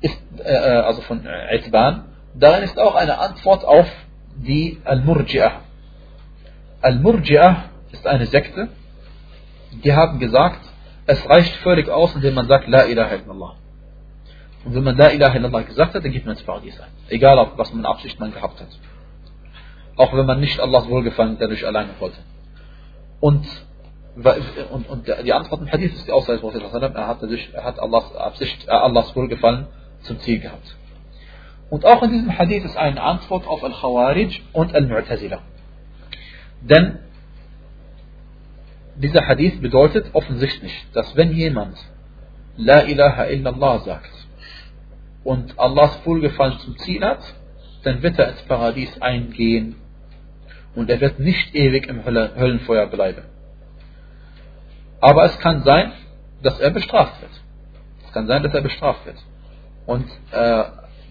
ist, 0.00 0.18
äh, 0.42 0.56
also 0.56 1.02
von 1.02 1.26
Itban, 1.50 2.06
darin 2.34 2.64
ist 2.64 2.78
auch 2.78 2.94
eine 2.94 3.18
Antwort 3.18 3.64
auf 3.64 3.86
die 4.36 4.78
Al-Murji'ah. 4.84 5.52
Al-Murji'ah 6.80 7.56
ist 7.92 8.06
eine 8.06 8.26
Sekte, 8.26 8.68
die 9.72 9.92
haben 9.92 10.18
gesagt, 10.18 10.60
es 11.06 11.28
reicht 11.28 11.54
völlig 11.56 11.88
aus, 11.88 12.14
indem 12.14 12.34
man 12.34 12.46
sagt, 12.46 12.68
La 12.68 12.84
ilaha 12.84 13.14
illallah. 13.16 13.56
Und 14.64 14.74
wenn 14.74 14.84
man 14.84 14.96
La 14.96 15.10
ilaha 15.10 15.36
illallah 15.36 15.62
gesagt 15.62 15.94
hat, 15.94 16.04
dann 16.04 16.12
geht 16.12 16.24
man 16.24 16.36
ins 16.36 16.44
Paradies 16.44 16.78
ein. 16.80 16.90
Egal, 17.08 17.38
ob, 17.38 17.58
was 17.58 17.72
man 17.72 17.84
Absicht 17.84 18.20
man 18.20 18.32
gehabt 18.32 18.60
hat. 18.60 18.68
Auch 19.96 20.12
wenn 20.14 20.26
man 20.26 20.40
nicht 20.40 20.60
Allahs 20.60 20.88
Wohlgefallen 20.88 21.36
dadurch 21.38 21.66
alleine 21.66 21.90
wollte. 21.98 22.18
Und, 23.20 23.46
und, 24.70 24.88
und 24.88 25.06
die 25.06 25.32
Antwort 25.32 25.60
im 25.60 25.70
Hadith 25.70 25.94
ist 25.94 26.06
die 26.06 26.12
Aussage 26.12 26.40
des 26.40 26.42
Propheten, 26.42 26.94
er 26.94 27.06
hat, 27.06 27.22
dadurch, 27.22 27.50
er 27.52 27.64
hat 27.64 27.80
Allahs, 27.80 28.14
Absicht, 28.14 28.68
äh, 28.68 28.70
Allahs 28.70 29.14
Wohlgefallen 29.16 29.66
zum 30.02 30.18
Ziel 30.20 30.40
gehabt. 30.40 30.76
Und 31.70 31.86
auch 31.86 32.02
in 32.02 32.10
diesem 32.10 32.36
Hadith 32.36 32.64
ist 32.64 32.76
eine 32.76 33.02
Antwort 33.02 33.46
auf 33.46 33.64
Al-Khawarij 33.64 34.42
und 34.52 34.74
Al-Mu'tazila. 34.74 35.38
Denn 36.60 36.98
dieser 38.96 39.26
Hadith 39.26 39.60
bedeutet 39.60 40.06
offensichtlich, 40.12 40.86
dass 40.92 41.16
wenn 41.16 41.32
jemand 41.32 41.76
La 42.56 42.82
ilaha 42.82 43.26
illallah 43.26 43.78
sagt 43.80 44.10
und 45.24 45.58
Allahs 45.58 46.04
Wohlgefallen 46.04 46.58
zum 46.58 46.76
Ziel 46.78 47.02
hat, 47.02 47.22
dann 47.84 48.02
wird 48.02 48.18
er 48.18 48.30
ins 48.30 48.42
Paradies 48.42 49.00
eingehen 49.00 49.76
und 50.74 50.90
er 50.90 51.00
wird 51.00 51.18
nicht 51.18 51.54
ewig 51.54 51.86
im 51.86 52.04
Höllenfeuer 52.04 52.86
bleiben. 52.86 53.24
Aber 55.00 55.24
es 55.24 55.38
kann 55.38 55.62
sein, 55.64 55.92
dass 56.42 56.60
er 56.60 56.70
bestraft 56.70 57.20
wird. 57.20 57.32
Es 58.06 58.12
kann 58.12 58.26
sein, 58.26 58.42
dass 58.42 58.54
er 58.54 58.60
bestraft 58.60 59.04
wird. 59.06 59.16
Und 59.86 60.06
äh, 60.30 60.64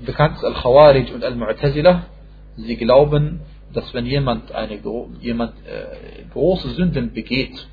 bekannt 0.06 0.38
ist 0.38 0.46
Al-Khawarij 0.46 1.12
und 1.14 1.24
Al-Mu'tazila, 1.24 2.04
sie 2.56 2.78
glauben, 2.78 3.42
dass 3.74 3.94
wenn 3.94 4.06
jemand 4.06 4.52
eine 4.52 4.80
jemand 5.22 5.54
äh, 5.66 6.24
große 6.32 6.70
Sünden 6.72 7.14
begeht, 7.14 7.68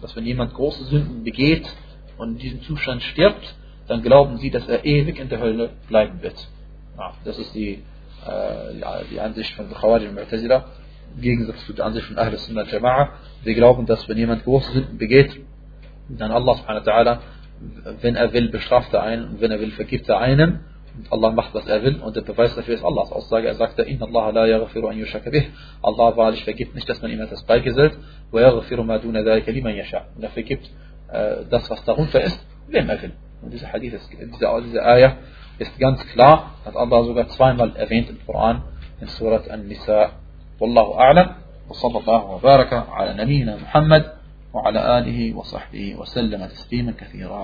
dass 0.00 0.14
wenn 0.16 0.26
jemand 0.26 0.54
große 0.54 0.84
Sünden 0.84 1.24
begeht 1.24 1.66
und 2.18 2.32
in 2.32 2.38
diesem 2.38 2.62
Zustand 2.62 3.02
stirbt, 3.02 3.54
dann 3.88 4.02
glauben 4.02 4.38
sie, 4.38 4.50
dass 4.50 4.68
er 4.68 4.84
ewig 4.84 5.18
in 5.18 5.28
der 5.28 5.40
Hölle 5.40 5.70
bleiben 5.88 6.22
wird. 6.22 6.48
Ja, 6.98 7.14
das 7.24 7.38
ist 7.38 7.54
die, 7.54 7.82
äh, 8.26 9.04
die 9.10 9.20
Ansicht 9.20 9.54
von 9.54 9.70
Khawarij 9.70 10.08
und 10.08 10.18
Mu'tazila, 10.18 10.64
im 11.16 11.22
Gegensatz 11.22 11.64
zu 11.66 11.72
der 11.72 11.86
Ansicht 11.86 12.06
von 12.06 12.18
Ahl 12.18 12.36
Sunnah 12.36 12.62
Jama'a. 12.62 13.08
Sie 13.44 13.54
glauben, 13.54 13.86
dass 13.86 14.08
wenn 14.08 14.18
jemand 14.18 14.44
große 14.44 14.72
Sünden 14.72 14.98
begeht, 14.98 15.40
dann 16.08 16.30
Allah 16.30 16.54
subhanahu 16.56 16.86
wa 16.86 16.92
ta'ala, 16.92 17.18
wenn 18.00 18.16
er 18.16 18.32
will, 18.32 18.48
bestraft 18.50 18.92
er 18.92 19.02
einen 19.02 19.28
und 19.28 19.40
wenn 19.40 19.50
er 19.50 19.60
will, 19.60 19.70
vergibt 19.72 20.08
er 20.08 20.18
einen. 20.18 20.60
Allah 21.10 21.30
macht, 21.32 21.54
was 21.54 21.66
er 21.66 21.82
will 21.82 22.00
und 22.00 22.16
der 22.16 22.22
Beweis 22.22 22.54
dafür 22.54 22.74
ist 22.74 22.84
Allahs 22.84 23.12
Aussage. 23.12 23.48
Er 23.48 23.54
sagte, 23.54 23.82
Inna 23.82 24.06
Allah 24.06 24.30
la 24.30 24.46
yaghfiru 24.46 24.88
an 24.88 24.98
yushaka 24.98 25.30
bih. 25.30 25.46
Allah 25.82 26.16
wahrlich 26.16 26.44
vergibt 26.44 26.74
nicht, 26.74 26.88
dass 26.88 27.02
man 27.02 27.10
ihm 27.10 27.20
etwas 27.20 27.42
beigesellt. 27.44 27.96
Wa 28.30 28.40
yaghfiru 28.40 28.84
ma 28.84 28.98
duna 28.98 29.22
dhalika 29.22 29.50
liman 29.50 29.74
yasha. 29.74 30.06
Und 30.16 30.22
er 30.22 30.30
vergibt 30.30 30.70
äh, 31.10 31.44
das, 31.50 31.68
was 31.70 31.84
darunter 31.84 32.20
ist, 32.20 32.38
wem 32.68 32.88
er 32.88 33.00
will. 33.02 33.12
Und 33.42 33.52
dieser 33.52 33.72
Hadith, 33.72 33.94
ist, 33.94 34.10
diese, 34.10 34.62
diese 34.64 34.84
Ayah 34.84 35.16
ist 35.58 35.78
ganz 35.78 36.04
klar, 36.08 36.54
hat 36.64 36.76
Allah 36.76 37.04
sogar 37.04 37.28
zweimal 37.28 37.74
erwähnt 37.76 38.10
im 38.10 38.18
Koran, 38.24 38.62
in 39.00 39.08
Surat 39.08 39.50
An-Nisa. 39.50 40.12
Wallahu 40.58 40.94
a'lam. 40.94 41.42
وصلى 41.72 41.98
الله 41.98 42.24
وبارك 42.24 42.72
على 42.72 43.24
نبينا 43.24 43.56
محمد 43.56 44.12
وعلى 44.52 44.98
آله 44.98 45.36
وصحبه 45.36 45.94
وسلم 45.94 46.46
تسليما 46.46 46.92
كثيرا 46.92 47.40